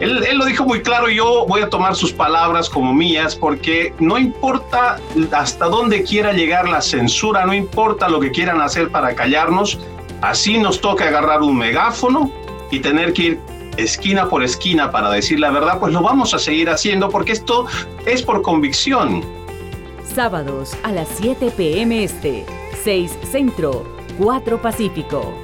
él, 0.00 0.38
lo 0.38 0.44
dijo 0.44 0.64
muy 0.64 0.82
claro, 0.82 1.08
yo 1.08 1.46
voy 1.46 1.62
a 1.62 1.70
tomar 1.70 1.94
sus 1.94 2.12
palabras 2.12 2.68
como 2.68 2.92
mías 2.92 3.36
porque 3.36 3.94
no 3.98 4.18
importa 4.18 4.98
hasta 5.32 5.66
dónde 5.66 6.02
quiera 6.02 6.32
llegar 6.32 6.68
la 6.68 6.80
censura, 6.80 7.46
no 7.46 7.54
importa 7.54 8.08
lo 8.08 8.20
que 8.20 8.30
quieran 8.30 8.60
hacer 8.60 8.90
para 8.90 9.14
callarnos, 9.14 9.78
así 10.20 10.58
nos 10.58 10.80
toca 10.80 11.08
agarrar 11.08 11.42
un 11.42 11.56
megáfono 11.56 12.30
y 12.70 12.80
tener 12.80 13.12
que 13.12 13.22
ir 13.22 13.40
esquina 13.76 14.28
por 14.28 14.42
esquina 14.42 14.90
para 14.90 15.10
decir 15.10 15.40
la 15.40 15.50
verdad, 15.50 15.78
pues 15.78 15.92
lo 15.92 16.02
vamos 16.02 16.34
a 16.34 16.38
seguir 16.38 16.70
haciendo 16.70 17.08
porque 17.08 17.32
esto 17.32 17.66
es 18.06 18.22
por 18.22 18.42
convicción. 18.42 19.24
Sábados 20.14 20.76
a 20.82 20.92
las 20.92 21.08
7 21.16 21.52
pm 21.56 22.04
este, 22.04 22.44
6 22.82 23.18
Centro, 23.30 23.84
4 24.18 24.60
Pacífico. 24.60 25.43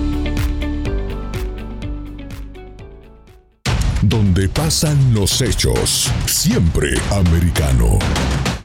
Pasan 4.49 5.13
los 5.13 5.41
hechos, 5.41 6.09
siempre 6.25 6.93
americano. 7.11 7.99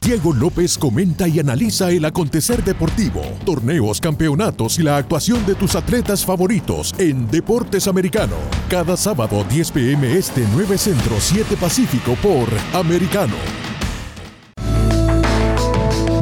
Diego 0.01 0.33
López 0.33 0.77
comenta 0.77 1.27
y 1.27 1.39
analiza 1.39 1.91
el 1.91 2.05
acontecer 2.05 2.63
deportivo, 2.63 3.21
torneos, 3.45 3.99
campeonatos 3.99 4.79
y 4.79 4.83
la 4.83 4.97
actuación 4.97 5.45
de 5.45 5.53
tus 5.53 5.75
atletas 5.75 6.25
favoritos 6.25 6.95
en 6.97 7.29
Deportes 7.29 7.87
Americano. 7.87 8.35
Cada 8.69 8.95
sábado 8.95 9.43
10 9.49 9.71
pm 9.71 10.17
este 10.17 10.45
9 10.53 10.77
Centro 10.77 11.17
7 11.19 11.57
Pacífico 11.57 12.15
por 12.15 12.47
Americano. 12.73 13.35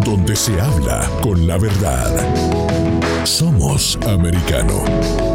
Donde 0.03 0.36
se 0.36 0.60
habla 0.60 1.10
con 1.22 1.47
la 1.47 1.58
verdad. 1.58 2.12
Somos 3.24 3.97
Americano. 4.08 5.34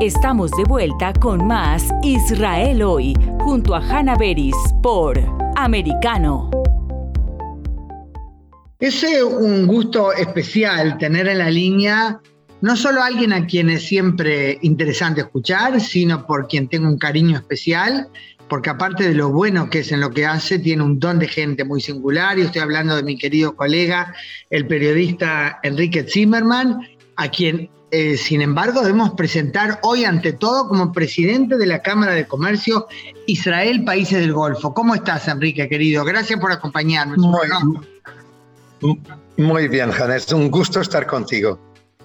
Estamos 0.00 0.52
de 0.52 0.62
vuelta 0.62 1.12
con 1.12 1.44
más 1.48 1.82
Israel 2.04 2.82
hoy, 2.84 3.14
junto 3.40 3.74
a 3.74 3.80
Hannah 3.80 4.14
Beris 4.16 4.54
por 4.80 5.18
Americano. 5.56 6.48
Es 8.78 9.04
un 9.24 9.66
gusto 9.66 10.12
especial 10.12 10.98
tener 10.98 11.26
en 11.26 11.38
la 11.38 11.50
línea 11.50 12.20
no 12.60 12.76
solo 12.76 13.02
a 13.02 13.06
alguien 13.06 13.32
a 13.32 13.44
quien 13.44 13.70
es 13.70 13.88
siempre 13.88 14.60
interesante 14.62 15.22
escuchar, 15.22 15.80
sino 15.80 16.24
por 16.28 16.46
quien 16.46 16.68
tengo 16.68 16.86
un 16.86 16.98
cariño 16.98 17.36
especial, 17.36 18.06
porque 18.48 18.70
aparte 18.70 19.08
de 19.08 19.14
lo 19.16 19.32
bueno 19.32 19.68
que 19.68 19.80
es 19.80 19.90
en 19.90 19.98
lo 20.00 20.12
que 20.12 20.24
hace, 20.24 20.60
tiene 20.60 20.84
un 20.84 21.00
don 21.00 21.18
de 21.18 21.26
gente 21.26 21.64
muy 21.64 21.80
singular, 21.80 22.38
y 22.38 22.42
estoy 22.42 22.62
hablando 22.62 22.94
de 22.94 23.02
mi 23.02 23.18
querido 23.18 23.56
colega, 23.56 24.14
el 24.50 24.64
periodista 24.68 25.58
Enrique 25.64 26.04
Zimmerman, 26.04 26.86
a 27.16 27.28
quien 27.28 27.68
eh, 27.90 28.16
sin 28.16 28.42
embargo, 28.42 28.82
debemos 28.82 29.12
presentar 29.12 29.78
hoy 29.82 30.04
ante 30.04 30.32
todo 30.32 30.68
como 30.68 30.92
presidente 30.92 31.56
de 31.56 31.66
la 31.66 31.80
Cámara 31.80 32.12
de 32.12 32.26
Comercio 32.26 32.86
Israel 33.26 33.84
Países 33.84 34.20
del 34.20 34.32
Golfo. 34.32 34.74
¿Cómo 34.74 34.94
estás, 34.94 35.26
Enrique, 35.28 35.68
querido? 35.68 36.04
Gracias 36.04 36.38
por 36.38 36.52
acompañarme. 36.52 37.16
Muy, 37.16 39.00
muy 39.38 39.68
bien, 39.68 39.90
Es 40.14 40.32
Un 40.32 40.50
gusto 40.50 40.80
estar 40.80 41.06
contigo. 41.06 41.58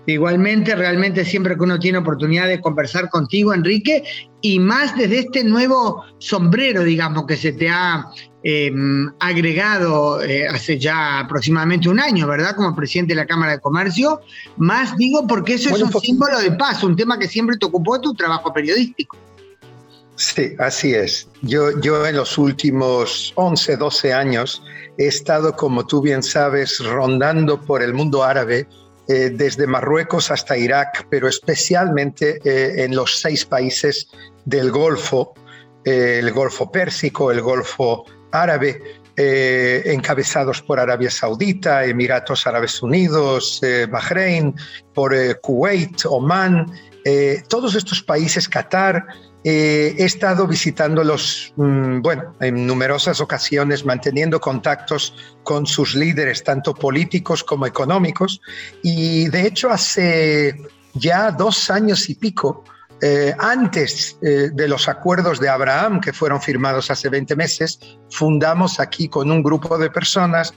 Igualmente, 0.06 0.76
realmente 0.76 1.24
siempre 1.24 1.56
que 1.56 1.64
uno 1.64 1.80
tiene 1.80 1.98
oportunidad 1.98 2.48
de 2.48 2.60
conversar 2.60 3.10
contigo, 3.10 3.54
Enrique, 3.54 4.04
y 4.42 4.60
más 4.60 4.96
desde 4.98 5.20
este 5.20 5.44
nuevo 5.44 6.04
sombrero, 6.18 6.84
digamos, 6.84 7.26
que 7.26 7.38
se 7.38 7.54
te 7.54 7.70
ha 7.70 8.10
em, 8.44 9.12
agregado 9.20 10.22
eh, 10.22 10.48
hace 10.48 10.78
ya 10.78 11.20
aproximadamente 11.20 11.90
un 11.90 12.00
año, 12.00 12.28
¿verdad? 12.28 12.56
Como 12.56 12.76
presidente 12.76 13.14
de 13.14 13.22
la 13.22 13.26
Cámara 13.26 13.54
de 13.54 13.60
Comercio, 13.60 14.22
más 14.58 14.96
digo 14.98 15.26
porque 15.28 15.56
eso 15.56 15.76
es 15.76 15.82
un 15.82 15.92
símbolo 16.00 16.40
de 16.40 16.52
paz, 16.52 16.84
un 16.84 16.96
tema 16.96 17.18
que 17.18 17.28
siempre 17.28 17.58
te 17.58 17.66
ocupó 17.66 18.00
tu 18.00 18.14
trabajo 18.14 18.54
periodístico. 18.54 19.18
Sí, 20.16 20.54
así 20.60 20.94
es. 20.94 21.28
Yo, 21.42 21.80
yo 21.82 22.06
en 22.06 22.16
los 22.16 22.38
últimos 22.38 23.34
11, 23.36 23.78
12 23.78 24.14
años 24.14 24.64
he 24.98 25.08
estado, 25.08 25.56
como 25.56 25.88
tú 25.88 26.02
bien 26.02 26.22
sabes, 26.22 26.80
rondando 26.80 27.60
por 27.60 27.82
el 27.82 27.94
mundo 27.94 28.24
árabe, 28.24 28.68
eh, 29.08 29.32
desde 29.34 29.68
Marruecos 29.68 30.32
hasta 30.32 30.58
Irak, 30.58 31.08
pero 31.10 31.28
especialmente 31.28 32.40
eh, 32.46 32.86
en 32.86 32.96
los 32.96 33.20
seis 33.20 33.44
países 33.44 34.08
del 34.46 34.72
Golfo, 34.72 35.34
el 35.84 36.32
Golfo 36.32 36.72
Pérsico, 36.72 37.30
el 37.30 37.42
Golfo 37.42 38.06
Árabe, 38.34 38.82
encabezados 39.16 40.62
por 40.62 40.80
Arabia 40.80 41.12
Saudita, 41.12 41.86
Emiratos 41.86 42.48
Árabes 42.48 42.82
Unidos, 42.82 43.62
Bahrein, 43.90 44.56
por 44.94 45.14
Kuwait, 45.42 46.06
Omán, 46.06 46.72
todos 47.48 47.76
estos 47.76 48.02
países, 48.02 48.50
Qatar, 48.50 49.06
he 49.44 50.04
estado 50.04 50.48
visitándolos, 50.48 51.54
mm, 51.58 52.02
bueno, 52.02 52.34
en 52.40 52.66
numerosas 52.66 53.20
ocasiones, 53.20 53.86
manteniendo 53.86 54.40
contactos 54.40 55.14
con 55.44 55.66
sus 55.66 55.96
líderes, 55.96 56.44
tanto 56.44 56.74
políticos 56.74 57.44
como 57.44 57.66
económicos. 57.66 58.40
Y 58.82 59.28
de 59.30 59.48
hecho, 59.48 59.70
hace 59.70 60.56
ya 60.94 61.32
dos 61.32 61.70
años 61.70 62.10
y 62.10 62.16
pico, 62.16 62.64
eh, 63.06 63.36
antes 63.38 64.18
eh, 64.22 64.50
de 64.54 64.68
los 64.70 64.88
acuerdos 64.88 65.42
de 65.42 65.50
Abraham, 65.50 66.00
que 66.00 66.14
fueron 66.14 66.42
firmados 66.42 66.90
hace 66.90 67.10
20 67.10 67.36
meses, 67.36 67.78
fundamos 68.10 68.80
aquí 68.80 69.10
con 69.10 69.30
un 69.30 69.44
grupo 69.44 69.78
de 69.78 69.90
personas 69.90 70.54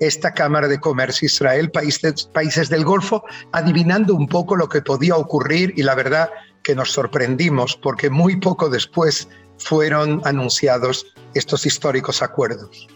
esta 0.00 0.34
Cámara 0.34 0.66
de 0.66 0.80
Comercio 0.80 1.26
Israel, 1.26 1.70
países, 1.70 2.28
países 2.34 2.68
del 2.68 2.84
Golfo, 2.84 3.22
adivinando 3.52 4.12
un 4.16 4.26
poco 4.26 4.56
lo 4.56 4.68
que 4.68 4.82
podía 4.82 5.14
ocurrir 5.14 5.72
y 5.76 5.84
la 5.84 5.94
verdad 5.94 6.30
que 6.64 6.74
nos 6.74 6.90
sorprendimos 6.90 7.76
porque 7.76 8.10
muy 8.10 8.40
poco 8.40 8.68
después 8.68 9.28
fueron 9.58 10.20
anunciados 10.24 11.14
estos 11.34 11.64
históricos 11.64 12.22
acuerdos. 12.22 12.88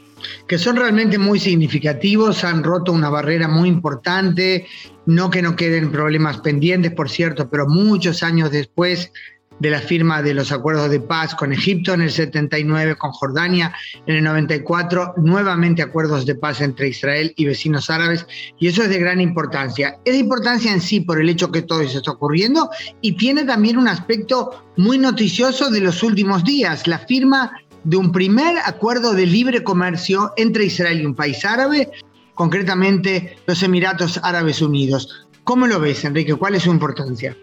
Que 0.47 0.59
son 0.59 0.77
realmente 0.77 1.19
muy 1.19 1.39
significativos, 1.39 2.45
han 2.45 2.63
roto 2.63 2.93
una 2.93 3.11
barrera 3.11 3.49
muy 3.49 3.69
importante, 3.69 4.67
no 5.07 5.31
que 5.31 5.43
no 5.43 5.57
queden 5.57 5.93
problemas 5.93 6.39
pendientes, 6.39 6.93
por 6.93 7.09
cierto, 7.09 7.49
pero 7.49 7.67
muchos 7.67 8.23
años 8.23 8.51
después 8.51 9.13
de 9.59 9.71
la 9.71 9.81
firma 9.81 10.23
de 10.23 10.35
los 10.35 10.53
acuerdos 10.53 10.91
de 10.91 11.01
paz 11.01 11.35
con 11.35 11.53
Egipto 11.53 11.95
en 11.95 12.03
el 12.03 12.11
79, 12.11 12.97
con 12.97 13.13
Jordania 13.13 13.75
en 14.07 14.17
el 14.17 14.25
94, 14.25 15.15
nuevamente 15.17 15.83
acuerdos 15.83 16.27
de 16.27 16.35
paz 16.35 16.61
entre 16.61 16.89
Israel 16.89 17.33
y 17.37 17.47
vecinos 17.47 17.91
árabes, 17.91 18.27
y 18.59 18.69
eso 18.69 18.83
es 18.83 18.91
de 18.91 18.99
gran 18.99 19.21
importancia. 19.21 19.99
Es 20.05 20.15
de 20.15 20.21
importancia 20.21 20.73
en 20.73 20.81
sí 20.81 21.01
por 21.01 21.21
el 21.21 21.29
hecho 21.29 21.51
que 21.51 21.63
todo 21.63 21.81
eso 21.81 21.99
está 21.99 22.13
ocurriendo 22.13 22.71
y 23.01 23.13
tiene 23.13 23.45
también 23.45 23.79
un 23.79 23.89
aspecto 23.89 24.65
muy 24.77 24.99
noticioso 24.99 25.71
de 25.71 25.81
los 25.81 26.03
últimos 26.03 26.45
días, 26.45 26.87
la 26.87 26.99
firma 26.99 27.53
de 27.87 27.97
un 27.97 28.11
primer 28.11 28.59
acuerdo 28.65 29.15
de 29.15 29.27
libre 29.27 29.63
comercio 29.63 30.33
entre 30.37 30.65
Israel 30.65 31.01
y 31.01 31.07
un 31.07 31.15
país 31.15 31.45
árabe, 31.45 31.89
concretamente 32.35 33.37
los 33.47 33.63
Emiratos 33.63 34.19
Árabes 34.25 34.61
Unidos. 34.61 35.29
¿Cómo 35.45 35.69
lo 35.69 35.79
ves, 35.79 36.05
Enrique? 36.05 36.35
¿Cuál 36.35 36.57
es 36.57 36.65
su 36.65 36.71
importancia? 36.71 37.37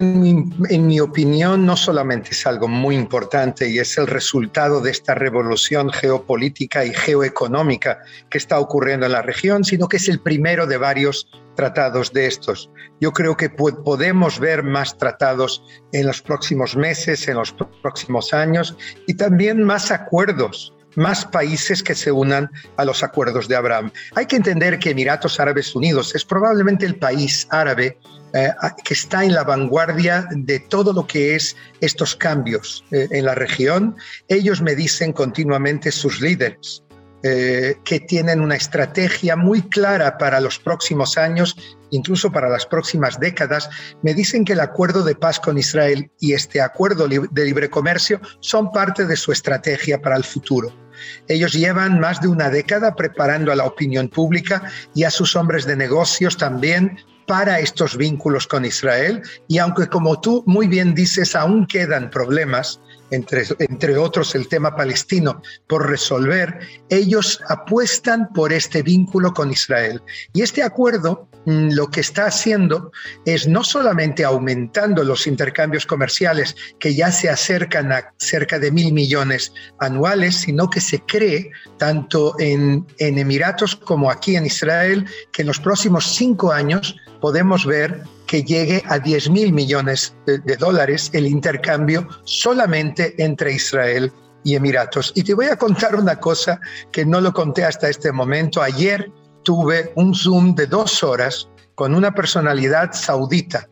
En 0.00 0.86
mi, 0.86 0.98
opinión, 0.98 1.64
no 1.64 1.76
solamente 1.76 2.30
es 2.30 2.46
algo 2.46 2.66
muy 2.66 2.96
importante 2.96 3.68
y 3.68 3.78
es 3.78 3.96
el 3.96 4.08
resultado 4.08 4.80
de 4.80 4.90
esta 4.90 5.14
revolución 5.14 5.90
geopolítica 5.90 6.84
y 6.84 6.92
geoeconómica 6.92 8.00
que 8.28 8.38
está 8.38 8.58
ocurriendo 8.58 9.06
en 9.06 9.12
la 9.12 9.22
región, 9.22 9.62
sino 9.62 9.86
que 9.86 9.98
es 9.98 10.08
el 10.08 10.18
primero 10.18 10.66
de 10.66 10.78
varios 10.78 11.28
tratados 11.54 12.12
de 12.12 12.26
estos. 12.26 12.70
Yo 13.00 13.12
creo 13.12 13.36
que 13.36 13.50
podemos 13.50 14.40
ver 14.40 14.64
más 14.64 14.98
tratados 14.98 15.62
en 15.92 16.06
los 16.06 16.20
próximos 16.20 16.76
meses, 16.76 17.28
en 17.28 17.36
los 17.36 17.54
próximos 17.80 18.34
años 18.34 18.76
y 19.06 19.14
también 19.14 19.62
más 19.62 19.92
acuerdos 19.92 20.73
más 20.96 21.24
países 21.24 21.82
que 21.82 21.94
se 21.94 22.12
unan 22.12 22.50
a 22.76 22.84
los 22.84 23.02
acuerdos 23.02 23.48
de 23.48 23.56
Abraham. 23.56 23.90
Hay 24.14 24.26
que 24.26 24.36
entender 24.36 24.78
que 24.78 24.90
Emiratos 24.90 25.40
Árabes 25.40 25.74
Unidos 25.74 26.14
es 26.14 26.24
probablemente 26.24 26.86
el 26.86 26.96
país 26.96 27.46
árabe 27.50 27.98
eh, 28.34 28.50
que 28.84 28.94
está 28.94 29.24
en 29.24 29.32
la 29.32 29.44
vanguardia 29.44 30.26
de 30.32 30.58
todo 30.58 30.92
lo 30.92 31.06
que 31.06 31.36
es 31.36 31.56
estos 31.80 32.16
cambios 32.16 32.84
eh, 32.90 33.06
en 33.12 33.26
la 33.26 33.34
región. 33.34 33.96
Ellos 34.28 34.60
me 34.60 34.74
dicen 34.74 35.12
continuamente 35.12 35.92
sus 35.92 36.20
líderes 36.20 36.82
eh, 37.26 37.76
que 37.84 38.00
tienen 38.00 38.42
una 38.42 38.54
estrategia 38.54 39.34
muy 39.34 39.62
clara 39.62 40.18
para 40.18 40.40
los 40.40 40.58
próximos 40.58 41.16
años, 41.16 41.56
incluso 41.90 42.30
para 42.30 42.50
las 42.50 42.66
próximas 42.66 43.18
décadas. 43.18 43.70
Me 44.02 44.12
dicen 44.12 44.44
que 44.44 44.52
el 44.52 44.60
acuerdo 44.60 45.02
de 45.04 45.14
paz 45.14 45.40
con 45.40 45.56
Israel 45.56 46.10
y 46.20 46.34
este 46.34 46.60
acuerdo 46.60 47.08
de 47.08 47.44
libre 47.46 47.70
comercio 47.70 48.20
son 48.40 48.70
parte 48.72 49.06
de 49.06 49.16
su 49.16 49.32
estrategia 49.32 50.02
para 50.02 50.16
el 50.16 50.24
futuro. 50.24 50.83
Ellos 51.28 51.52
llevan 51.52 52.00
más 52.00 52.20
de 52.20 52.28
una 52.28 52.50
década 52.50 52.94
preparando 52.94 53.52
a 53.52 53.56
la 53.56 53.64
opinión 53.64 54.08
pública 54.08 54.70
y 54.94 55.04
a 55.04 55.10
sus 55.10 55.36
hombres 55.36 55.66
de 55.66 55.76
negocios 55.76 56.36
también 56.36 56.98
para 57.26 57.58
estos 57.60 57.96
vínculos 57.96 58.46
con 58.46 58.64
Israel. 58.64 59.22
Y 59.48 59.58
aunque 59.58 59.86
como 59.88 60.20
tú 60.20 60.42
muy 60.46 60.66
bien 60.66 60.94
dices, 60.94 61.34
aún 61.34 61.66
quedan 61.66 62.10
problemas, 62.10 62.80
entre, 63.10 63.98
otros 63.98 64.34
el 64.34 64.48
tema 64.48 64.74
palestino, 64.74 65.42
por 65.68 65.88
resolver, 65.88 66.58
ellos 66.88 67.40
apuestan 67.48 68.32
por 68.32 68.52
este 68.52 68.82
vínculo 68.82 69.32
con 69.32 69.50
Israel. 69.50 70.02
Y 70.32 70.42
este 70.42 70.62
acuerdo 70.62 71.28
mm, 71.46 71.70
lo 71.72 71.88
que 71.88 72.00
está 72.00 72.26
haciendo 72.26 72.92
es 73.24 73.46
no 73.46 73.62
solamente 73.62 74.24
aumentando 74.24 75.04
los 75.04 75.26
intercambios 75.26 75.86
comerciales 75.86 76.56
que 76.78 76.94
ya 76.94 77.12
se 77.12 77.28
acercan 77.28 77.92
a 77.92 78.12
cerca 78.18 78.58
de 78.58 78.70
mil 78.70 78.92
millones 78.92 79.52
anuales, 79.78 80.36
sino 80.36 80.70
que 80.70 80.80
se 80.80 81.00
cree 81.00 81.50
tanto 81.78 82.34
en, 82.38 82.86
en 82.98 83.18
Emiratos 83.18 83.76
como 83.76 84.10
aquí 84.10 84.36
en 84.36 84.46
Israel 84.46 85.06
que 85.32 85.42
en 85.42 85.48
los 85.48 85.60
próximos 85.60 86.14
cinco 86.14 86.52
años 86.52 86.96
podemos 87.20 87.64
ver 87.64 88.02
que 88.34 88.42
llegue 88.42 88.82
a 88.88 88.98
10 88.98 89.30
mil 89.30 89.52
millones 89.52 90.16
de, 90.26 90.56
dólares 90.56 91.08
el 91.12 91.28
intercambio 91.28 92.08
solamente 92.24 93.14
entre 93.22 93.52
Israel 93.52 94.12
y 94.42 94.56
Emiratos. 94.56 95.12
Y 95.14 95.22
te 95.22 95.34
voy 95.34 95.46
a 95.46 95.56
contar 95.56 95.94
una 95.94 96.18
cosa 96.18 96.60
que 96.90 97.06
no 97.06 97.20
lo 97.20 97.32
conté 97.32 97.64
hasta 97.64 97.88
este 97.88 98.10
momento. 98.10 98.60
Ayer 98.60 99.08
tuve 99.44 99.92
un 99.94 100.16
Zoom 100.16 100.56
de 100.56 100.66
dos 100.66 101.04
horas 101.04 101.48
con 101.76 101.94
una 101.94 102.12
personalidad 102.12 102.90
saudita 102.92 103.68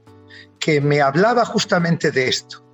que 0.61 0.81
me 0.81 1.01
hablaba 1.01 1.45
justamente 1.45 2.13
de 2.13 2.29
esto. 2.29 2.65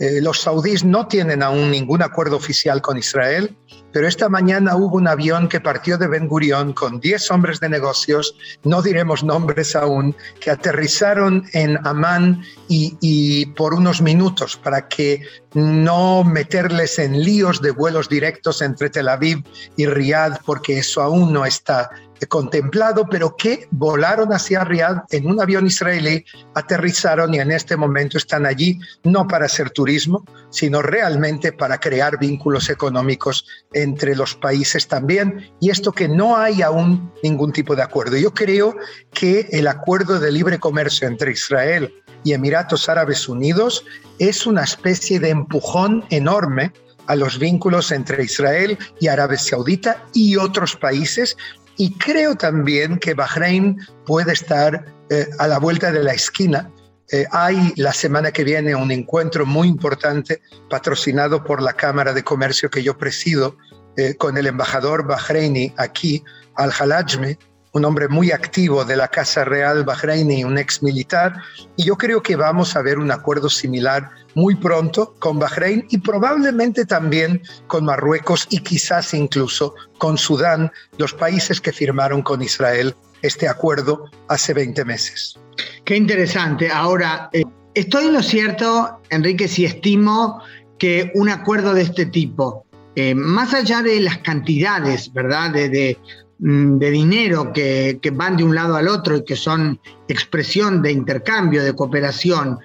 Eh, 0.00 0.20
los 0.22 0.40
saudíes 0.40 0.84
no 0.84 1.08
tienen 1.08 1.42
aún 1.42 1.70
ningún 1.70 2.02
acuerdo 2.02 2.36
oficial 2.36 2.80
con 2.80 2.98
Israel, 2.98 3.56
pero 3.92 4.06
esta 4.06 4.28
mañana 4.28 4.76
hubo 4.76 4.96
un 4.96 5.08
avión 5.08 5.48
que 5.48 5.60
partió 5.60 5.98
de 5.98 6.06
Ben 6.06 6.28
Gurión 6.28 6.72
con 6.72 7.00
10 7.00 7.30
hombres 7.30 7.58
de 7.58 7.68
negocios, 7.68 8.34
no 8.62 8.80
diremos 8.80 9.24
nombres 9.24 9.74
aún, 9.74 10.14
que 10.40 10.50
aterrizaron 10.50 11.44
en 11.52 11.78
Amán 11.86 12.42
y, 12.68 12.96
y 13.00 13.46
por 13.46 13.74
unos 13.74 14.00
minutos 14.00 14.56
para 14.56 14.86
que 14.88 15.22
no 15.54 16.22
meterles 16.22 16.98
en 16.98 17.24
líos 17.24 17.60
de 17.60 17.70
vuelos 17.70 18.08
directos 18.08 18.62
entre 18.62 18.90
Tel 18.90 19.08
Aviv 19.08 19.42
y 19.76 19.86
Riyadh, 19.86 20.42
porque 20.44 20.78
eso 20.78 21.02
aún 21.02 21.32
no 21.32 21.44
está 21.44 21.90
contemplado, 22.26 23.06
pero 23.08 23.36
que 23.36 23.68
volaron 23.70 24.32
hacia 24.32 24.64
Riyadh 24.64 25.04
en 25.10 25.26
un 25.26 25.40
avión 25.40 25.66
israelí, 25.66 26.24
aterrizaron 26.54 27.34
y 27.34 27.38
en 27.38 27.52
este 27.52 27.76
momento 27.76 28.18
están 28.18 28.46
allí 28.46 28.78
no 29.04 29.26
para 29.28 29.46
hacer 29.46 29.70
turismo, 29.70 30.24
sino 30.50 30.82
realmente 30.82 31.52
para 31.52 31.78
crear 31.78 32.18
vínculos 32.18 32.70
económicos 32.70 33.46
entre 33.72 34.16
los 34.16 34.34
países 34.34 34.88
también. 34.88 35.50
Y 35.60 35.70
esto 35.70 35.92
que 35.92 36.08
no 36.08 36.36
hay 36.36 36.62
aún 36.62 37.12
ningún 37.22 37.52
tipo 37.52 37.76
de 37.76 37.82
acuerdo. 37.82 38.16
Yo 38.16 38.34
creo 38.34 38.74
que 39.12 39.48
el 39.52 39.68
acuerdo 39.68 40.18
de 40.18 40.32
libre 40.32 40.58
comercio 40.58 41.06
entre 41.06 41.32
Israel 41.32 41.94
y 42.24 42.32
Emiratos 42.32 42.88
Árabes 42.88 43.28
Unidos 43.28 43.84
es 44.18 44.46
una 44.46 44.64
especie 44.64 45.20
de 45.20 45.30
empujón 45.30 46.04
enorme 46.10 46.72
a 47.06 47.16
los 47.16 47.38
vínculos 47.38 47.90
entre 47.90 48.22
Israel 48.22 48.78
y 49.00 49.08
Arabia 49.08 49.38
Saudita 49.38 50.04
y 50.12 50.36
otros 50.36 50.76
países 50.76 51.36
y 51.78 51.92
creo 51.92 52.34
también 52.34 52.98
que 52.98 53.14
Bahrein 53.14 53.80
puede 54.04 54.32
estar 54.32 54.84
eh, 55.10 55.28
a 55.38 55.46
la 55.46 55.58
vuelta 55.58 55.90
de 55.92 56.02
la 56.02 56.12
esquina. 56.12 56.70
Eh, 57.10 57.24
hay 57.30 57.72
la 57.76 57.92
semana 57.92 58.32
que 58.32 58.44
viene 58.44 58.74
un 58.74 58.90
encuentro 58.90 59.46
muy 59.46 59.68
importante 59.68 60.42
patrocinado 60.68 61.42
por 61.42 61.62
la 61.62 61.72
Cámara 61.72 62.12
de 62.12 62.24
Comercio 62.24 62.68
que 62.68 62.82
yo 62.82 62.98
presido 62.98 63.56
eh, 63.96 64.14
con 64.16 64.36
el 64.36 64.46
embajador 64.48 65.06
bahreini 65.06 65.72
aquí, 65.78 66.22
Al-Halajmi, 66.56 67.38
un 67.72 67.84
hombre 67.84 68.08
muy 68.08 68.32
activo 68.32 68.84
de 68.84 68.96
la 68.96 69.08
Casa 69.08 69.44
Real 69.44 69.84
Bahreini, 69.84 70.42
un 70.42 70.58
ex 70.58 70.82
militar, 70.82 71.40
y 71.76 71.84
yo 71.84 71.96
creo 71.96 72.22
que 72.22 72.34
vamos 72.34 72.74
a 72.76 72.82
ver 72.82 72.98
un 72.98 73.10
acuerdo 73.10 73.48
similar 73.48 74.10
muy 74.38 74.54
pronto 74.54 75.14
con 75.18 75.38
Bahrein 75.38 75.84
y 75.90 75.98
probablemente 75.98 76.86
también 76.86 77.42
con 77.66 77.84
Marruecos 77.84 78.46
y 78.50 78.60
quizás 78.60 79.12
incluso 79.12 79.74
con 79.98 80.16
Sudán, 80.16 80.70
los 80.96 81.12
países 81.12 81.60
que 81.60 81.72
firmaron 81.72 82.22
con 82.22 82.40
Israel 82.40 82.94
este 83.22 83.48
acuerdo 83.48 84.04
hace 84.28 84.54
20 84.54 84.84
meses. 84.84 85.36
Qué 85.84 85.96
interesante. 85.96 86.70
Ahora, 86.70 87.28
eh, 87.32 87.44
estoy 87.74 88.06
en 88.06 88.12
lo 88.12 88.22
cierto, 88.22 89.00
Enrique, 89.10 89.48
si 89.48 89.64
estimo 89.64 90.40
que 90.78 91.10
un 91.14 91.28
acuerdo 91.28 91.74
de 91.74 91.82
este 91.82 92.06
tipo, 92.06 92.64
eh, 92.94 93.16
más 93.16 93.52
allá 93.54 93.82
de 93.82 93.98
las 94.00 94.18
cantidades, 94.18 95.12
¿verdad? 95.12 95.50
de, 95.50 95.98
Mm, 96.40 96.78
de 96.78 96.90
dinero 96.92 97.52
que, 97.52 97.98
van 98.12 98.36
de 98.36 98.44
un 98.44 98.54
lado 98.54 98.76
al 98.76 98.86
otro 98.86 99.16
y 99.16 99.24
que 99.24 99.34
son 99.34 99.80
expresión 100.06 100.82
de 100.82 100.92
intercambio, 100.92 101.64
de 101.64 101.74
cooperación, 101.74 102.60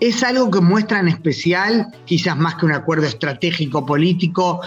es 0.00 0.22
algo 0.22 0.50
que 0.50 0.60
muestra 0.60 1.00
en 1.00 1.08
especial, 1.08 1.88
quizás 2.04 2.36
más 2.36 2.54
que 2.56 2.66
un 2.66 2.72
acuerdo 2.72 3.06
estratégico 3.06 3.84
político, 3.84 4.60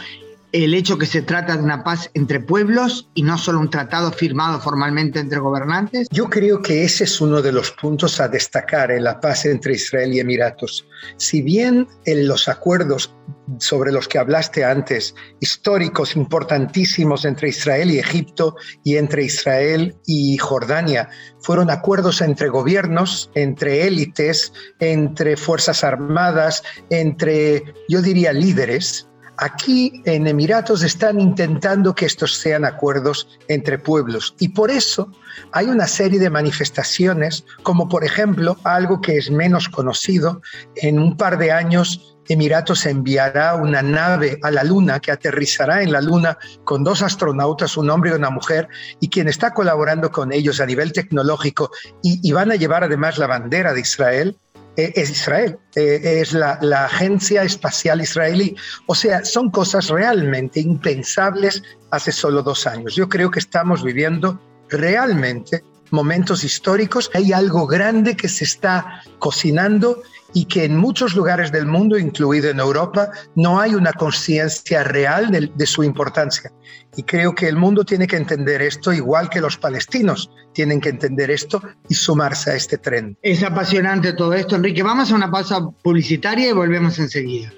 el 0.52 0.74
hecho 0.74 0.98
que 0.98 1.06
se 1.06 1.22
trata 1.22 1.56
de 1.56 1.64
una 1.64 1.84
paz 1.84 2.10
entre 2.14 2.40
pueblos 2.40 3.10
y 3.14 3.24
no 3.24 3.38
solo 3.38 3.60
un 3.60 3.70
tratado 3.70 4.12
firmado 4.12 4.60
formalmente 4.60 5.20
entre 5.20 5.40
gobernantes? 5.40 6.08
Yo 6.12 6.30
creo 6.30 6.62
que 6.62 6.84
ese 6.84 7.06
es 7.06 7.22
uno 7.22 7.42
de 7.42 7.52
los 7.52 7.72
puntos 7.72 8.20
a 8.20 8.28
destacar 8.28 8.92
en 8.92 9.04
la 9.04 9.20
paz 9.20 9.46
entre 9.46 9.74
Israel 9.74 10.14
y 10.14 10.20
Emiratos. 10.20 10.86
Si 11.18 11.42
bien 11.42 11.88
en 12.06 12.28
los 12.28 12.48
acuerdos 12.48 13.16
sobre 13.60 13.92
los 13.92 14.08
que 14.08 14.18
hablaste 14.18 14.64
antes, 14.64 15.16
históricos 15.40 16.16
importantísimos 16.16 17.26
entre 17.26 17.50
Israel 17.50 17.92
y 17.92 18.00
Egipto 18.00 18.56
y 18.84 18.98
entre 18.98 19.24
Israel 19.26 19.96
y 20.06 20.38
Jordania, 20.38 21.10
fueron 21.40 21.70
acuerdos 21.70 22.22
entre 22.22 22.50
gobiernos, 22.50 23.32
entre 23.36 23.88
élites, 23.88 24.54
entre 24.80 25.38
fuerzas 25.38 25.84
armadas, 25.84 26.64
entre, 26.90 27.64
yo 27.90 28.02
diría, 28.02 28.32
líderes, 28.32 29.08
Aquí 29.42 30.04
en 30.06 30.28
Emiratos 30.28 30.84
están 30.84 31.20
intentando 31.20 31.96
que 31.96 32.06
estos 32.06 32.36
sean 32.36 32.64
acuerdos 32.64 33.28
entre 33.48 33.80
pueblos. 33.80 34.36
Y 34.38 34.50
por 34.50 34.70
eso 34.70 35.12
hay 35.52 35.66
una 35.66 35.88
serie 35.88 36.20
de 36.20 36.30
manifestaciones, 36.30 37.44
como 37.64 37.90
por 37.90 38.04
ejemplo 38.04 38.58
algo 38.64 39.02
que 39.02 39.18
es 39.18 39.32
menos 39.32 39.68
conocido, 39.68 40.44
en 40.76 41.00
un 41.00 41.18
par 41.18 41.40
de 41.40 41.52
años 41.52 42.12
Emiratos 42.30 42.86
enviará 42.86 43.56
una 43.56 43.82
nave 43.82 44.40
a 44.44 44.52
la 44.52 44.64
Luna 44.64 45.00
que 45.00 45.12
aterrizará 45.12 45.82
en 45.82 45.92
la 45.92 46.02
Luna 46.02 46.38
con 46.64 46.84
dos 46.84 47.02
astronautas, 47.02 47.78
un 47.78 47.90
hombre 47.90 48.12
y 48.12 48.14
una 48.14 48.30
mujer, 48.30 48.70
y 49.00 49.10
quien 49.10 49.28
está 49.28 49.54
colaborando 49.54 50.12
con 50.12 50.32
ellos 50.32 50.62
a 50.62 50.66
nivel 50.66 50.94
tecnológico 50.94 51.72
y, 52.04 52.32
van 52.32 52.52
a 52.52 52.56
llevar 52.56 52.84
además 52.84 53.18
la 53.18 53.28
bandera 53.28 53.74
de 53.74 53.82
Israel, 53.82 54.38
eh, 54.78 54.94
es 54.96 55.10
Israel, 55.10 55.58
eh, 55.76 56.20
es 56.22 56.34
la, 56.34 56.58
la, 56.62 56.86
agencia 56.86 57.44
espacial 57.44 58.02
israelí. 58.02 58.56
O 58.88 58.96
sea, 58.96 59.26
son 59.26 59.52
cosas 59.52 59.90
realmente 59.90 60.60
impensables 60.60 61.62
hace 61.92 62.12
solo 62.12 62.42
dos 62.42 62.66
años. 62.68 62.96
Yo 62.96 63.10
creo 63.10 63.30
que 63.32 63.40
estamos 63.40 63.84
viviendo 63.84 64.40
realmente 64.70 65.64
momentos 65.92 66.44
históricos. 66.44 67.12
Hay 67.14 67.34
algo 67.34 67.68
grande 67.68 68.16
que 68.16 68.30
se 68.30 68.46
está 68.46 69.04
cocinando 69.20 70.02
y 70.34 70.46
que 70.46 70.66
en 70.66 70.78
muchos 70.78 71.16
lugares 71.16 71.52
del 71.52 71.66
mundo, 71.66 71.98
incluido 71.98 72.50
en 72.50 72.60
Europa, 72.60 73.10
no 73.36 73.60
hay 73.60 73.76
una 73.76 73.94
conciencia 73.94 74.84
real 74.84 75.32
de, 75.32 75.66
su 75.66 75.84
importancia. 75.84 76.52
Y 76.96 77.04
creo 77.04 77.34
que 77.34 77.48
el 77.48 77.56
mundo 77.56 77.84
tiene 77.84 78.08
que 78.08 78.18
entender 78.18 78.62
esto, 78.62 78.92
igual 78.92 79.30
que 79.30 79.42
los 79.42 79.58
palestinos 79.58 80.30
tienen 80.54 80.82
que 80.82 80.90
entender 80.90 81.32
esto 81.32 81.62
y 81.88 81.94
sumarse 81.94 82.52
a 82.52 82.56
este 82.56 82.78
tren. 82.78 83.18
Es 83.22 83.44
apasionante 83.44 84.14
todo 84.14 84.34
esto, 84.34 84.56
Enrique. 84.56 84.84
Vamos 84.84 85.12
a 85.12 85.16
una 85.16 85.32
pausa 85.32 85.62
publicitaria 85.84 86.50
y 86.50 86.54
volvemos 86.54 87.00
enseguida. 87.00 87.52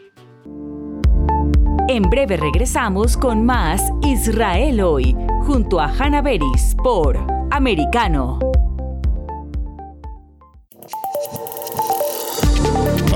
En 1.89 2.03
breve 2.03 2.37
regresamos 2.37 3.17
con 3.17 3.45
más 3.45 3.81
Israel 4.03 4.81
hoy, 4.81 5.15
junto 5.41 5.79
a 5.79 5.87
Hanna 5.87 6.21
Beris 6.21 6.75
por 6.83 7.17
Americano. 7.51 8.39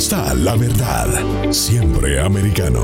está 0.00 0.32
la 0.32 0.56
verdad. 0.56 1.10
Siempre 1.52 2.18
americano. 2.18 2.80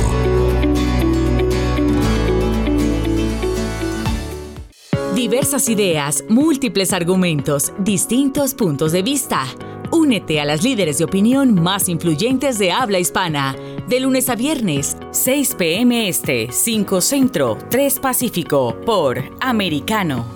Diversas 5.14 5.70
ideas, 5.70 6.24
múltiples 6.28 6.92
argumentos, 6.92 7.72
distintos 7.78 8.52
puntos 8.52 8.92
de 8.92 9.00
vista. 9.00 9.46
Únete 9.90 10.42
a 10.42 10.44
las 10.44 10.62
líderes 10.62 10.98
de 10.98 11.04
opinión 11.04 11.54
más 11.54 11.88
influyentes 11.88 12.58
de 12.58 12.70
habla 12.70 12.98
hispana. 12.98 13.56
De 13.88 13.98
lunes 13.98 14.28
a 14.28 14.34
viernes, 14.34 14.98
6 15.12 15.54
p.m. 15.54 16.08
Este, 16.08 16.48
5 16.52 17.00
Centro, 17.00 17.56
3 17.70 17.98
Pacífico, 17.98 18.76
por 18.84 19.24
Americano. 19.40 20.35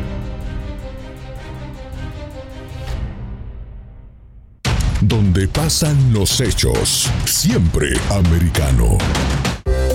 Donde 5.01 5.47
pasan 5.47 6.13
los 6.13 6.39
hechos. 6.39 7.09
Siempre 7.25 7.89
americano. 8.09 8.97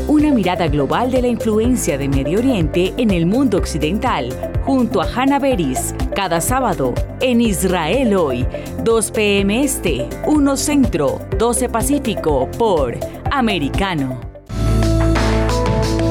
una 0.09 0.31
mirada 0.31 0.69
global 0.69 1.11
de 1.11 1.23
la 1.23 1.29
influencia 1.29 1.99
de 1.99 2.09
Medio 2.09 2.39
Oriente 2.39 2.95
en 2.97 3.11
el 3.11 3.27
mundo 3.27 3.59
occidental, 3.59 4.33
junto 4.65 5.01
a 5.01 5.07
Hannah 5.13 5.41
Beris, 5.41 5.95
cada 6.15 6.41
sábado 6.41 6.95
en 7.21 7.41
Israel 7.41 8.15
hoy, 8.15 8.47
2 8.85 9.11
p.m. 9.11 9.65
Este, 9.65 10.09
1 10.27 10.57
Centro, 10.57 11.21
12 11.39 11.69
Pacífico, 11.69 12.49
por 12.57 12.97
Americano. 13.33 14.21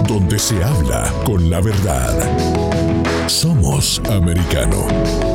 Donde 0.08 0.38
se 0.40 0.62
habla 0.64 1.12
con 1.26 1.50
la 1.50 1.62
verdad. 1.62 2.14
Somos 3.28 4.02
Americano. 4.10 5.35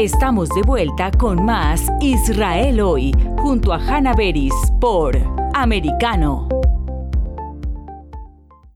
Estamos 0.00 0.48
de 0.48 0.62
vuelta 0.62 1.10
con 1.10 1.44
más 1.44 1.86
Israel 2.00 2.80
hoy, 2.80 3.12
junto 3.36 3.70
a 3.70 3.76
Hannah 3.76 4.14
Beris 4.14 4.54
por 4.80 5.14
Americano. 5.52 6.59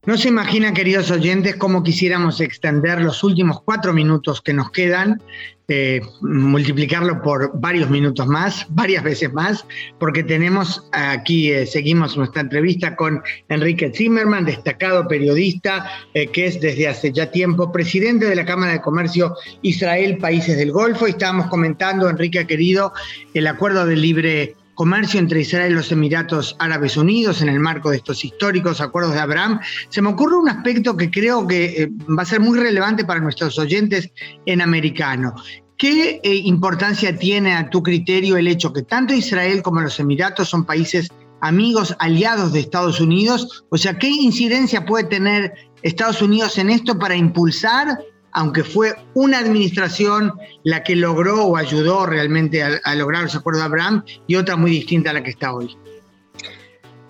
No 0.05 0.17
se 0.17 0.27
imaginan, 0.27 0.75
queridos 0.75 1.09
oyentes, 1.09 1.55
cómo 1.55 1.81
quisiéramos 1.81 2.39
extender 2.39 3.01
los 3.01 3.23
últimos 3.23 3.61
cuatro 3.61 3.91
minutos 3.91 4.39
que 4.39 4.53
nos 4.53 4.69
quedan, 4.69 5.19
eh, 5.67 5.99
multiplicarlo 6.21 7.23
por 7.23 7.59
varios 7.59 7.89
minutos 7.89 8.27
más, 8.27 8.67
varias 8.69 9.03
veces 9.03 9.33
más, 9.33 9.65
porque 9.99 10.23
tenemos 10.23 10.87
aquí, 10.91 11.51
eh, 11.51 11.65
seguimos 11.65 12.15
nuestra 12.17 12.43
entrevista 12.43 12.95
con 12.95 13.23
Enrique 13.49 13.91
Zimmerman, 13.95 14.45
destacado 14.45 15.07
periodista, 15.07 15.89
eh, 16.13 16.27
que 16.27 16.45
es 16.45 16.61
desde 16.61 16.87
hace 16.87 17.11
ya 17.11 17.31
tiempo 17.31 17.71
presidente 17.71 18.27
de 18.27 18.35
la 18.35 18.45
Cámara 18.45 18.73
de 18.73 18.81
Comercio 18.81 19.33
Israel 19.63 20.19
Países 20.19 20.55
del 20.55 20.71
Golfo. 20.71 21.07
Y 21.07 21.11
estábamos 21.11 21.47
comentando, 21.47 22.07
Enrique 22.07 22.45
querido, 22.45 22.93
el 23.33 23.47
acuerdo 23.47 23.87
de 23.87 23.95
libre 23.95 24.55
comercio 24.75 25.19
entre 25.19 25.41
Israel 25.41 25.71
y 25.71 25.75
los 25.75 25.91
Emiratos 25.91 26.55
Árabes 26.59 26.97
Unidos 26.97 27.41
en 27.41 27.49
el 27.49 27.59
marco 27.59 27.89
de 27.89 27.97
estos 27.97 28.23
históricos 28.23 28.81
acuerdos 28.81 29.13
de 29.13 29.21
Abraham, 29.21 29.59
se 29.89 30.01
me 30.01 30.09
ocurre 30.09 30.37
un 30.37 30.49
aspecto 30.49 30.95
que 30.95 31.09
creo 31.09 31.47
que 31.47 31.83
eh, 31.83 31.89
va 32.17 32.23
a 32.23 32.25
ser 32.25 32.41
muy 32.41 32.59
relevante 32.59 33.05
para 33.05 33.19
nuestros 33.19 33.57
oyentes 33.57 34.11
en 34.45 34.61
americano. 34.61 35.33
¿Qué 35.77 36.21
eh, 36.23 36.35
importancia 36.35 37.17
tiene 37.17 37.53
a 37.53 37.69
tu 37.69 37.81
criterio 37.81 38.37
el 38.37 38.47
hecho 38.47 38.71
que 38.71 38.83
tanto 38.83 39.13
Israel 39.13 39.61
como 39.61 39.81
los 39.81 39.99
Emiratos 39.99 40.49
son 40.49 40.65
países 40.65 41.09
amigos, 41.41 41.95
aliados 41.99 42.53
de 42.53 42.61
Estados 42.61 43.01
Unidos? 43.01 43.65
O 43.69 43.77
sea, 43.77 43.97
¿qué 43.97 44.07
incidencia 44.07 44.85
puede 44.85 45.05
tener 45.05 45.53
Estados 45.81 46.21
Unidos 46.21 46.57
en 46.57 46.69
esto 46.69 46.97
para 46.97 47.15
impulsar 47.15 47.97
aunque 48.35 48.63
fue 48.63 48.93
una 49.13 49.39
administración 49.39 50.33
la 50.63 50.83
que 50.83 50.95
logró 50.95 51.45
o 51.45 51.57
ayudó 51.57 52.05
realmente 52.05 52.61
a, 52.61 52.95
lograr 52.95 53.23
los 53.23 53.35
acuerdos 53.35 53.61
de 53.61 53.65
Abraham 53.65 54.03
y 54.27 54.35
otra 54.35 54.57
muy 54.57 54.71
distinta 54.71 55.11
a 55.11 55.13
la 55.13 55.23
que 55.23 55.29
está 55.31 55.53
hoy. 55.53 55.75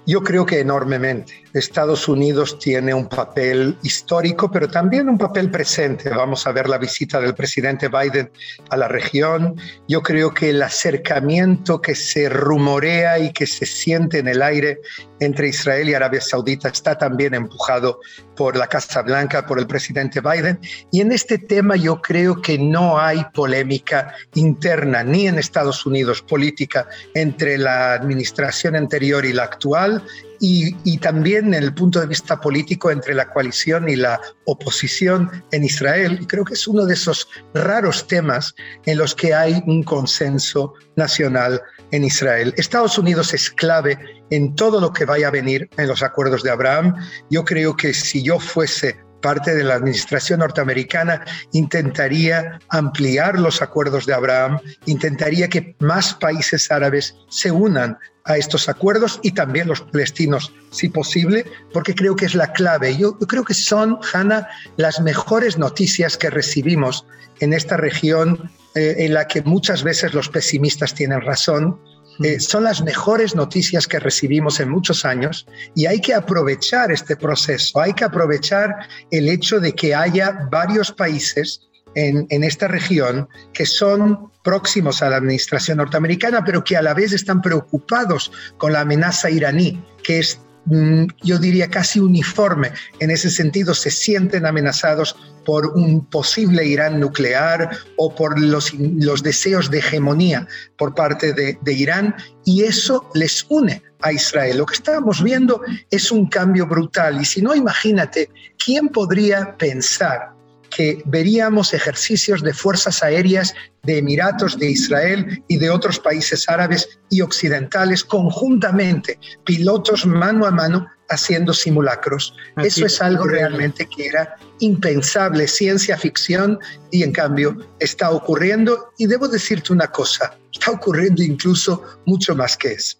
Yo 0.06 0.22
creo 0.22 0.46
que 0.46 0.60
enormemente. 0.60 1.46
Estados 1.54 2.10
Unidos 2.10 2.60
tiene 2.60 2.94
un 2.94 3.08
papel 3.08 3.78
histórico, 3.82 4.52
pero 4.52 4.68
también 4.68 5.08
un 5.08 5.18
papel 5.18 5.50
presente. 5.50 6.10
Vamos 6.10 6.46
a 6.46 6.52
ver 6.52 6.68
la 6.68 6.78
visita 6.78 7.22
del 7.22 7.34
presidente 7.34 7.88
Biden 7.88 8.30
a 8.70 8.78
la 8.78 8.90
región. 8.90 9.56
Yo 9.88 10.02
creo 10.02 10.34
que 10.34 10.50
el 10.50 10.62
acercamiento 10.62 11.82
que 11.82 11.96
se 11.96 12.28
rumorea 12.28 13.20
y 13.20 13.32
que 13.32 13.48
se 13.48 13.66
siente 13.66 14.20
en 14.20 14.28
el 14.28 14.42
aire 14.42 14.82
entre 15.22 15.48
Israel 15.48 15.88
y 15.88 15.94
Arabia 15.94 16.20
Saudita 16.20 16.68
está 16.68 16.98
también 16.98 17.34
empujado 17.34 18.02
por 18.36 18.58
la 18.58 18.68
Casa 18.68 19.02
Blanca, 19.02 19.46
por 19.46 19.58
el 19.58 19.66
presidente 19.66 20.20
Biden. 20.20 20.60
Y 20.92 21.00
en 21.00 21.14
este 21.14 21.38
tema 21.38 21.78
yo 21.78 22.02
creo 22.02 22.42
que 22.42 22.58
no 22.60 23.00
hay 23.00 23.24
polémica 23.34 24.14
interna, 24.34 25.04
ni 25.04 25.28
en 25.28 25.40
Estados 25.40 25.86
Unidos, 25.86 26.22
política 26.22 26.88
entre 27.14 27.58
la 27.58 27.94
administración 27.94 28.76
anterior 28.76 29.26
y 29.26 29.32
la 29.32 29.44
actual, 29.44 29.95
y, 30.40 30.98
también 30.98 31.54
en 31.54 31.64
el 31.64 31.74
punto 31.74 32.00
de 32.00 32.08
vista 32.08 32.40
político 32.40 32.92
entre 32.92 33.14
la 33.14 33.30
coalición 33.30 33.90
y 33.90 33.96
la 33.96 34.20
oposición 34.46 35.30
en 35.52 35.64
Israel. 35.64 36.20
Y 36.22 36.26
creo 36.26 36.46
que 36.46 36.54
es 36.54 36.68
uno 36.68 36.86
de 36.86 36.94
esos 36.94 37.28
raros 37.54 38.08
temas 38.08 38.56
en 38.86 38.98
los 38.98 39.16
que 39.16 39.34
hay 39.34 39.62
un 39.66 39.84
consenso 39.84 40.74
nacional 40.96 41.62
en 41.92 42.04
Israel. 42.04 42.54
Estados 42.58 42.98
Unidos 42.98 43.34
es 43.34 43.50
clave 43.50 43.98
en 44.30 44.56
todo 44.56 44.82
lo 44.82 44.92
que 44.92 45.06
vaya 45.06 45.28
a 45.28 45.32
venir 45.32 45.70
en 45.78 45.88
los 45.88 46.04
acuerdos 46.04 46.44
de 46.44 46.52
Abraham. 46.52 46.96
Yo 47.30 47.46
creo 47.46 47.76
que 47.76 47.94
si 47.94 48.24
yo 48.24 48.40
fuese 48.40 48.98
parte 49.22 49.56
de 49.56 49.64
la 49.64 49.74
administración 49.74 50.40
norteamericana 50.40 51.26
intentaría 51.52 52.60
ampliar 52.70 53.40
los 53.40 53.60
acuerdos 53.60 54.06
de 54.06 54.14
Abraham, 54.14 54.60
intentaría 54.86 55.48
que 55.48 55.76
más 55.80 56.14
países 56.14 56.70
árabes 56.70 57.16
se 57.28 57.50
unan 57.50 57.98
a 58.26 58.38
estos 58.38 58.68
acuerdos 58.68 59.20
y 59.22 59.32
también 59.32 59.68
los 59.68 59.82
palestinos, 59.82 60.52
si 60.72 60.90
posible, 60.90 61.46
porque 61.72 61.94
creo 61.94 62.16
que 62.16 62.26
es 62.26 62.34
la 62.34 62.52
clave. 62.54 62.98
Yo, 62.98 63.18
creo 63.20 63.44
que 63.44 63.54
son, 63.54 64.00
Hanna, 64.14 64.48
las 64.78 65.00
mejores 65.00 65.58
noticias 65.58 66.18
que 66.18 66.32
recibimos 66.32 67.06
en 67.40 67.54
esta 67.54 67.78
región 67.78 68.50
eh, 68.74 68.96
en 69.00 69.14
la 69.14 69.28
que 69.28 69.42
muchas 69.44 69.84
veces 69.84 70.14
los 70.14 70.30
pesimistas 70.30 70.96
tienen 70.96 71.22
razón. 71.22 71.80
Eh, 72.24 72.40
son 72.40 72.64
las 72.64 72.82
mejores 72.82 73.36
noticias 73.36 73.88
que 73.88 74.00
recibimos 74.00 74.60
en 74.60 74.70
muchos 74.70 75.06
años 75.06 75.46
y 75.76 75.86
hay 75.86 76.00
que 76.00 76.14
aprovechar 76.14 76.92
este 76.92 77.16
proceso, 77.18 77.80
hay 77.80 77.94
que 77.94 78.06
aprovechar 78.06 78.74
el 79.12 79.28
hecho 79.28 79.60
de 79.60 79.74
que 79.74 79.94
haya 79.94 80.48
varios 80.50 80.94
países 80.94 81.62
en, 81.96 82.44
esta 82.44 82.68
región 82.68 83.28
que 83.54 83.66
son 83.66 84.32
próximos 84.44 85.02
a 85.02 85.10
la 85.10 85.18
administración 85.18 85.78
norteamericana, 85.78 86.44
pero 86.44 86.64
que 86.64 86.78
a 86.78 86.82
la 86.82 86.94
vez 86.94 87.14
están 87.14 87.42
preocupados 87.42 88.32
con 88.58 88.74
la 88.74 88.82
amenaza 88.82 89.30
iraní, 89.30 89.84
que 90.04 90.20
es 90.20 90.40
mm, 90.66 91.06
yo 91.24 91.40
diría 91.40 91.70
casi 91.70 92.00
uniforme. 92.00 92.72
En 93.00 93.12
ese 93.12 93.32
sentido, 93.32 93.74
se 93.74 93.90
sienten 93.90 94.46
amenazados 94.46 95.16
por 95.46 95.68
un 95.68 96.06
posible 96.06 96.66
Irán 96.66 97.00
nuclear 97.00 97.70
o 97.98 98.14
por 98.14 98.40
los, 98.40 98.74
los 98.74 99.24
deseos 99.24 99.70
de 99.70 99.80
hegemonía 99.80 100.48
por 100.78 100.96
parte 100.96 101.34
de, 101.34 101.58
de 101.62 101.74
Irán, 101.74 102.16
y 102.44 102.64
eso 102.64 103.10
les 103.14 103.46
une 103.50 103.82
a 104.02 104.12
Israel. 104.12 104.58
Lo 104.58 104.66
que 104.66 104.76
estamos 104.76 105.24
viendo 105.24 105.62
es 105.90 106.12
un 106.12 106.28
cambio 106.28 106.68
brutal, 106.68 107.22
y 107.22 107.26
si 107.26 107.42
no, 107.42 107.56
imagínate, 107.56 108.30
¿quién 108.58 108.90
podría 108.90 109.56
pensar 109.58 110.35
que 110.76 111.02
veríamos 111.06 111.74
ejercicios 111.74 112.44
de 112.44 112.54
fuerzas 112.54 113.02
aéreas 113.02 113.54
de 113.84 114.00
Emiratos, 114.00 114.60
de 114.60 114.72
Israel 114.72 115.42
y 115.48 115.58
de 115.58 115.70
otros 115.70 116.00
países 116.00 116.50
árabes 116.50 117.00
y 117.10 117.22
occidentales 117.22 118.04
conjuntamente, 118.04 119.18
pilotos 119.46 120.06
mano 120.06 120.46
a 120.46 120.52
mano 120.52 120.86
haciendo 121.10 121.54
simulacros. 121.54 122.36
Eso 122.58 122.86
es 122.86 123.02
algo 123.02 123.26
realmente 123.26 123.88
que 123.96 124.08
era 124.08 124.36
impensable, 124.60 125.48
ciencia 125.48 125.98
ficción, 125.98 126.60
y 126.92 127.04
en 127.04 127.14
cambio 127.14 127.58
está 127.80 128.10
ocurriendo. 128.10 128.92
Y 128.98 129.06
debo 129.06 129.30
decirte 129.30 129.72
una 129.72 129.88
cosa, 129.88 130.38
está 130.52 130.72
ocurriendo 130.72 131.24
incluso 131.24 131.84
mucho 132.06 132.36
más 132.36 132.58
que 132.58 132.74
eso. 132.74 132.98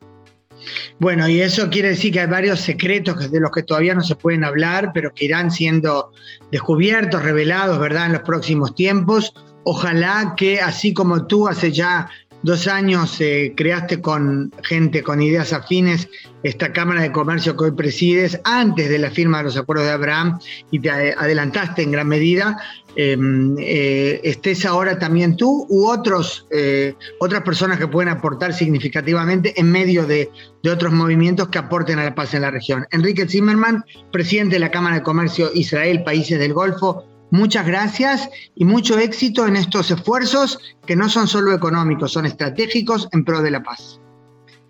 Bueno, 1.00 1.28
y 1.28 1.42
eso 1.42 1.70
quiere 1.70 1.90
decir 1.90 2.14
que 2.14 2.22
hay 2.22 2.28
varios 2.28 2.60
secretos 2.60 3.32
de 3.32 3.40
los 3.40 3.52
que 3.52 3.64
todavía 3.64 3.94
no 3.94 4.02
se 4.02 4.16
pueden 4.16 4.44
hablar, 4.44 4.92
pero 4.94 5.14
que 5.14 5.26
irán 5.26 5.52
siendo 5.52 6.12
descubiertos, 6.52 7.24
revelados, 7.24 7.80
¿verdad?, 7.80 8.08
en 8.08 8.14
los 8.14 8.22
próximos 8.22 8.76
tiempos. 8.76 9.34
Ojalá 9.64 10.36
que 10.38 10.62
así 10.62 10.94
como 10.94 11.26
tú 11.26 11.48
hace 11.48 11.72
ya 11.72 12.10
dos 12.46 12.68
años 12.68 13.20
eh, 13.22 13.54
creaste 13.58 14.02
con 14.02 14.54
gente 14.64 15.02
con 15.02 15.20
ideas 15.20 15.52
afines 15.52 16.08
esta 16.44 16.72
Cámara 16.72 17.02
de 17.02 17.12
Comercio 17.12 17.58
que 17.58 17.64
hoy 17.64 17.72
presides 17.72 18.40
antes 18.44 18.88
de 18.88 19.00
la 19.00 19.10
firma 19.10 19.40
de 19.40 19.46
los 19.46 19.58
acuerdos 19.58 19.88
de 19.88 19.94
Abraham 19.94 20.38
y 20.70 20.80
te 20.80 20.92
adelantaste 20.92 21.82
en 21.82 21.92
gran 21.92 22.08
medida, 22.08 22.56
em, 22.96 23.56
eh, 23.58 24.22
estés 24.24 24.64
ahora 24.64 25.00
también 25.00 25.36
tú 25.36 25.66
u 25.70 25.88
otros, 25.88 26.46
eh, 26.52 26.94
otras 27.20 27.42
personas 27.42 27.80
que 27.80 27.88
pueden 27.88 28.10
aportar 28.10 28.54
significativamente 28.54 29.60
en 29.60 29.72
medio 29.72 30.06
de, 30.06 30.30
de, 30.62 30.70
otros 30.70 30.94
movimientos 30.94 31.48
que 31.48 31.58
aporten 31.58 31.98
a 31.98 32.04
la 32.04 32.14
paz 32.14 32.36
en 32.36 32.44
la 32.44 32.52
región. 32.52 32.86
Enrique 32.92 33.28
Zimmerman, 33.28 33.84
presidente 34.12 34.58
de 34.58 34.60
la 34.60 34.70
Cámara 34.70 34.98
de 34.98 35.02
Comercio 35.02 35.50
Israel, 35.56 36.04
Países 36.04 36.38
del 36.38 36.54
Golfo, 36.54 37.06
Muchas 37.32 37.66
gracias 37.66 38.30
y 38.56 38.66
mucho 38.66 38.98
éxito 38.98 39.48
en 39.48 39.56
estos 39.56 39.92
esfuerzos 39.92 40.60
que 40.86 40.96
no 40.96 41.10
son 41.10 41.28
solo 41.28 41.54
económicos, 41.54 42.14
son 42.14 42.26
estratégicos 42.26 43.08
en 43.12 43.26
pro 43.26 43.42
de 43.42 43.52
la 43.52 43.64
paz. 43.64 44.00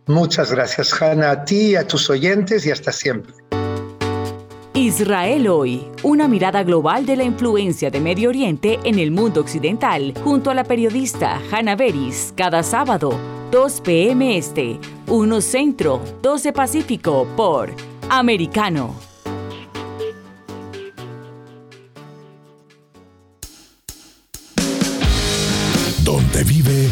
Muchas 0.08 0.52
gracias, 0.52 0.94
Hanna, 1.02 1.32
a 1.32 1.46
ti, 1.46 1.76
a 1.76 1.88
tus 1.88 2.10
oyentes 2.10 2.66
y 2.66 2.72
hasta 2.72 2.92
siempre. 2.92 3.34
Israel 4.76 5.48
hoy, 5.48 5.88
una 6.04 6.28
mirada 6.28 6.64
global 6.64 7.06
de 7.06 7.16
la 7.16 7.24
influencia 7.24 7.90
de 7.90 8.02
Medio 8.02 8.30
Oriente 8.30 8.80
en 8.84 9.00
el 9.00 9.10
mundo 9.10 9.42
occidental, 9.42 10.14
junto 10.24 10.52
a 10.52 10.54
la 10.54 10.64
periodista 10.64 11.42
Hanna 11.50 11.76
Beris, 11.76 12.34
cada 12.36 12.62
sábado, 12.62 13.18
2 13.52 13.82
p.m. 13.82 14.38
Este, 14.38 14.78
1 15.08 15.42
Centro, 15.42 16.02
12 16.22 16.52
Pacífico, 16.52 17.26
por 17.36 17.74
Americano. 18.10 19.15